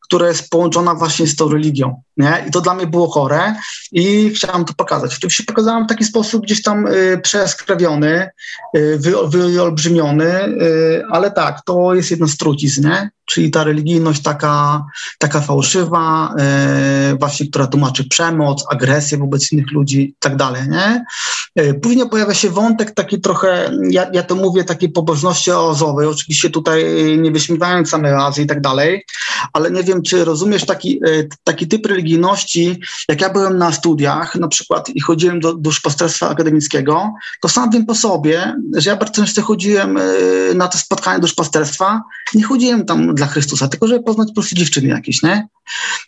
która 0.06 0.28
jest 0.28 0.50
połączona 0.50 0.96
właśnie 0.96 1.28
z 1.28 1.36
tą 1.36 1.50
religią. 1.50 2.02
Nie? 2.17 2.45
I 2.47 2.51
to 2.51 2.62
dla 2.62 2.73
mnie 2.73 2.88
było 2.88 3.08
chore 3.08 3.56
i 3.91 4.30
chciałam 4.30 4.65
to 4.65 4.73
pokazać. 4.73 5.15
Oczywiście 5.15 5.43
pokazałam 5.43 5.86
w 5.86 5.89
taki 5.89 6.04
sposób 6.04 6.43
gdzieś 6.43 6.62
tam 6.62 6.88
y, 6.88 7.19
przeskrawiony, 7.23 8.30
y, 8.78 8.97
wy, 8.99 9.13
wyolbrzymiony, 9.28 10.45
y, 10.45 11.04
ale 11.12 11.32
tak, 11.32 11.62
to 11.65 11.93
jest 11.93 12.12
jedna 12.12 12.28
z 12.28 12.38
trucizn, 12.38 12.88
nie? 12.88 13.10
czyli 13.25 13.51
ta 13.51 13.63
religijność 13.63 14.21
taka, 14.21 14.86
taka 15.19 15.41
fałszywa, 15.41 16.36
y, 17.12 17.15
właśnie, 17.15 17.47
która 17.49 17.67
tłumaczy 17.67 18.10
przemoc, 18.10 18.65
agresję 18.71 19.17
wobec 19.17 19.51
innych 19.51 19.71
ludzi 19.71 20.01
i 20.01 20.15
tak 20.19 20.36
dalej. 20.36 20.62
Nie? 20.69 21.06
Y, 21.60 21.73
później 21.73 22.10
pojawia 22.10 22.34
się 22.34 22.49
wątek 22.49 22.91
taki 22.91 23.21
trochę, 23.21 23.71
ja, 23.89 24.10
ja 24.13 24.23
to 24.23 24.36
mówię, 24.36 24.63
takiej 24.63 24.89
pobożności 24.89 25.51
oazowej, 25.51 26.08
oczywiście 26.08 26.49
tutaj 26.49 26.86
nie 27.17 27.32
wyśmiewając 27.32 27.89
samej 27.89 28.13
Azji 28.13 28.43
i 28.43 28.47
tak 28.47 28.62
dalej, 28.62 29.06
ale 29.54 29.71
nie 29.71 29.84
wiem, 29.84 30.01
czy 30.01 30.25
rozumiesz 30.25 30.65
taki, 30.65 30.99
y, 31.08 31.30
taki 31.43 31.67
typ 31.67 31.86
religii, 31.86 32.05
religijności, 32.06 32.80
jak 33.10 33.22
ja 33.22 33.30
byłem 33.30 33.58
na 33.58 33.72
studiach 33.72 34.36
na 34.36 34.48
przykład 34.48 34.89
i 34.89 35.02
chodziłem 35.02 35.39
do 35.39 35.54
duszpasterstwa 35.54 36.30
akademickiego, 36.30 37.13
to 37.41 37.50
sam 37.50 37.70
wiem 37.72 37.86
po 37.86 37.96
sobie, 37.96 38.56
że 38.74 38.89
ja 38.89 38.96
bardzo 38.96 39.13
często 39.13 39.41
chodziłem 39.41 39.98
y, 39.98 40.56
na 40.56 40.68
te 40.68 40.78
spotkania 40.78 41.20
duszpasterstwa, 41.20 42.02
nie 42.36 42.44
chodziłem 42.44 42.86
tam 42.86 43.15
dla 43.15 43.28
Chrystusa, 43.28 43.68
tylko 43.68 43.88
żeby 43.88 44.04
poznać 44.04 44.28
po 44.28 44.34
prostu 44.34 44.56
dziewczyny 44.56 44.88
jakieś, 44.88 45.24
nie? 45.24 45.48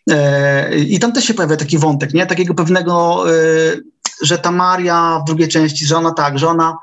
E, 0.09 0.77
I 0.77 0.99
tam 0.99 1.11
też 1.11 1.25
się 1.25 1.33
pojawia 1.33 1.57
taki 1.57 1.77
wątek, 1.77 2.13
nie? 2.13 2.25
Takiego 2.25 2.53
pewnego 2.53 3.23
y, 3.33 3.83
że 4.21 4.37
ta 4.37 4.51
Maria 4.51 5.19
w 5.23 5.27
drugiej 5.27 5.47
części, 5.47 5.85
że 5.85 5.97
ona 5.97 6.13
tak, 6.13 6.39
że 6.39 6.47
ona 6.47 6.77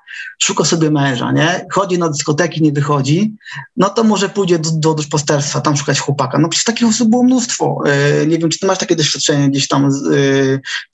szuka 0.44 0.64
sobie 0.64 0.90
męża, 0.90 1.33
nie? 1.33 1.66
Chodzi 1.72 1.98
na 1.98 2.09
dyskoteki, 2.09 2.62
nie 2.62 2.72
wychodzi, 2.72 3.35
no 3.76 3.90
to 3.90 4.04
może 4.04 4.28
pójdzie 4.28 4.59
do, 4.59 4.70
do 4.72 4.94
duszpasterstwa, 4.94 5.61
tam 5.61 5.76
szukać 5.76 6.00
chłopaka. 6.00 6.38
No 6.38 6.48
przecież 6.48 6.64
takich 6.64 6.88
osób 6.88 7.11
było 7.11 7.24
mnóstwo. 7.24 7.83
Yy, 8.20 8.26
nie 8.26 8.38
wiem, 8.38 8.50
czy 8.50 8.59
ty 8.59 8.66
masz 8.66 8.78
takie 8.78 8.96
doświadczenie 8.96 9.50
gdzieś 9.50 9.68
tam 9.68 9.92
z, 9.92 10.02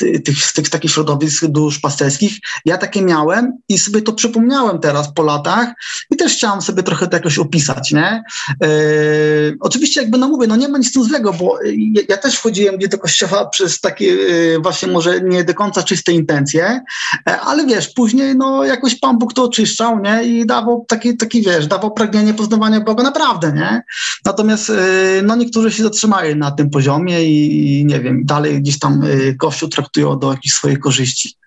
yy, 0.02 0.20
tych, 0.20 0.44
z 0.44 0.52
tych 0.52 0.68
takich 0.68 0.90
środowisk 0.90 1.46
duszpasterskich. 1.46 2.38
Ja 2.64 2.78
takie 2.78 3.02
miałem 3.02 3.58
i 3.68 3.78
sobie 3.78 4.02
to 4.02 4.12
przypomniałem 4.12 4.78
teraz 4.78 5.12
po 5.14 5.22
latach 5.22 5.68
i 6.10 6.16
też 6.16 6.32
chciałam 6.32 6.62
sobie 6.62 6.82
trochę 6.82 7.08
to 7.08 7.16
jakoś 7.16 7.38
opisać, 7.38 7.92
nie? 7.92 8.22
Yy, 8.60 9.56
oczywiście 9.60 10.00
jakby 10.00 10.18
no 10.18 10.28
mówię, 10.28 10.46
no 10.46 10.56
nie 10.56 10.68
ma 10.68 10.78
nic 10.78 10.92
tym 10.92 11.04
złego, 11.04 11.32
bo 11.32 11.58
ja, 11.94 12.02
ja 12.08 12.16
też 12.16 12.36
wchodziłem 12.36 12.76
gdzieś 12.76 12.88
do 12.88 12.98
kościoła 12.98 13.48
przez 13.48 13.80
takie 13.80 14.16
właśnie 14.62 14.88
może 14.88 15.20
nie 15.20 15.44
do 15.44 15.54
końca 15.54 15.82
czyste 15.82 16.12
intencje, 16.12 16.80
ale 17.24 17.66
wiesz, 17.66 17.88
później 17.88 18.36
no 18.36 18.64
jakoś 18.64 18.94
Pan 18.94 19.18
Bóg 19.18 19.34
to 19.34 19.39
oczyszczał, 19.42 20.00
nie? 20.00 20.24
I 20.24 20.46
dawał 20.46 20.84
taki, 20.88 21.16
taki 21.16 21.42
wiesz, 21.42 21.66
dawał 21.66 21.94
pragnienie 21.94 22.34
poznawania 22.34 22.80
Boga 22.80 23.02
naprawdę, 23.02 23.52
nie? 23.52 23.82
Natomiast 24.24 24.70
y, 24.70 24.74
no 25.22 25.36
niektórzy 25.36 25.70
się 25.70 25.82
zatrzymali 25.82 26.36
na 26.36 26.50
tym 26.50 26.70
poziomie 26.70 27.24
i, 27.24 27.84
nie 27.84 28.00
wiem, 28.00 28.24
dalej 28.24 28.60
gdzieś 28.60 28.78
tam 28.78 29.04
y, 29.04 29.36
Kościół 29.38 29.68
traktują 29.68 30.18
do 30.18 30.30
jakichś 30.30 30.54
swoich 30.54 30.80
korzyści. 30.80 31.39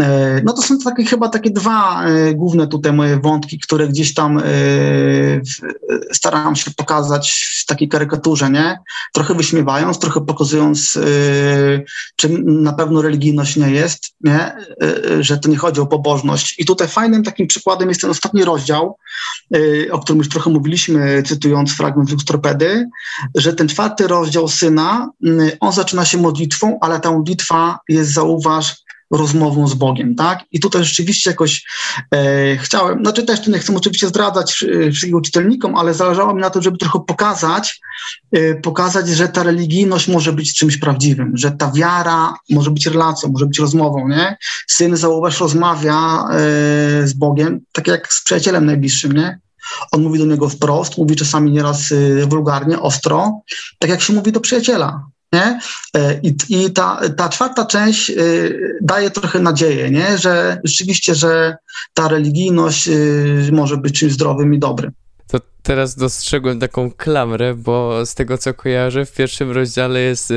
E, 0.00 0.40
no 0.44 0.52
to 0.52 0.62
są 0.62 0.78
takie 0.78 1.04
chyba 1.04 1.28
takie 1.28 1.50
dwa 1.50 2.04
e, 2.04 2.34
główne 2.34 2.68
tutaj 2.68 2.92
moje 2.92 3.20
wątki, 3.20 3.58
które 3.58 3.88
gdzieś 3.88 4.14
tam 4.14 4.38
e, 4.38 4.42
starałam 6.12 6.56
się 6.56 6.70
pokazać 6.70 7.56
w 7.62 7.66
takiej 7.66 7.88
karykaturze, 7.88 8.50
nie? 8.50 8.78
Trochę 9.12 9.34
wyśmiewając, 9.34 9.98
trochę 9.98 10.20
pokazując, 10.20 10.98
czym 12.16 12.62
na 12.62 12.72
pewno 12.72 13.02
religijność 13.02 13.56
nie 13.56 13.70
jest, 13.70 14.04
nie? 14.20 14.56
Że 15.20 15.38
to 15.38 15.48
nie 15.48 15.56
chodzi 15.56 15.80
o 15.80 15.86
pobożność. 15.86 16.58
I 16.58 16.64
tutaj 16.64 16.88
fajnym 16.88 17.22
takim 17.22 17.46
przykładem 17.46 17.88
jest 17.88 18.00
ten 18.00 18.10
ostatni 18.10 18.44
rozdział, 18.44 18.96
o 19.90 19.98
którym 19.98 20.18
już 20.18 20.28
trochę 20.28 20.50
mówiliśmy, 20.50 21.22
cytując 21.22 21.72
fragment 21.72 22.10
Luxtorpedy, 22.10 22.88
że 23.34 23.52
ten 23.52 23.68
czwarty 23.68 24.06
rozdział 24.06 24.48
Syna, 24.48 25.10
on 25.60 25.72
zaczyna 25.72 26.04
się 26.04 26.18
modlitwą, 26.18 26.78
ale 26.80 27.00
ta 27.00 27.12
modlitwa 27.12 27.78
jest, 27.88 28.12
zauważ, 28.12 28.76
rozmową 29.10 29.68
z 29.68 29.74
Bogiem, 29.74 30.14
tak? 30.14 30.38
I 30.52 30.60
tutaj 30.60 30.84
rzeczywiście 30.84 31.30
jakoś 31.30 31.64
e, 32.14 32.56
chciałem, 32.56 32.98
znaczy 33.00 33.22
też 33.22 33.46
nie 33.46 33.58
chcę 33.58 33.76
oczywiście 33.76 34.08
zdradzać 34.08 34.64
wszystkim 34.92 35.22
czytelnikom, 35.22 35.76
ale 35.76 35.94
zależało 35.94 36.34
mi 36.34 36.40
na 36.40 36.50
tym, 36.50 36.62
żeby 36.62 36.78
trochę 36.78 37.00
pokazać, 37.06 37.80
e, 38.32 38.54
pokazać, 38.54 39.08
że 39.08 39.28
ta 39.28 39.42
religijność 39.42 40.08
może 40.08 40.32
być 40.32 40.54
czymś 40.54 40.76
prawdziwym, 40.76 41.36
że 41.36 41.50
ta 41.50 41.72
wiara 41.72 42.34
może 42.50 42.70
być 42.70 42.86
relacją, 42.86 43.30
może 43.32 43.46
być 43.46 43.58
rozmową, 43.58 44.08
nie? 44.08 44.36
Syn, 44.68 44.96
zauważ, 44.96 45.40
rozmawia 45.40 46.24
e, 46.30 46.36
z 47.06 47.12
Bogiem, 47.12 47.60
tak 47.72 47.86
jak 47.86 48.12
z 48.12 48.24
przyjacielem 48.24 48.66
najbliższym, 48.66 49.12
nie? 49.12 49.38
On 49.92 50.02
mówi 50.02 50.18
do 50.18 50.26
niego 50.26 50.48
wprost, 50.48 50.98
mówi 50.98 51.16
czasami 51.16 51.52
nieraz 51.52 51.90
y, 51.90 52.26
wulgarnie, 52.26 52.80
ostro, 52.80 53.40
tak 53.78 53.90
jak 53.90 54.00
się 54.00 54.12
mówi 54.12 54.32
do 54.32 54.40
przyjaciela. 54.40 55.06
Nie? 55.32 55.60
E, 55.96 56.20
I, 56.22 56.36
i 56.48 56.70
ta, 56.72 57.00
ta 57.16 57.28
czwarta 57.28 57.66
część 57.66 58.10
y, 58.10 58.78
daje 58.80 59.10
trochę 59.10 59.38
nadzieję, 59.38 59.90
nie? 59.90 60.18
że 60.18 60.60
rzeczywiście, 60.64 61.14
że 61.14 61.56
ta 61.94 62.08
religijność 62.08 62.88
y, 62.88 63.50
może 63.52 63.76
być 63.76 63.98
czymś 63.98 64.12
zdrowym 64.12 64.54
i 64.54 64.58
dobrym. 64.58 64.92
To 65.26 65.38
teraz 65.62 65.96
dostrzegłem 65.96 66.60
taką 66.60 66.90
klamrę, 66.90 67.54
bo 67.54 68.06
z 68.06 68.14
tego 68.14 68.38
co 68.38 68.54
kojarzę, 68.54 69.06
w 69.06 69.12
pierwszym 69.12 69.50
rozdziale 69.50 70.00
jest 70.00 70.32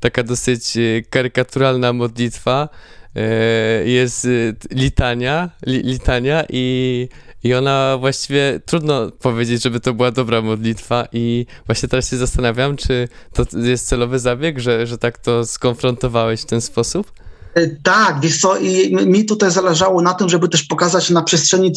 taka 0.00 0.22
dosyć 0.22 0.78
karykaturalna 1.10 1.92
modlitwa, 1.92 2.68
jest 3.84 4.28
litania, 4.70 5.50
li, 5.66 5.82
litania 5.82 6.44
i 6.48 7.08
i 7.44 7.54
ona 7.54 7.96
właściwie 8.00 8.60
trudno 8.66 9.10
powiedzieć, 9.10 9.62
żeby 9.62 9.80
to 9.80 9.94
była 9.94 10.10
dobra 10.10 10.42
modlitwa, 10.42 11.06
i 11.12 11.46
właśnie 11.66 11.88
teraz 11.88 12.10
się 12.10 12.16
zastanawiam, 12.16 12.76
czy 12.76 13.08
to 13.32 13.44
jest 13.58 13.88
celowy 13.88 14.18
zabieg, 14.18 14.58
że, 14.58 14.86
że 14.86 14.98
tak 14.98 15.18
to 15.18 15.46
skonfrontowałeś 15.46 16.40
w 16.40 16.46
ten 16.46 16.60
sposób? 16.60 17.12
E, 17.54 17.66
tak, 17.66 18.20
wiesz 18.20 18.40
co, 18.40 18.58
i 18.58 18.96
mi 19.06 19.24
tutaj 19.24 19.50
zależało 19.50 20.02
na 20.02 20.14
tym, 20.14 20.28
żeby 20.28 20.48
też 20.48 20.62
pokazać 20.62 21.10
na 21.10 21.22
przestrzeni 21.22 21.72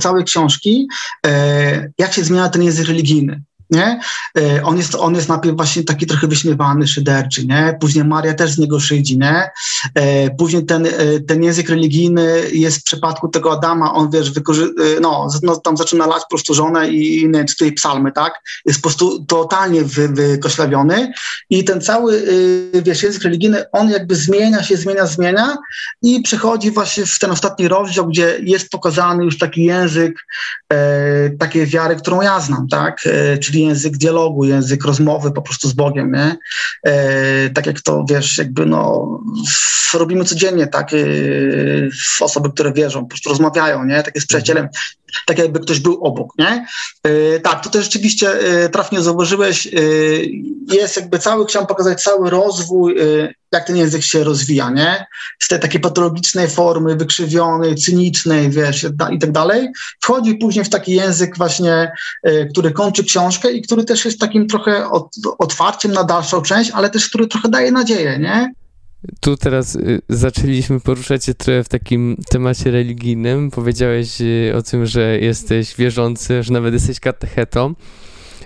całej 0.00 0.24
książki, 0.24 0.88
e, 1.26 1.90
jak 1.98 2.12
się 2.12 2.24
zmienia 2.24 2.48
ten 2.48 2.62
język 2.62 2.86
religijny. 2.86 3.42
Nie? 3.70 4.00
E, 4.38 4.62
on 4.62 4.76
jest, 4.76 4.94
on 4.94 5.14
jest 5.14 5.28
najpierw 5.28 5.56
właśnie 5.56 5.84
taki 5.84 6.06
trochę 6.06 6.26
wyśmiewany, 6.26 6.86
szyderczy, 6.86 7.46
nie? 7.46 7.76
Później 7.80 8.04
Maria 8.04 8.34
też 8.34 8.50
z 8.50 8.58
niego 8.58 8.80
szydzi, 8.80 9.18
nie? 9.18 9.50
E, 9.94 10.30
później 10.30 10.66
ten, 10.66 10.86
e, 10.86 10.90
ten 11.28 11.42
język 11.42 11.68
religijny 11.68 12.50
jest 12.52 12.78
w 12.80 12.84
przypadku 12.84 13.28
tego 13.28 13.52
Adama, 13.52 13.92
on 13.92 14.10
wiesz, 14.10 14.30
wykorzy- 14.30 14.74
no, 15.00 15.28
no, 15.42 15.56
tam 15.56 15.76
zaczyna 15.76 16.06
lać 16.06 16.22
po 16.22 16.28
prostu 16.28 16.54
żonę 16.54 16.88
i 16.88 17.28
nie 17.28 17.44
cytuję 17.44 17.72
psalmy, 17.72 18.12
tak? 18.12 18.40
Jest 18.66 18.78
po 18.78 18.82
prostu 18.82 19.24
totalnie 19.24 19.84
wy, 19.84 20.08
wykoślawiony 20.08 21.12
i 21.50 21.64
ten 21.64 21.80
cały, 21.80 22.22
wiesz, 22.82 23.02
język 23.02 23.22
religijny, 23.22 23.64
on 23.72 23.90
jakby 23.90 24.16
zmienia 24.16 24.62
się, 24.62 24.76
zmienia, 24.76 25.06
zmienia 25.06 25.56
i 26.02 26.22
przechodzi 26.22 26.70
właśnie 26.70 27.06
w 27.06 27.18
ten 27.18 27.30
ostatni 27.30 27.68
rozdział, 27.68 28.06
gdzie 28.06 28.38
jest 28.42 28.70
pokazany 28.70 29.24
już 29.24 29.38
taki 29.38 29.64
język 29.64 30.26
e, 30.72 31.30
takiej 31.30 31.66
wiary, 31.66 31.96
którą 31.96 32.22
ja 32.22 32.40
znam, 32.40 32.68
tak? 32.68 33.00
E, 33.06 33.38
czyli 33.54 33.66
język 33.66 33.96
dialogu, 33.96 34.44
język 34.44 34.84
rozmowy 34.84 35.32
po 35.32 35.42
prostu 35.42 35.68
z 35.68 35.72
Bogiem, 35.72 36.12
nie? 36.12 36.36
E, 36.82 37.50
tak 37.50 37.66
jak 37.66 37.80
to, 37.80 38.04
wiesz, 38.10 38.38
jakby 38.38 38.66
no, 38.66 39.08
robimy 39.94 40.24
codziennie, 40.24 40.66
tak? 40.66 40.92
E, 40.92 40.96
osoby, 42.20 42.50
które 42.50 42.72
wierzą, 42.72 43.00
po 43.00 43.08
prostu 43.08 43.30
rozmawiają, 43.30 43.84
nie? 43.84 44.02
Tak 44.02 44.14
jest 44.14 44.26
przyjacielem, 44.26 44.68
tak 45.26 45.38
jakby 45.38 45.60
ktoś 45.60 45.80
był 45.80 46.04
obok, 46.04 46.32
nie? 46.38 46.66
E, 47.02 47.40
tak, 47.40 47.64
to 47.64 47.70
też 47.70 47.84
rzeczywiście 47.84 48.32
e, 48.32 48.68
trafnie 48.68 49.02
zauważyłeś, 49.02 49.66
e, 49.66 49.70
jest 50.72 50.96
jakby 50.96 51.18
cały, 51.18 51.46
chciałem 51.46 51.66
pokazać 51.66 52.02
cały 52.02 52.30
rozwój, 52.30 52.96
jak 53.52 53.66
ten 53.66 53.76
język 53.76 54.02
się 54.02 54.24
rozwija, 54.24 54.70
nie? 54.70 55.06
Z 55.38 55.48
tej 55.48 55.60
takiej 55.60 55.80
patologicznej 55.80 56.48
formy, 56.48 56.96
wykrzywionej, 56.96 57.74
cynicznej, 57.74 58.50
wiesz, 58.50 58.86
i 59.12 59.18
tak 59.18 59.32
dalej, 59.32 59.68
wchodzi 60.00 60.34
później 60.34 60.64
w 60.64 60.70
taki 60.70 60.92
język 60.92 61.36
właśnie, 61.36 61.92
który 62.50 62.70
kończy 62.70 63.04
książkę 63.04 63.52
i 63.52 63.62
który 63.62 63.84
też 63.84 64.04
jest 64.04 64.20
takim 64.20 64.48
trochę 64.48 64.90
otwarciem 65.38 65.92
na 65.92 66.04
dalszą 66.04 66.42
część, 66.42 66.70
ale 66.70 66.90
też 66.90 67.08
który 67.08 67.26
trochę 67.26 67.48
daje 67.48 67.72
nadzieję, 67.72 68.18
nie? 68.18 68.52
Tu 69.20 69.36
teraz 69.36 69.74
y, 69.74 70.02
zaczęliśmy 70.08 70.80
poruszać 70.80 71.24
się 71.24 71.34
trochę 71.34 71.64
w 71.64 71.68
takim 71.68 72.16
temacie 72.30 72.70
religijnym. 72.70 73.50
Powiedziałeś 73.50 74.20
y, 74.20 74.52
o 74.56 74.62
tym, 74.62 74.86
że 74.86 75.18
jesteś 75.18 75.76
wierzący, 75.76 76.42
że 76.42 76.52
nawet 76.52 76.74
jesteś 76.74 77.00
katechetą. 77.00 77.74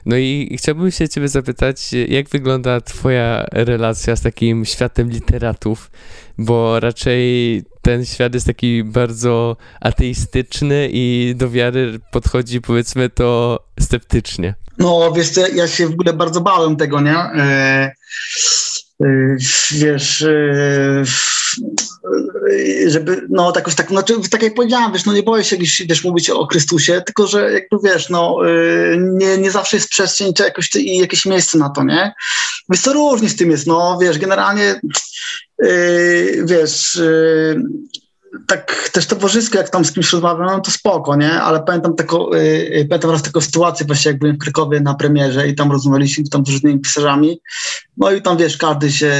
No 0.07 0.17
i 0.17 0.57
chciałbym 0.59 0.91
się 0.91 1.09
ciebie 1.09 1.29
zapytać, 1.29 1.93
jak 2.09 2.29
wygląda 2.29 2.81
twoja 2.81 3.47
relacja 3.53 4.17
z 4.17 4.21
takim 4.21 4.65
światem 4.65 5.11
literatów, 5.11 5.91
bo 6.39 6.81
raczej 6.81 7.63
ten 7.83 8.05
świat 8.05 8.35
jest 8.35 8.47
taki 8.47 8.85
bardzo 8.85 9.57
ateistyczny 9.81 10.89
i 10.93 11.35
do 11.37 11.51
wiary 11.51 12.01
podchodzi 12.13 12.61
powiedzmy 12.61 13.11
to 13.11 13.59
sceptycznie. 13.81 14.55
No 14.79 15.13
wiesz, 15.13 15.31
ja 15.55 15.69
się 15.69 15.87
w 15.89 15.93
ogóle 15.93 16.13
bardzo 16.13 16.41
bałem 16.41 16.77
tego, 16.77 17.01
nie? 17.01 17.17
E, 17.17 17.93
Y, 18.19 18.58
wiesz, 19.01 20.21
y, 20.21 21.03
y, 22.51 22.91
żeby, 22.91 23.27
no, 23.31 23.53
jakoś 23.57 23.75
tak, 23.75 23.89
znaczy, 23.89 24.15
tak 24.31 24.43
jak 24.43 24.55
powiedziałem, 24.55 24.93
wiesz, 24.93 25.05
no 25.05 25.13
nie 25.13 25.23
boję 25.23 25.45
się 25.45 25.57
wiesz, 25.89 26.05
mówić 26.05 26.31
o 26.31 26.47
Chrystusie, 26.47 27.03
tylko, 27.07 27.27
że 27.27 27.53
jakby, 27.53 27.77
wiesz, 27.85 28.09
no, 28.09 28.39
nie, 28.99 29.39
nie 29.39 29.51
zawsze 29.51 29.77
jest 29.77 29.89
przestrzeń, 29.89 30.35
czy 30.35 30.43
jakoś, 30.43 30.75
i 30.75 30.99
jakieś 30.99 31.27
miejsce 31.27 31.59
na 31.59 31.71
to, 31.71 31.85
nie? 31.85 32.13
Wiesz, 32.71 32.81
co 32.81 32.93
różnie 32.93 33.29
z 33.29 33.37
tym 33.37 33.51
jest, 33.51 33.67
no, 33.67 33.99
wiesz, 34.03 34.19
generalnie, 34.19 34.81
wiesz, 36.45 37.01
tak 38.47 38.89
też 38.93 39.07
towarzysko, 39.07 39.59
jak 39.59 39.71
tam 39.71 39.85
z 39.85 39.93
kimś 39.93 40.13
rozmawiam, 40.13 40.47
no 40.47 40.61
to 40.61 40.71
spoko, 40.71 41.17
nie? 41.17 41.33
Ale 41.33 41.63
pamiętam 41.63 41.95
taką, 41.97 42.31
yy, 42.31 42.87
pamiętam 42.89 43.11
raz 43.11 43.23
taką 43.23 43.41
sytuację 43.41 43.87
właśnie, 43.87 44.11
jak 44.11 44.19
byłem 44.21 44.37
w 44.37 44.39
Krakowie 44.39 44.81
na 44.81 44.95
premierze 44.95 45.49
i 45.49 45.55
tam 45.55 45.73
rozmawialiśmy 45.73 46.25
tam 46.29 46.47
z 46.47 46.49
różnymi 46.49 46.81
pisarzami, 46.81 47.41
no 47.97 48.13
i 48.13 48.23
tam, 48.23 48.37
wiesz, 48.37 48.57
każdy 48.57 48.93
się, 48.93 49.13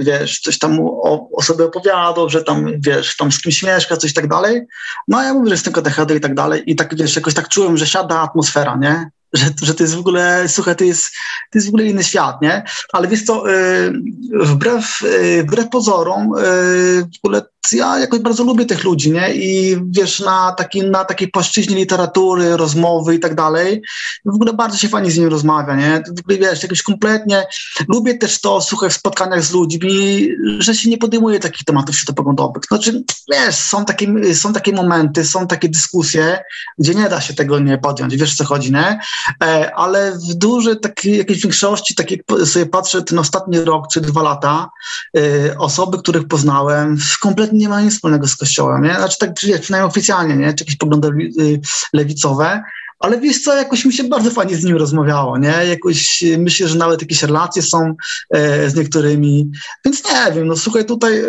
wiesz, 0.00 0.40
coś 0.40 0.58
tam 0.58 0.80
o, 0.80 1.28
o 1.32 1.42
sobie 1.42 1.64
opowiadał, 1.64 2.28
że 2.28 2.44
tam, 2.44 2.66
wiesz, 2.80 3.16
tam 3.16 3.32
z 3.32 3.40
kimś 3.40 3.62
mieszka, 3.62 3.96
coś 3.96 4.12
tak 4.12 4.28
dalej. 4.28 4.62
No 5.08 5.22
ja 5.22 5.34
mówię, 5.34 5.48
że 5.48 5.54
jestem 5.54 5.72
katechetą 5.72 6.14
i 6.14 6.20
tak 6.20 6.34
dalej 6.34 6.62
i 6.66 6.76
tak, 6.76 6.96
wiesz, 6.96 7.16
jakoś 7.16 7.34
tak 7.34 7.48
czułem, 7.48 7.76
że 7.76 7.86
siada 7.86 8.20
atmosfera, 8.20 8.76
nie? 8.76 9.10
że, 9.32 9.46
że 9.62 9.74
to 9.74 9.82
jest 9.82 9.94
w 9.94 9.98
ogóle, 9.98 10.44
słuchaj, 10.48 10.76
to 10.76 10.84
jest, 10.84 11.06
to 11.52 11.58
jest 11.58 11.66
w 11.66 11.70
ogóle 11.70 11.84
inny 11.84 12.04
świat, 12.04 12.42
nie? 12.42 12.64
Ale 12.92 13.08
wiesz 13.08 13.24
co, 13.24 13.50
y, 13.50 13.92
wbrew, 14.32 15.02
y, 15.02 15.42
wbrew 15.42 15.68
pozorom, 15.68 16.34
y, 16.38 17.02
w 17.02 17.18
ogóle 17.22 17.42
ja 17.72 17.98
jakoś 17.98 18.20
bardzo 18.20 18.44
lubię 18.44 18.66
tych 18.66 18.84
ludzi, 18.84 19.12
nie? 19.12 19.34
I 19.34 19.76
wiesz, 19.90 20.20
na, 20.20 20.52
taki, 20.52 20.82
na 20.82 21.04
takiej 21.04 21.28
płaszczyźnie 21.28 21.76
literatury, 21.76 22.56
rozmowy 22.56 23.14
i 23.14 23.20
tak 23.20 23.34
dalej, 23.34 23.82
w 24.24 24.34
ogóle 24.34 24.52
bardzo 24.52 24.78
się 24.78 24.88
fajnie 24.88 25.10
z 25.10 25.16
nimi 25.16 25.30
rozmawia, 25.30 25.76
nie? 25.76 26.02
W 26.16 26.20
ogóle 26.20 26.38
wiesz, 26.38 26.62
jakoś 26.62 26.82
kompletnie, 26.82 27.46
lubię 27.88 28.18
też 28.18 28.40
to, 28.40 28.60
słuchaj, 28.60 28.90
w 28.90 28.92
spotkaniach 28.92 29.44
z 29.44 29.52
ludźmi, 29.52 30.28
że 30.58 30.74
się 30.74 30.90
nie 30.90 30.98
podejmuje 30.98 31.40
takich 31.40 31.64
tematów 31.64 31.96
światopoglądowych. 31.96 32.62
Znaczy, 32.68 33.04
wiesz, 33.32 33.56
są 33.56 33.84
takie, 33.84 34.34
są 34.34 34.52
takie 34.52 34.72
momenty, 34.72 35.24
są 35.24 35.46
takie 35.46 35.68
dyskusje, 35.68 36.38
gdzie 36.78 36.94
nie 36.94 37.08
da 37.08 37.20
się 37.20 37.34
tego 37.34 37.58
nie 37.58 37.78
podjąć, 37.78 38.16
wiesz, 38.16 38.34
co 38.34 38.44
chodzi, 38.44 38.72
nie? 38.72 39.00
E, 39.44 39.74
ale 39.74 40.12
w 40.12 40.34
dużej 40.34 40.80
takiej 40.80 41.18
jakiejś 41.18 41.42
większości, 41.42 41.94
tak 41.94 42.10
jak 42.10 42.20
sobie 42.44 42.66
patrzę 42.66 43.02
ten 43.02 43.18
ostatni 43.18 43.60
rok 43.60 43.88
czy 43.92 44.00
dwa 44.00 44.22
lata, 44.22 44.70
e, 45.16 45.58
osoby, 45.58 45.98
których 45.98 46.28
poznałem, 46.28 46.96
kompletnie 47.20 47.55
nie 47.56 47.68
mają 47.68 47.84
nic 47.84 47.94
wspólnego 47.94 48.26
z 48.26 48.36
Kościołem, 48.36 48.82
nie? 48.82 48.94
Znaczy 48.94 49.18
tak 49.18 49.34
przynajmniej 49.34 49.82
oficjalnie, 49.82 50.36
nie? 50.36 50.54
Czy 50.54 50.64
jakieś 50.64 50.76
poglądy 50.76 51.08
y, 51.38 51.60
lewicowe, 51.92 52.62
ale 52.98 53.20
wiesz 53.20 53.42
co, 53.42 53.56
jakoś 53.56 53.84
mi 53.84 53.92
się 53.92 54.04
bardzo 54.04 54.30
fajnie 54.30 54.56
z 54.56 54.64
nim 54.64 54.76
rozmawiało, 54.76 55.38
nie? 55.38 55.54
Jakoś 55.68 56.22
y, 56.22 56.38
myślę, 56.38 56.68
że 56.68 56.78
nawet 56.78 57.02
jakieś 57.02 57.22
relacje 57.22 57.62
są 57.62 57.94
e, 58.30 58.70
z 58.70 58.74
niektórymi, 58.74 59.50
więc 59.84 60.02
nie 60.04 60.32
wiem, 60.32 60.46
no 60.46 60.56
słuchaj, 60.56 60.84
tutaj, 60.84 61.18
e, 61.18 61.24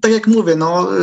tak 0.00 0.12
jak 0.12 0.26
mówię, 0.26 0.56
no 0.56 0.88
e, 0.96 0.98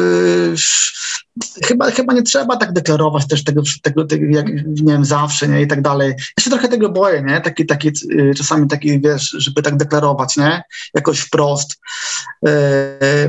chyba, 1.66 1.92
chyba 1.92 2.14
nie 2.14 2.24
trzeba 2.24 2.58
tak 2.58 2.74
deklarować 2.74 3.28
też 3.28 3.44
tego, 3.44 3.62
tego, 3.82 4.06
tego 4.06 4.26
jak, 4.30 4.48
nie 4.66 4.94
wiem, 4.94 5.06
zawsze, 5.06 5.48
nie, 5.48 5.62
i 5.62 5.68
tak 5.68 5.82
dalej. 5.82 6.14
Ja 6.38 6.44
się 6.44 6.50
trochę 6.50 6.68
tego 6.68 6.90
boję, 6.90 7.24
nie, 7.24 7.42
taki, 7.42 7.66
taki, 7.66 7.88
y, 7.88 8.34
czasami 8.38 8.68
taki, 8.68 9.02
wiesz, 9.02 9.36
żeby 9.38 9.62
tak 9.62 9.78
deklarować, 9.78 10.38
nie, 10.38 10.64
jakoś 10.94 11.20
wprost. 11.20 11.78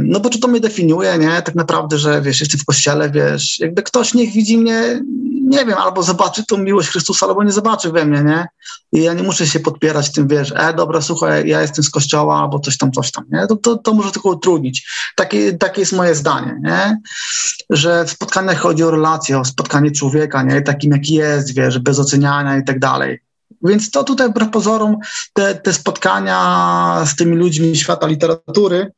No 0.00 0.20
bo 0.20 0.30
czy 0.30 0.40
to 0.40 0.48
mnie 0.48 0.60
definiuje, 0.60 1.18
nie, 1.18 1.42
tak 1.42 1.54
naprawdę, 1.54 1.98
że, 1.98 2.22
wiesz, 2.22 2.40
jestem 2.40 2.60
w 2.60 2.64
kościele, 2.64 3.10
wiesz, 3.10 3.60
jakby 3.60 3.82
ktoś 3.82 4.14
niech 4.14 4.32
widzi 4.32 4.58
mnie, 4.58 5.00
nie 5.42 5.64
wiem, 5.64 5.78
albo 5.78 6.02
zobaczy 6.16 6.46
tą 6.46 6.58
miłość 6.58 6.88
Chrystusa, 6.88 7.26
albo 7.26 7.44
nie 7.44 7.52
zobaczy 7.52 7.92
we 7.92 8.04
mnie, 8.04 8.22
nie? 8.24 8.46
I 8.92 9.02
ja 9.02 9.12
nie 9.12 9.22
muszę 9.22 9.46
się 9.46 9.60
podpierać 9.60 10.12
tym, 10.12 10.28
wiesz, 10.28 10.52
e, 10.56 10.74
dobra, 10.74 11.00
słuchaj, 11.00 11.48
ja 11.48 11.60
jestem 11.62 11.84
z 11.84 11.90
kościoła, 11.90 12.40
albo 12.40 12.58
coś 12.58 12.78
tam, 12.78 12.92
coś 12.92 13.10
tam, 13.12 13.24
nie? 13.32 13.46
To, 13.46 13.56
to, 13.56 13.76
to 13.76 13.94
może 13.94 14.12
tylko 14.12 14.28
utrudnić. 14.28 14.88
Takie, 15.16 15.52
takie 15.52 15.80
jest 15.80 15.92
moje 15.92 16.14
zdanie, 16.14 16.60
nie? 16.62 17.00
Że 17.70 18.04
w 18.04 18.10
spotkaniach 18.10 18.58
chodzi 18.58 18.84
o 18.84 18.90
relację, 18.90 19.38
o 19.38 19.44
spotkanie 19.44 19.90
człowieka, 19.90 20.42
nie? 20.42 20.62
Takim, 20.62 20.92
jaki 20.92 21.14
jest, 21.14 21.54
wiesz, 21.54 21.78
bez 21.78 21.98
oceniania 21.98 22.58
i 22.58 22.64
tak 22.64 22.78
dalej. 22.78 23.20
Więc 23.62 23.90
to 23.90 24.04
tutaj 24.04 24.28
wbrew 24.28 24.50
pozorom 24.50 24.96
te, 25.32 25.54
te 25.54 25.72
spotkania 25.72 27.04
z 27.06 27.16
tymi 27.16 27.36
ludźmi 27.36 27.76
świata 27.76 28.06
literatury, 28.06 28.92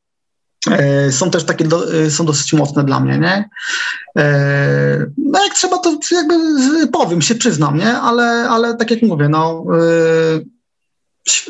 są 1.10 1.30
też 1.30 1.44
takie, 1.44 1.64
do, 1.64 1.94
e, 1.94 2.10
są 2.10 2.26
dosyć 2.26 2.52
mocne 2.52 2.84
dla 2.84 3.00
mnie, 3.00 3.18
nie? 3.18 3.50
E, 4.18 5.06
no 5.18 5.44
jak 5.44 5.54
trzeba, 5.54 5.78
to 5.78 5.98
jakby 6.12 6.34
powiem, 6.92 7.22
się 7.22 7.34
przyznam, 7.34 7.78
nie? 7.78 7.92
Ale, 7.92 8.24
ale 8.24 8.76
tak 8.76 8.90
jak 8.90 9.02
mówię, 9.02 9.28
no, 9.28 9.64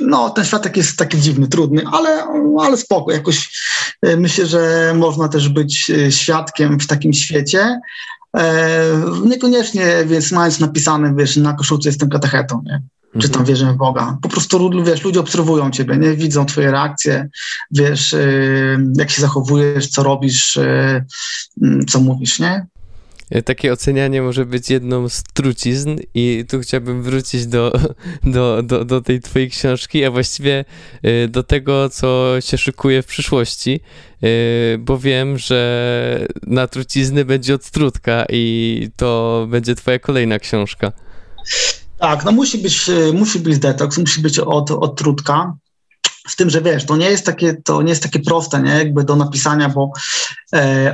no 0.01 0.31
ten 0.31 0.45
światek 0.45 0.77
jest 0.77 0.99
taki 0.99 1.19
dziwny, 1.19 1.49
trudny, 1.49 1.83
ale, 1.93 2.25
ale 2.61 2.77
spoko, 2.77 3.13
jakoś 3.13 3.61
myślę, 4.17 4.47
że 4.47 4.93
można 4.97 5.29
też 5.29 5.49
być 5.49 5.93
świadkiem 6.11 6.81
w 6.81 6.87
takim 6.87 7.13
świecie, 7.13 7.81
niekoniecznie, 9.25 10.05
więc 10.07 10.33
mając 10.33 10.61
napisane, 10.61 11.15
wiesz, 11.17 11.37
na 11.37 11.53
koszulce 11.53 11.89
jestem 11.89 12.09
katechetą, 12.09 12.63
nie? 12.67 12.83
Czy 13.19 13.29
tam 13.29 13.41
mhm. 13.41 13.47
wierzę 13.47 13.73
w 13.73 13.77
Boga. 13.77 14.19
Po 14.23 14.29
prostu, 14.29 14.71
wiesz, 14.85 15.05
ludzie 15.05 15.21
obserwują 15.21 15.71
ciebie, 15.71 15.97
nie? 15.97 16.15
Widzą 16.15 16.47
twoje 16.47 16.71
reakcje, 16.71 17.29
wiesz, 17.71 18.13
yy, 18.13 18.79
jak 18.97 19.11
się 19.11 19.23
zachowujesz, 19.23 19.87
co 19.87 20.03
robisz, 20.03 20.57
yy, 21.61 21.85
co 21.85 22.01
mówisz, 22.01 22.39
nie? 22.39 22.67
Takie 23.45 23.73
ocenianie 23.73 24.23
może 24.23 24.47
być 24.47 24.71
jedną 24.71 25.09
z 25.09 25.23
trucizn 25.23 25.97
i 26.15 26.45
tu 26.51 26.61
chciałbym 26.61 27.03
wrócić 27.03 27.47
do, 27.47 27.73
do, 28.25 28.63
do, 28.63 28.85
do 28.85 29.01
tej 29.01 29.21
twojej 29.21 29.51
książki, 29.51 30.05
a 30.05 30.11
właściwie 30.11 30.65
e, 31.03 31.29
do 31.29 31.43
tego, 31.43 31.89
co 31.89 32.37
się 32.41 32.59
szykuje 32.59 33.03
w 33.03 33.07
przyszłości, 33.07 33.81
bo 34.79 34.99
wiem, 34.99 35.39
że 35.39 36.27
na 36.47 36.67
trucizny 36.67 37.25
będzie 37.25 37.55
odtrutka 37.55 38.27
i 38.29 38.91
to 38.97 39.47
będzie 39.51 39.75
twoja 39.75 39.99
kolejna 39.99 40.39
książka. 40.39 40.93
Tak, 41.99 42.25
no 42.25 42.33
musi 42.33 42.59
być, 42.59 42.91
musi 43.13 43.41
być 43.41 43.59
detoks, 43.59 43.99
musi 43.99 44.21
być 44.21 44.39
od, 44.39 44.71
odtrutka. 44.71 45.55
z 46.29 46.37
tym, 46.37 46.51
że 46.51 46.63
wiesz, 46.63 46.87
to 46.87 46.97
nie 46.97 47.11
jest 47.11 47.27
takie, 47.27 47.55
to 47.55 47.83
nie 47.83 47.89
jest 47.89 48.03
takie 48.03 48.21
proste, 48.21 48.63
nie, 48.63 48.71
jakby 48.71 49.05
do 49.05 49.17
napisania, 49.17 49.69
bo, 49.69 49.93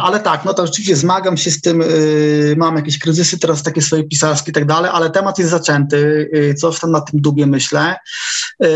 ale 0.01 0.21
tak, 0.21 0.45
no 0.45 0.55
to 0.55 0.67
rzeczywiście 0.67 0.97
zmagam 0.97 1.37
się 1.37 1.51
z 1.51 1.61
tym, 1.61 1.83
e, 1.83 1.87
mam 2.57 2.77
jakieś 2.77 2.99
kryzysy 2.99 3.39
teraz 3.39 3.63
takie 3.63 3.83
swoje 3.83 4.05
pisarskie 4.05 4.51
i 4.51 4.55
tak 4.55 4.67
dalej, 4.67 4.91
ale 4.95 5.11
temat 5.11 5.39
jest 5.39 5.51
zaczęty, 5.51 6.31
e, 6.33 6.55
coś 6.55 6.81
tam 6.81 6.91
na 6.91 7.01
tym 7.01 7.21
dubie 7.21 7.47
myślę. 7.47 7.97
E, 8.61 8.69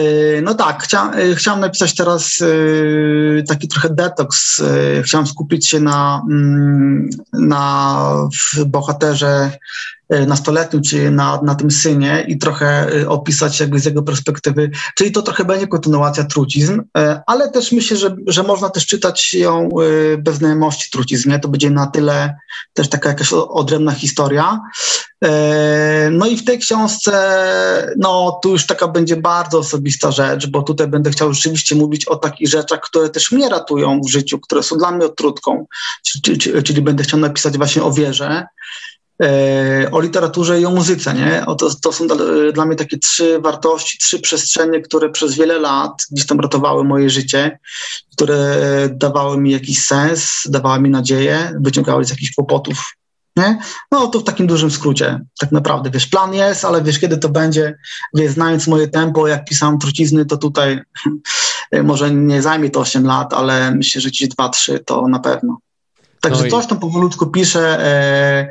no 0.42 0.54
tak, 0.54 0.82
chcia, 0.82 1.12
e, 1.12 1.34
chciałem 1.34 1.60
napisać 1.60 1.94
teraz 1.94 2.38
e, 2.40 3.42
taki 3.42 3.68
trochę 3.68 3.90
detoks, 3.90 4.62
chciałem 5.02 5.26
skupić 5.26 5.68
się 5.68 5.80
na, 5.80 6.22
mm, 6.30 7.10
na 7.32 8.28
bohaterze 8.66 9.50
E, 10.08 10.26
nastoletnim, 10.26 10.82
czy 10.82 11.10
na, 11.10 11.40
na 11.42 11.54
tym 11.54 11.70
synie 11.70 12.24
i 12.28 12.38
trochę 12.38 13.00
e, 13.00 13.08
opisać 13.08 13.60
jakby 13.60 13.80
z 13.80 13.84
jego 13.84 14.02
perspektywy, 14.02 14.70
czyli 14.94 15.12
to 15.12 15.22
trochę 15.22 15.44
będzie 15.44 15.66
kontynuacja 15.66 16.24
trucizn, 16.24 16.80
e, 16.98 17.22
ale 17.26 17.50
też 17.50 17.72
myślę, 17.72 17.96
że, 17.96 18.16
że 18.26 18.42
można 18.42 18.70
też 18.70 18.86
czytać 18.86 19.34
ją 19.34 19.68
bez 20.18 20.36
znajomości 20.36 20.67
trucizn, 20.90 21.30
nie? 21.30 21.38
to 21.38 21.48
będzie 21.48 21.70
na 21.70 21.86
tyle 21.86 22.34
też 22.72 22.88
taka 22.88 23.08
jakaś 23.08 23.32
odrębna 23.32 23.92
historia. 23.92 24.60
No 26.10 26.26
i 26.26 26.36
w 26.36 26.44
tej 26.44 26.58
książce, 26.58 27.12
no 27.96 28.38
tu 28.42 28.50
już 28.50 28.66
taka 28.66 28.88
będzie 28.88 29.16
bardzo 29.16 29.58
osobista 29.58 30.10
rzecz, 30.10 30.46
bo 30.46 30.62
tutaj 30.62 30.88
będę 30.88 31.10
chciał 31.10 31.34
rzeczywiście 31.34 31.74
mówić 31.74 32.04
o 32.04 32.16
takich 32.16 32.48
rzeczach, 32.48 32.80
które 32.80 33.10
też 33.10 33.32
mnie 33.32 33.48
ratują 33.48 34.00
w 34.00 34.08
życiu, 34.08 34.38
które 34.38 34.62
są 34.62 34.78
dla 34.78 34.90
mnie 34.90 35.06
odtrutką, 35.06 35.66
czyli, 36.06 36.38
czyli, 36.38 36.62
czyli 36.62 36.82
będę 36.82 37.04
chciał 37.04 37.20
napisać 37.20 37.56
właśnie 37.56 37.82
o 37.82 37.92
wierze, 37.92 38.46
E, 38.48 38.97
o 39.92 40.00
literaturze 40.00 40.60
i 40.60 40.66
o 40.66 40.70
muzyce. 40.70 41.14
Nie? 41.14 41.46
O 41.46 41.54
to, 41.54 41.74
to 41.82 41.92
są 41.92 42.06
dla, 42.06 42.16
dla, 42.52 42.64
mnie 42.66 42.76
takie 42.76 42.98
trzy 42.98 43.40
wartości, 43.40 43.98
trzy 43.98 44.20
przestrzenie, 44.20 44.80
które 44.80 45.10
przez 45.10 45.34
wiele 45.34 45.58
lat 45.58 45.92
gdzieś 46.10 46.26
tam 46.26 46.40
ratowały 46.40 46.84
moje 46.84 47.10
życie, 47.10 47.58
które 48.12 48.56
dawały 48.92 49.38
mi 49.38 49.50
jakiś 49.50 49.84
sens, 49.84 50.42
dawały 50.48 50.80
mi 50.80 50.90
nadzieję, 50.90 51.52
wyciągały 51.60 52.04
z 52.04 52.10
jakichś 52.10 52.34
kłopotów. 52.34 52.98
Nie? 53.36 53.58
No 53.92 54.06
to 54.06 54.20
w 54.20 54.24
takim 54.24 54.46
dużym 54.46 54.70
skrócie, 54.70 55.20
tak 55.40 55.52
naprawdę, 55.52 55.90
wiesz, 55.90 56.06
plan 56.06 56.34
jest, 56.34 56.64
ale 56.64 56.82
wiesz, 56.82 56.98
kiedy 56.98 57.18
to 57.18 57.28
będzie, 57.28 57.78
wiesz, 58.14 58.32
znając 58.32 58.66
moje 58.66 58.88
tempo, 58.88 59.28
jak 59.28 59.44
pisałem 59.44 59.78
trucizny, 59.78 60.26
to 60.26 60.36
tutaj 60.36 60.80
może 61.84 62.10
nie 62.10 62.42
zajmie 62.42 62.70
to 62.70 62.80
8 62.80 63.06
lat, 63.06 63.32
ale 63.32 63.70
myślę, 63.70 64.00
że 64.00 64.08
gdzieś 64.08 64.28
2-3 64.28 64.78
to 64.84 65.08
na 65.08 65.18
pewno. 65.18 65.58
Także 66.20 66.40
no 66.40 66.46
i... 66.46 66.50
coś 66.50 66.66
tam 66.66 66.78
powolutku 66.78 67.26
piszę, 67.26 67.84
e, 67.84 68.48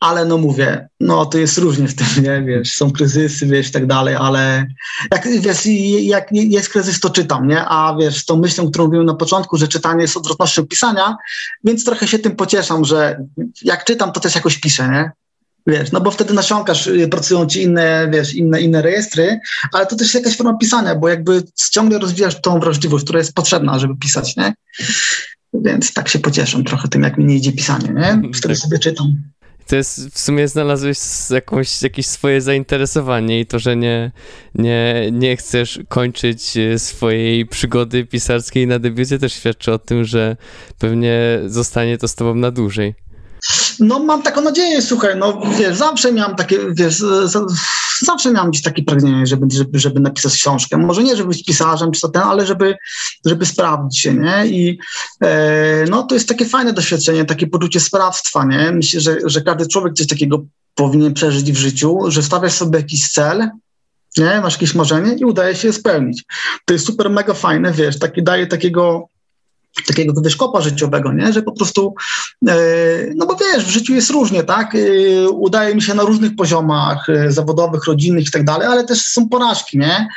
ale 0.00 0.24
no 0.24 0.38
mówię, 0.38 0.88
no 1.00 1.26
to 1.26 1.38
jest 1.38 1.58
różnie 1.58 1.88
w 1.88 1.94
tym, 1.94 2.06
nie, 2.24 2.42
wiesz, 2.42 2.72
są 2.72 2.90
kryzysy, 2.90 3.46
wiesz, 3.46 3.68
i 3.68 3.72
tak 3.72 3.86
dalej, 3.86 4.14
ale 4.14 4.66
jak, 5.12 5.28
wiesz, 5.40 5.66
jak 6.00 6.32
jest 6.32 6.68
kryzys, 6.68 7.00
to 7.00 7.10
czytam, 7.10 7.48
nie, 7.48 7.64
a 7.64 7.96
wiesz, 8.00 8.24
tą 8.24 8.36
myślą, 8.36 8.70
którą 8.70 8.84
mówiłem 8.84 9.06
na 9.06 9.14
początku, 9.14 9.56
że 9.56 9.68
czytanie 9.68 10.02
jest 10.02 10.16
odwrotnością 10.16 10.66
pisania, 10.66 11.16
więc 11.64 11.84
trochę 11.84 12.08
się 12.08 12.18
tym 12.18 12.36
pocieszam, 12.36 12.84
że 12.84 13.24
jak 13.62 13.84
czytam, 13.84 14.12
to 14.12 14.20
też 14.20 14.34
jakoś 14.34 14.58
piszę, 14.58 14.88
nie, 14.88 15.10
wiesz, 15.66 15.92
no 15.92 16.00
bo 16.00 16.10
wtedy 16.10 16.34
nasiąkasz, 16.34 16.86
y, 16.86 17.08
pracują 17.08 17.46
ci 17.46 17.62
inne, 17.62 18.08
wiesz, 18.12 18.34
inne, 18.34 18.60
inne 18.60 18.82
rejestry, 18.82 19.40
ale 19.72 19.86
to 19.86 19.96
też 19.96 20.14
jest 20.14 20.24
jakaś 20.24 20.36
forma 20.36 20.58
pisania, 20.58 20.94
bo 20.94 21.08
jakby 21.08 21.42
ciągle 21.70 21.98
rozwijasz 21.98 22.40
tą 22.40 22.60
wrażliwość, 22.60 23.04
która 23.04 23.18
jest 23.18 23.34
potrzebna, 23.34 23.78
żeby 23.78 23.96
pisać, 23.96 24.36
nie, 24.36 24.54
więc 25.54 25.92
tak 25.92 26.08
się 26.08 26.18
pocieszę 26.18 26.62
trochę 26.64 26.88
tym, 26.88 27.02
jak 27.02 27.18
mi 27.18 27.24
nie 27.24 27.36
idzie 27.36 27.52
pisanie, 27.52 27.88
nie, 27.94 28.32
wtedy 28.34 28.54
tak. 28.54 28.62
sobie 28.62 28.78
czytam 28.78 29.22
to 29.68 29.76
jest, 29.76 30.08
w 30.08 30.18
sumie 30.18 30.48
znalazłeś 30.48 30.98
jakąś, 31.30 31.82
jakieś 31.82 32.06
swoje 32.06 32.40
zainteresowanie 32.40 33.40
i 33.40 33.46
to, 33.46 33.58
że 33.58 33.76
nie, 33.76 34.12
nie, 34.54 35.08
nie 35.12 35.36
chcesz 35.36 35.80
kończyć 35.88 36.56
e, 36.56 36.78
swojej 36.78 37.46
przygody 37.46 38.04
pisarskiej 38.04 38.66
na 38.66 38.78
debiucie 38.78 39.18
też 39.18 39.32
świadczy 39.32 39.72
o 39.72 39.78
tym, 39.78 40.04
że 40.04 40.36
pewnie 40.78 41.40
zostanie 41.46 41.98
to 41.98 42.08
z 42.08 42.14
tobą 42.14 42.34
na 42.34 42.50
dłużej. 42.50 43.07
No 43.80 43.98
mam 43.98 44.22
taką 44.22 44.40
nadzieję, 44.40 44.82
słuchaj, 44.82 45.16
no 45.16 45.40
wiesz, 45.58 45.76
zawsze 45.76 46.12
miałam 46.12 46.36
takie, 46.36 46.58
wiesz, 46.70 47.04
zawsze 48.02 48.32
miałam 48.32 48.50
gdzieś 48.50 48.62
takie 48.62 48.82
pragnienie, 48.82 49.26
żeby, 49.26 49.46
żeby, 49.50 49.78
żeby 49.78 50.00
napisać 50.00 50.34
książkę. 50.34 50.78
Może 50.78 51.02
nie, 51.02 51.16
żeby 51.16 51.28
być 51.28 51.44
pisarzem 51.44 51.92
czy 51.92 52.00
co 52.00 52.08
ten, 52.08 52.22
ale 52.22 52.46
żeby, 52.46 52.76
żeby 53.26 53.46
sprawdzić 53.46 53.98
się, 53.98 54.14
nie? 54.14 54.46
I 54.46 54.78
e, 55.22 55.84
no 55.90 56.02
to 56.02 56.14
jest 56.14 56.28
takie 56.28 56.44
fajne 56.44 56.72
doświadczenie, 56.72 57.24
takie 57.24 57.46
poczucie 57.46 57.80
sprawstwa, 57.80 58.44
nie? 58.44 58.72
Myślę, 58.72 59.00
że, 59.00 59.16
że 59.24 59.40
każdy 59.40 59.66
człowiek 59.66 59.94
coś 59.94 60.06
takiego 60.06 60.44
powinien 60.74 61.14
przeżyć 61.14 61.52
w 61.52 61.56
życiu, 61.56 61.98
że 62.08 62.22
stawiasz 62.22 62.52
sobie 62.52 62.78
jakiś 62.78 63.08
cel, 63.08 63.50
nie? 64.16 64.40
Masz 64.40 64.52
jakieś 64.54 64.74
marzenie 64.74 65.14
i 65.14 65.24
udaje 65.24 65.56
się 65.56 65.68
je 65.68 65.72
spełnić. 65.72 66.24
To 66.64 66.72
jest 66.72 66.86
super, 66.86 67.10
mega 67.10 67.34
fajne, 67.34 67.72
wiesz, 67.72 67.98
taki 67.98 68.22
daje 68.22 68.46
takiego 68.46 69.08
takiego 69.86 70.20
wyszkopa 70.20 70.60
życiowego, 70.60 71.12
nie? 71.12 71.32
że 71.32 71.42
po 71.42 71.52
prostu, 71.52 71.94
e, 72.48 72.54
no 73.16 73.26
bo 73.26 73.36
wiesz, 73.36 73.64
w 73.64 73.70
życiu 73.70 73.94
jest 73.94 74.10
różnie, 74.10 74.44
tak? 74.44 74.74
E, 74.74 75.30
udaje 75.30 75.74
mi 75.74 75.82
się 75.82 75.94
na 75.94 76.02
różnych 76.02 76.36
poziomach 76.36 77.08
e, 77.08 77.32
zawodowych, 77.32 77.84
rodzinnych 77.84 78.28
i 78.28 78.30
tak 78.30 78.44
dalej, 78.44 78.68
ale 78.68 78.84
też 78.84 79.02
są 79.02 79.28
porażki, 79.28 79.78
nie? 79.78 80.08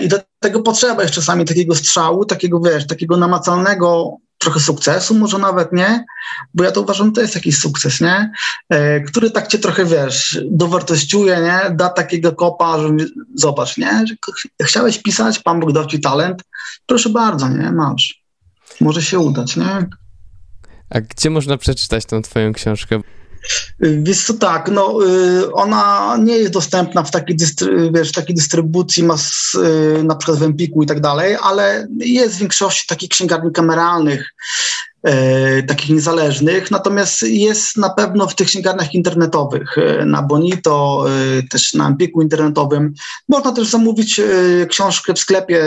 I 0.00 0.08
do 0.08 0.18
tego 0.40 0.62
potrzeba 0.62 1.02
jest 1.02 1.14
czasami 1.14 1.44
takiego 1.44 1.74
strzału, 1.74 2.24
takiego, 2.24 2.60
wiesz, 2.60 2.86
takiego 2.86 3.16
namacalnego 3.16 4.16
trochę 4.38 4.60
sukcesu, 4.60 5.14
może 5.14 5.38
nawet 5.38 5.72
nie, 5.72 6.04
bo 6.54 6.64
ja 6.64 6.72
to 6.72 6.80
uważam, 6.80 7.06
że 7.06 7.12
to 7.12 7.20
jest 7.20 7.34
jakiś 7.34 7.58
sukces, 7.58 8.00
nie? 8.00 8.32
który 9.06 9.30
tak 9.30 9.46
cię 9.46 9.58
trochę, 9.58 9.84
wiesz, 9.84 10.40
dowartościuje, 10.50 11.36
nie? 11.36 11.76
Da 11.76 11.88
takiego 11.88 12.32
kopa, 12.32 12.78
że 12.78 12.88
zobacz, 13.34 13.76
nie? 13.76 14.04
Że 14.06 14.14
chciałeś 14.66 14.98
pisać, 14.98 15.38
Pan 15.38 15.60
Bóg 15.60 15.72
dał 15.72 15.86
ci 15.86 16.00
talent, 16.00 16.42
proszę 16.86 17.08
bardzo, 17.08 17.48
nie? 17.48 17.72
Masz 17.72 18.19
może 18.80 19.02
się 19.02 19.18
udać, 19.18 19.56
nie? 19.56 19.86
A 20.90 21.00
gdzie 21.00 21.30
można 21.30 21.56
przeczytać 21.56 22.04
tą 22.04 22.22
twoją 22.22 22.52
książkę? 22.52 23.00
Wiesz 23.80 24.24
co, 24.24 24.34
tak, 24.34 24.70
no, 24.70 24.98
y, 25.06 25.52
ona 25.52 26.16
nie 26.20 26.36
jest 26.36 26.52
dostępna 26.52 27.02
w 27.02 27.10
takiej, 27.10 27.36
dystry, 27.36 27.90
wiesz, 27.94 28.12
takiej 28.12 28.34
dystrybucji, 28.34 29.04
mas, 29.04 29.54
y, 29.98 30.04
na 30.04 30.14
przykład 30.14 30.38
w 30.38 30.42
Empiku 30.42 30.82
i 30.82 30.86
tak 30.86 31.00
dalej, 31.00 31.36
ale 31.42 31.86
jest 31.98 32.36
w 32.36 32.38
większości 32.38 32.86
takich 32.86 33.08
księgarni 33.08 33.52
kameralnych, 33.52 34.34
takich 35.66 35.90
niezależnych, 35.90 36.70
natomiast 36.70 37.22
jest 37.22 37.76
na 37.76 37.90
pewno 37.90 38.26
w 38.26 38.34
tych 38.34 38.46
księgarniach 38.46 38.94
internetowych, 38.94 39.78
e, 39.78 40.04
na 40.04 40.22
Bonito, 40.22 41.04
e, 41.38 41.42
też 41.42 41.74
na 41.74 41.88
Empiku 41.88 42.22
internetowym. 42.22 42.94
Można 43.28 43.52
też 43.52 43.68
zamówić 43.68 44.20
e, 44.20 44.24
książkę 44.66 45.14
w 45.14 45.18
sklepie 45.18 45.60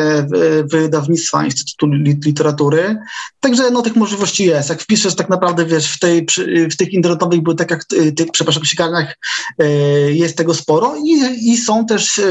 wydawnictwa 0.64 1.46
Instytutu 1.46 1.88
Literatury, 2.26 2.98
także 3.40 3.72
no 3.72 3.82
tych 3.82 3.96
możliwości 3.96 4.46
jest. 4.46 4.70
Jak 4.70 4.82
wpiszesz 4.82 5.16
tak 5.16 5.30
naprawdę, 5.30 5.66
wiesz, 5.66 5.94
w, 5.94 6.00
tej, 6.00 6.28
w 6.72 6.76
tych 6.78 6.94
internetowych 6.94 7.40
bibliotekach, 7.40 7.82
e, 8.00 8.12
tych, 8.12 8.32
przepraszam, 8.32 8.64
księgarniach 8.64 9.18
e, 9.60 9.68
jest 10.12 10.38
tego 10.38 10.54
sporo 10.54 10.96
i, 11.06 11.52
i 11.52 11.58
są 11.58 11.86
też 11.86 12.22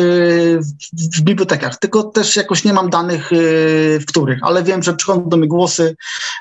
w 0.93 1.21
bibliotekach, 1.21 1.79
tylko 1.79 2.03
też 2.03 2.37
jakoś 2.37 2.65
nie 2.65 2.73
mam 2.73 2.91
danych, 2.91 3.31
w 4.01 4.05
których, 4.07 4.39
ale 4.43 4.63
wiem, 4.63 4.83
że 4.83 4.95
przychodzą 4.95 5.29
do 5.29 5.37
mnie 5.37 5.49
głosy, 5.49 5.97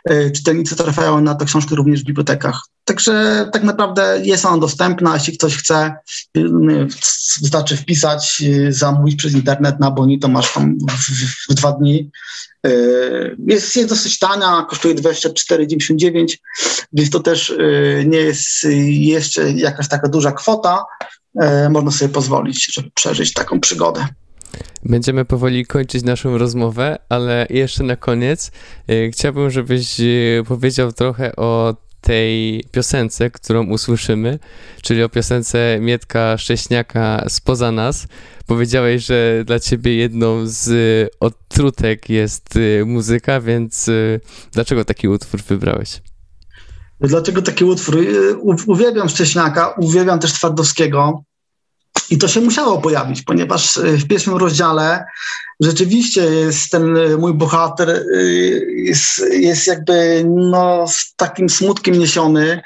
czy 0.08 0.44
czytelnicy 0.52 0.76
trafiają 0.76 1.22
na 1.22 1.36
tę 1.36 1.46
książkę 1.46 1.76
również 1.76 2.02
w 2.02 2.06
bibliotekach. 2.06 2.62
Także 2.86 3.46
tak 3.54 3.64
naprawdę 3.64 4.22
jest 4.24 4.46
ona 4.46 4.58
dostępna, 4.58 5.14
jeśli 5.14 5.38
ktoś 5.38 5.58
chce, 5.58 5.96
wystarczy 7.42 7.78
wpisać, 7.78 8.44
zamówić 8.70 9.16
przez 9.16 9.34
internet 9.34 9.80
na 9.80 9.92
Bonito, 9.92 10.28
masz 10.28 10.54
tam 10.54 10.78
w, 10.80 11.52
w 11.52 11.56
dwa 11.56 11.72
dni. 11.72 12.10
Jest, 13.48 13.76
jest 13.76 13.90
dosyć 13.90 14.20
tania, 14.20 14.66
kosztuje 14.70 14.96
24,99, 14.96 16.26
więc 16.94 17.10
to 17.10 17.20
też 17.20 17.54
nie 18.06 18.18
jest 18.18 18.68
jeszcze 18.86 19.52
jakaś 19.52 19.88
taka 19.88 20.08
duża 20.08 20.32
kwota. 20.32 20.84
Można 21.70 21.92
sobie 21.92 22.14
pozwolić, 22.14 22.74
żeby 22.74 22.90
przeżyć 22.94 23.34
taką 23.34 23.60
przygodę. 23.60 24.08
Będziemy 24.86 25.26
powoli 25.26 25.66
kończyć 25.66 26.04
naszą 26.04 26.38
rozmowę, 26.38 26.98
ale 27.10 27.48
jeszcze 27.50 27.84
na 27.84 27.96
koniec 27.96 28.52
e, 28.88 29.12
chciałbym, 29.12 29.50
żebyś 29.50 30.00
e, 30.00 30.04
powiedział 30.48 30.92
trochę 30.92 31.36
o 31.36 31.76
tej 32.02 32.64
piosence, 32.72 33.30
którą 33.30 33.68
usłyszymy, 33.68 34.40
czyli 34.82 35.04
o 35.04 35.10
piosence 35.10 35.78
Mietka 35.82 36.38
Szcześniaka 36.38 37.26
Spoza 37.30 37.72
Nas. 37.72 38.08
Powiedziałeś, 38.48 39.06
że 39.06 39.44
dla 39.46 39.60
ciebie 39.60 39.96
jedną 39.96 40.42
z 40.44 40.70
odtrutek 41.20 42.10
jest 42.10 42.60
muzyka, 42.86 43.42
więc 43.42 43.90
dlaczego 44.52 44.86
taki 44.86 45.08
utwór 45.08 45.42
wybrałeś? 45.42 46.02
Dlaczego 47.02 47.42
taki 47.42 47.66
utwór? 47.66 47.98
Uwielbiam 48.68 49.10
Szcześniaka, 49.10 49.74
uwielbiam 49.78 50.20
też 50.20 50.34
Twardowskiego. 50.34 51.24
I 52.10 52.18
to 52.18 52.28
się 52.28 52.42
musiało 52.42 52.82
pojawić, 52.82 53.22
ponieważ 53.22 53.78
e, 53.78 53.82
w 53.98 54.08
pierwszym 54.08 54.38
rozdziale 54.38 55.06
rzeczywiście 55.62 56.22
jest 56.22 56.72
ten 56.72 56.98
e, 56.98 57.18
mój 57.18 57.34
bohater, 57.34 57.90
e, 57.90 58.24
jest, 58.76 59.24
jest 59.32 59.68
jakby 59.68 60.24
no, 60.28 60.86
z 60.88 61.16
takim 61.16 61.50
smutkiem 61.50 62.00
niesiony. 62.00 62.62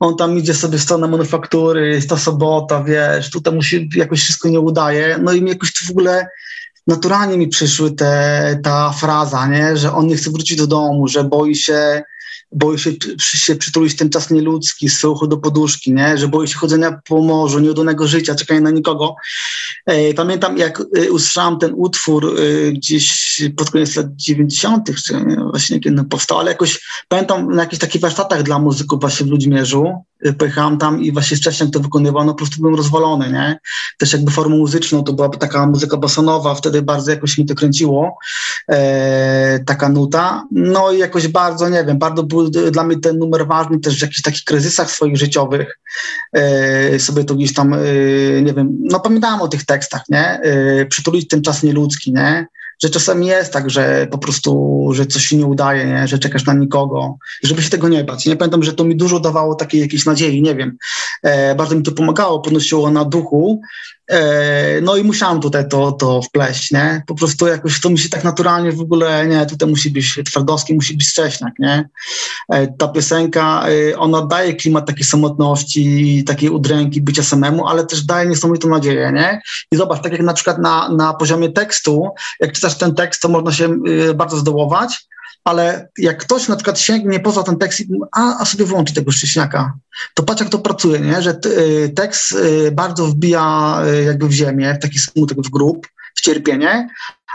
On 0.00 0.16
tam 0.16 0.38
idzie 0.38 0.54
sobie 0.54 0.78
w 0.78 0.82
stronę 0.82 1.08
manufaktury, 1.08 1.88
jest 1.88 2.08
ta 2.08 2.16
sobota, 2.16 2.84
wiesz, 2.84 3.30
tutaj 3.30 3.54
mu 3.54 3.62
się 3.62 3.80
jakoś 3.96 4.22
wszystko 4.22 4.48
nie 4.48 4.60
udaje. 4.60 5.18
No 5.22 5.32
i 5.32 5.42
mi 5.42 5.50
jakoś 5.50 5.72
w 5.86 5.90
ogóle 5.90 6.28
naturalnie 6.86 7.38
mi 7.38 7.48
przyszły 7.48 7.92
te, 7.92 8.60
ta 8.62 8.92
fraza, 8.92 9.46
nie? 9.46 9.76
że 9.76 9.92
on 9.92 10.06
nie 10.06 10.16
chce 10.16 10.30
wrócić 10.30 10.58
do 10.58 10.66
domu, 10.66 11.08
że 11.08 11.24
boi 11.24 11.56
się 11.56 12.02
boi 12.52 12.78
się, 12.78 12.90
się 13.20 13.56
przytulić 13.56 13.96
ten 13.96 14.10
czas 14.10 14.30
nieludzki, 14.30 14.88
suchu 14.88 15.26
do 15.26 15.36
poduszki, 15.36 15.92
nie? 15.92 16.18
że 16.18 16.28
boi 16.28 16.48
się 16.48 16.58
chodzenia 16.58 17.00
po 17.08 17.22
morzu, 17.22 17.58
nieudanego 17.58 18.06
życia, 18.06 18.34
czekania 18.34 18.60
na 18.60 18.70
nikogo. 18.70 19.14
E, 19.86 20.14
pamiętam, 20.14 20.58
jak 20.58 20.80
e, 20.80 21.10
usłyszałem 21.10 21.58
ten 21.58 21.72
utwór 21.76 22.36
e, 22.40 22.72
gdzieś 22.72 23.40
pod 23.56 23.70
koniec 23.70 23.96
lat 23.96 24.06
90., 24.16 25.02
czy 25.04 25.14
właśnie 25.50 25.80
kiedy 25.80 26.04
powstał, 26.04 26.38
ale 26.38 26.50
jakoś 26.50 26.80
pamiętam 27.08 27.54
na 27.54 27.62
jakichś 27.62 27.80
takich 27.80 28.00
warsztatach 28.00 28.42
dla 28.42 28.58
muzyków 28.58 29.00
właśnie 29.00 29.26
w 29.26 29.28
Ludźmierzu, 29.28 30.04
pojechałem 30.38 30.78
tam 30.78 31.02
i 31.02 31.12
właśnie 31.12 31.36
wcześniej 31.36 31.70
to 31.70 31.80
wykonywał, 31.80 32.24
no 32.24 32.32
po 32.32 32.38
prostu 32.38 32.60
byłem 32.60 32.74
rozwalony, 32.74 33.32
nie? 33.32 33.58
Też 33.98 34.12
jakby 34.12 34.30
formą 34.30 34.56
muzyczną, 34.56 35.04
to 35.04 35.12
była 35.12 35.28
taka 35.28 35.66
muzyka 35.66 35.96
basanowa, 35.96 36.54
wtedy 36.54 36.82
bardzo 36.82 37.10
jakoś 37.10 37.38
mi 37.38 37.46
to 37.46 37.54
kręciło, 37.54 38.18
e, 38.68 39.58
taka 39.66 39.88
nuta, 39.88 40.44
no 40.52 40.92
i 40.92 40.98
jakoś 40.98 41.28
bardzo, 41.28 41.68
nie 41.68 41.84
wiem, 41.84 41.98
bardzo 41.98 42.22
był 42.22 42.50
dla 42.50 42.84
mnie 42.84 43.00
ten 43.00 43.18
numer 43.18 43.46
ważny 43.46 43.80
też 43.80 43.98
w 43.98 44.02
jakichś 44.02 44.22
takich 44.22 44.44
kryzysach 44.44 44.90
swoich 44.90 45.16
życiowych, 45.16 45.78
e, 46.32 46.98
sobie 46.98 47.24
to 47.24 47.34
gdzieś 47.34 47.54
tam, 47.54 47.74
e, 47.74 47.78
nie 48.42 48.54
wiem, 48.54 48.78
no 48.80 49.00
pamiętałem 49.00 49.40
o 49.40 49.48
tych 49.48 49.64
tekstach, 49.64 50.02
nie? 50.08 50.40
E, 50.40 50.86
przytulić 50.86 51.28
ten 51.28 51.42
czas 51.42 51.62
nieludzki, 51.62 52.12
nie? 52.12 52.46
Że 52.82 52.90
czasami 52.90 53.26
jest 53.26 53.52
tak, 53.52 53.70
że 53.70 54.06
po 54.10 54.18
prostu, 54.18 54.90
że 54.92 55.06
coś 55.06 55.26
się 55.26 55.36
nie 55.36 55.46
udaje, 55.46 55.86
nie? 55.86 56.08
że 56.08 56.18
czekasz 56.18 56.44
na 56.44 56.54
nikogo, 56.54 57.16
żeby 57.42 57.62
się 57.62 57.70
tego 57.70 57.88
nie 57.88 58.04
bać. 58.04 58.26
Nie 58.26 58.36
pamiętam, 58.36 58.62
że 58.62 58.72
to 58.72 58.84
mi 58.84 58.96
dużo 58.96 59.20
dawało 59.20 59.54
takiej 59.54 59.80
jakiejś 59.80 60.06
nadziei, 60.06 60.42
nie 60.42 60.54
wiem. 60.54 60.76
E, 61.22 61.54
bardzo 61.54 61.76
mi 61.76 61.82
to 61.82 61.92
pomagało, 61.92 62.40
podnosiło 62.40 62.90
na 62.90 63.04
duchu, 63.04 63.60
no 64.82 64.96
i 64.96 65.04
musiałam 65.04 65.40
tutaj 65.40 65.68
to, 65.68 65.92
to 65.92 66.22
wpleść, 66.22 66.70
nie? 66.70 67.02
Po 67.06 67.14
prostu 67.14 67.46
jakoś 67.46 67.80
to 67.80 67.90
mi 67.90 67.98
się 67.98 68.08
tak 68.08 68.24
naturalnie 68.24 68.72
w 68.72 68.80
ogóle, 68.80 69.26
nie, 69.26 69.46
tutaj 69.46 69.68
musi 69.68 69.90
być 69.90 70.18
Twardowski, 70.24 70.74
musi 70.74 70.96
być 70.96 71.08
Strześniak, 71.08 71.52
nie? 71.58 71.88
E, 72.52 72.66
ta 72.66 72.88
piosenka, 72.88 73.64
e, 73.68 73.98
ona 73.98 74.26
daje 74.26 74.54
klimat 74.54 74.86
takiej 74.86 75.04
samotności, 75.04 76.24
takiej 76.24 76.50
udręki, 76.50 77.00
bycia 77.00 77.22
samemu, 77.22 77.66
ale 77.66 77.86
też 77.86 78.02
daje 78.02 78.28
niesamowitą 78.28 78.68
nadzieję, 78.68 79.12
nie? 79.14 79.40
I 79.72 79.76
zobacz, 79.76 80.02
tak 80.02 80.12
jak 80.12 80.22
na 80.22 80.34
przykład 80.34 80.58
na, 80.58 80.88
na 80.88 81.14
poziomie 81.14 81.52
tekstu, 81.52 82.08
jak 82.40 82.52
czytasz 82.52 82.78
ten 82.78 82.94
tekst, 82.94 83.22
to 83.22 83.28
można 83.28 83.52
się 83.52 83.76
bardzo 84.14 84.36
zdołować, 84.36 85.08
ale 85.44 85.88
jak 85.98 86.18
ktoś 86.18 86.48
na 86.48 86.56
przykład 86.56 86.80
sięgnie 86.80 87.20
poza 87.20 87.42
ten 87.42 87.56
tekst, 87.56 87.82
a, 88.12 88.40
a 88.40 88.44
sobie 88.44 88.64
włączy 88.64 88.94
tego 88.94 89.10
szcześniaka, 89.10 89.72
to 90.14 90.22
patrz 90.22 90.40
jak 90.40 90.50
to 90.50 90.58
pracuje, 90.58 91.00
nie? 91.00 91.22
że 91.22 91.38
y, 91.46 91.92
tekst 91.96 92.32
y, 92.32 92.70
bardzo 92.72 93.06
wbija 93.06 93.78
y, 93.86 94.04
jakby 94.04 94.28
w 94.28 94.32
ziemię, 94.32 94.74
w 94.74 94.82
taki 94.82 94.98
smutek, 94.98 95.38
w 95.38 95.50
grób, 95.50 95.86
w 96.14 96.20
cierpienie, 96.20 96.88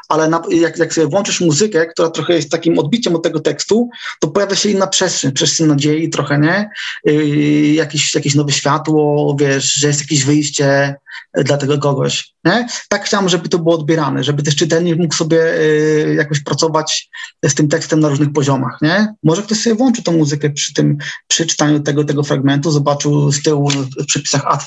ale 0.09 0.29
na, 0.29 0.41
jak, 0.49 0.77
jak 0.77 0.93
sobie 0.93 1.07
włączysz 1.07 1.41
muzykę, 1.41 1.85
która 1.85 2.09
trochę 2.09 2.33
jest 2.33 2.51
takim 2.51 2.79
odbiciem 2.79 3.15
od 3.15 3.23
tego 3.23 3.39
tekstu, 3.39 3.89
to 4.19 4.27
pojawia 4.27 4.55
się 4.55 4.69
inna 4.69 4.87
przestrzeń, 4.87 5.31
przestrzeń 5.31 5.67
nadziei 5.67 6.09
trochę, 6.09 6.39
nie? 6.39 6.69
Yy, 7.05 7.73
jakieś, 7.73 8.15
jakieś 8.15 8.35
nowe 8.35 8.51
światło, 8.51 9.35
wiesz, 9.39 9.73
że 9.73 9.87
jest 9.87 10.01
jakieś 10.01 10.25
wyjście 10.25 10.95
dla 11.37 11.57
tego 11.57 11.77
kogoś, 11.77 12.33
nie? 12.45 12.67
Tak 12.89 13.05
chciałam, 13.05 13.29
żeby 13.29 13.49
to 13.49 13.59
było 13.59 13.75
odbierane, 13.75 14.23
żeby 14.23 14.43
też 14.43 14.55
czytelnik 14.55 14.97
mógł 14.97 15.15
sobie 15.15 15.37
yy, 15.37 16.15
jakoś 16.15 16.39
pracować 16.39 17.09
z 17.45 17.55
tym 17.55 17.67
tekstem 17.67 17.99
na 17.99 18.09
różnych 18.09 18.33
poziomach, 18.33 18.77
nie? 18.81 19.13
Może 19.23 19.41
ktoś 19.41 19.61
sobie 19.61 19.75
włączy 19.75 20.03
tą 20.03 20.11
muzykę 20.11 20.49
przy 20.49 20.73
tym, 20.73 20.97
przy 21.27 21.45
czytaniu 21.45 21.79
tego, 21.79 22.03
tego 22.03 22.23
fragmentu, 22.23 22.71
zobaczył 22.71 23.31
z 23.31 23.43
tyłu 23.43 23.69
w 23.69 24.05
przepisach 24.05 24.41
A 24.45 24.57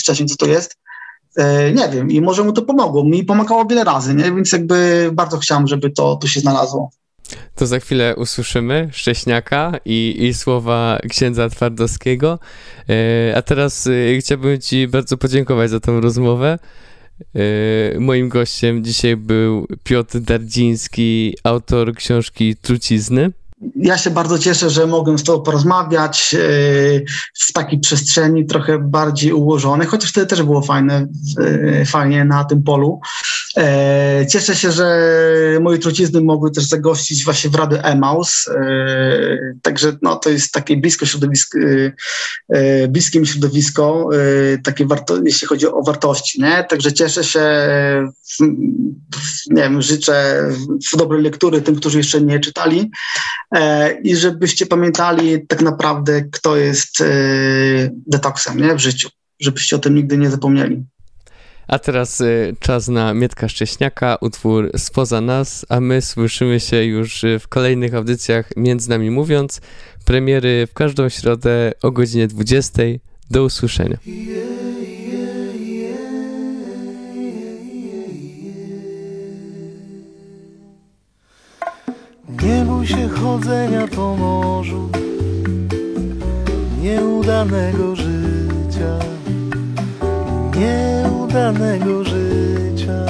wcześniej, 0.00 0.28
co 0.28 0.36
to 0.36 0.46
jest, 0.46 0.76
nie 1.74 1.88
wiem, 1.88 2.10
i 2.10 2.20
może 2.20 2.44
mu 2.44 2.52
to 2.52 2.62
pomogło. 2.62 3.04
Mi 3.04 3.24
pomagało 3.24 3.64
wiele 3.64 3.84
razy, 3.84 4.14
nie? 4.14 4.24
więc 4.24 4.52
jakby 4.52 5.10
bardzo 5.12 5.38
chciałem, 5.38 5.66
żeby 5.66 5.90
to 5.90 6.16
tu 6.16 6.28
się 6.28 6.40
znalazło. 6.40 6.90
To 7.54 7.66
za 7.66 7.80
chwilę 7.80 8.16
usłyszymy 8.16 8.88
Szcześniaka 8.92 9.72
i, 9.84 10.16
i 10.20 10.34
słowa 10.34 10.98
księdza 11.08 11.48
Twardowskiego. 11.48 12.38
E, 12.88 13.36
a 13.36 13.42
teraz 13.42 13.86
e, 13.86 14.18
chciałbym 14.18 14.60
Ci 14.60 14.88
bardzo 14.88 15.16
podziękować 15.16 15.70
za 15.70 15.80
tę 15.80 16.00
rozmowę. 16.00 16.58
Moim 17.98 18.28
gościem 18.28 18.84
dzisiaj 18.84 19.16
był 19.16 19.66
Piotr 19.84 20.20
Dardziński, 20.20 21.36
autor 21.44 21.94
książki 21.94 22.56
Trucizny 22.56 23.32
ja 23.76 23.98
się 23.98 24.10
bardzo 24.10 24.38
cieszę, 24.38 24.70
że 24.70 24.86
mogłem 24.86 25.18
z 25.18 25.24
Tobą 25.24 25.42
porozmawiać 25.42 26.34
e, 26.34 26.38
w 27.34 27.52
takiej 27.52 27.80
przestrzeni 27.80 28.46
trochę 28.46 28.78
bardziej 28.78 29.32
ułożonej, 29.32 29.86
chociaż 29.86 30.10
wtedy 30.10 30.26
też 30.26 30.42
było 30.42 30.62
fajne, 30.62 31.06
e, 31.40 31.84
fajnie 31.84 32.24
na 32.24 32.44
tym 32.44 32.62
polu. 32.62 33.00
E, 33.56 34.26
cieszę 34.30 34.56
się, 34.56 34.72
że 34.72 35.08
moje 35.60 35.78
trucizny 35.78 36.20
mogły 36.20 36.50
też 36.50 36.64
zagościć 36.64 37.24
właśnie 37.24 37.50
w 37.50 37.54
Rady 37.54 37.82
Emaus, 37.82 38.46
także 39.62 39.96
no, 40.02 40.16
to 40.16 40.30
jest 40.30 40.52
takie 40.52 40.76
blisko 40.76 41.06
środowisko, 41.06 41.58
bliskie 42.88 43.20
mi 43.20 43.26
środowisko, 43.26 44.08
takie 44.64 44.86
warto, 44.86 45.16
jeśli 45.24 45.46
chodzi 45.46 45.66
o 45.66 45.82
wartości, 45.82 46.42
nie? 46.42 46.64
Także 46.64 46.92
cieszę 46.92 47.24
się, 47.24 47.42
nie 49.50 49.62
wiem, 49.62 49.82
życzę 49.82 50.44
dobrej 50.96 51.22
lektury 51.22 51.62
tym, 51.62 51.76
którzy 51.76 51.98
jeszcze 51.98 52.20
nie 52.20 52.40
czytali, 52.40 52.90
i 54.02 54.16
żebyście 54.16 54.66
pamiętali 54.66 55.46
tak 55.46 55.62
naprawdę, 55.62 56.22
kto 56.22 56.56
jest 56.56 57.00
e, 57.00 57.06
detoksem 58.06 58.60
nie? 58.60 58.74
w 58.74 58.78
życiu, 58.78 59.08
żebyście 59.40 59.76
o 59.76 59.78
tym 59.78 59.94
nigdy 59.94 60.18
nie 60.18 60.30
zapomnieli. 60.30 60.84
A 61.68 61.78
teraz 61.78 62.20
y, 62.20 62.56
czas 62.60 62.88
na 62.88 63.14
Mietka 63.14 63.48
Szcześniaka, 63.48 64.18
utwór 64.20 64.70
Spoza 64.76 65.20
nas, 65.20 65.66
a 65.68 65.80
my 65.80 66.02
słyszymy 66.02 66.60
się 66.60 66.84
już 66.84 67.24
w 67.40 67.48
kolejnych 67.48 67.94
audycjach 67.94 68.50
Między 68.56 68.90
Nami 68.90 69.10
Mówiąc. 69.10 69.60
Premiery 70.04 70.66
w 70.66 70.74
każdą 70.74 71.08
środę 71.08 71.72
o 71.82 71.90
godzinie 71.90 72.28
20. 72.28 72.82
Do 73.30 73.44
usłyszenia. 73.44 73.98
Nie 82.28 82.64
bój 82.64 82.86
się 82.86 83.08
chodzenia 83.08 83.86
po 83.86 84.16
morzu 84.16 84.88
Nieudanego 86.82 87.96
życia 87.96 88.98
Nieudanego 90.56 92.04
życia. 92.04 93.06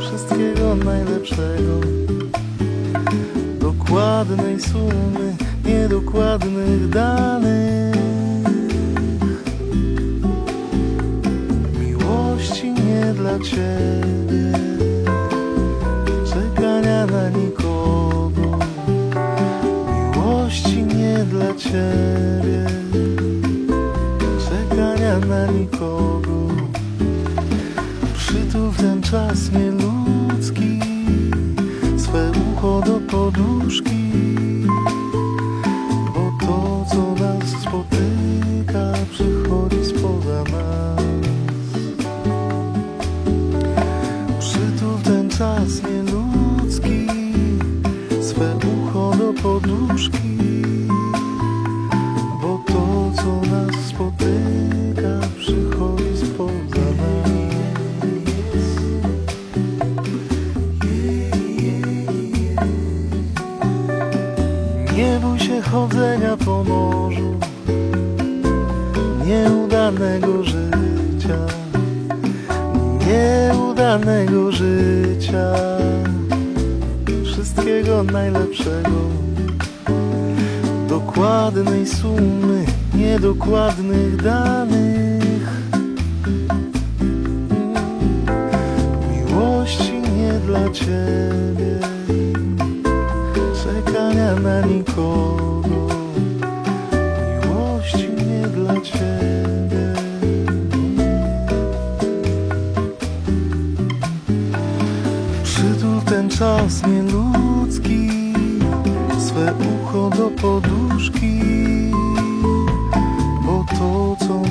Wszystkiego 0.00 0.74
najlepszego 0.74 1.80
Dokładnej 3.60 4.60
sumy 4.60 5.36
Niedokładnych 5.64 6.88
danych. 6.88 7.94
Miłości 11.80 12.72
nie 12.72 13.14
dla 13.14 13.38
Ciebie 13.38 14.65
Przytul 29.06 29.52
ten 29.52 29.65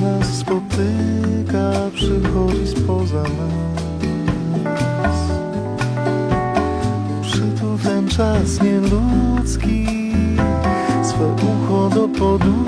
nas 0.00 0.26
spotyka, 0.38 1.72
przychodzi 1.94 2.66
spoza 2.66 3.22
nas. 3.22 3.56
Przytul 7.22 7.78
ten 7.78 8.08
czas 8.08 8.62
nieludzki, 8.62 9.86
swe 11.02 11.26
ucho 11.26 11.90
do 11.94 12.08
podłóg. 12.08 12.65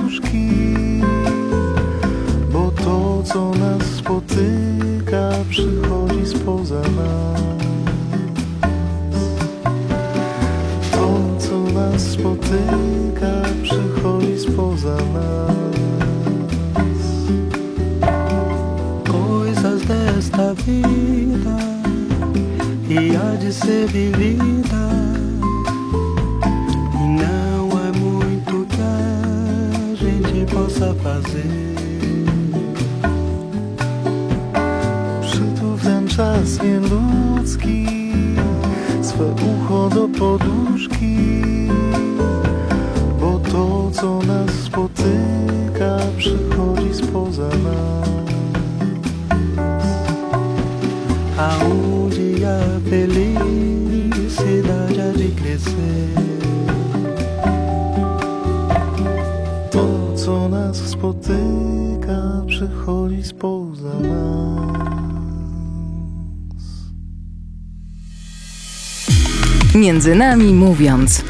między 70.09 70.55
mówiąc. 70.55 71.25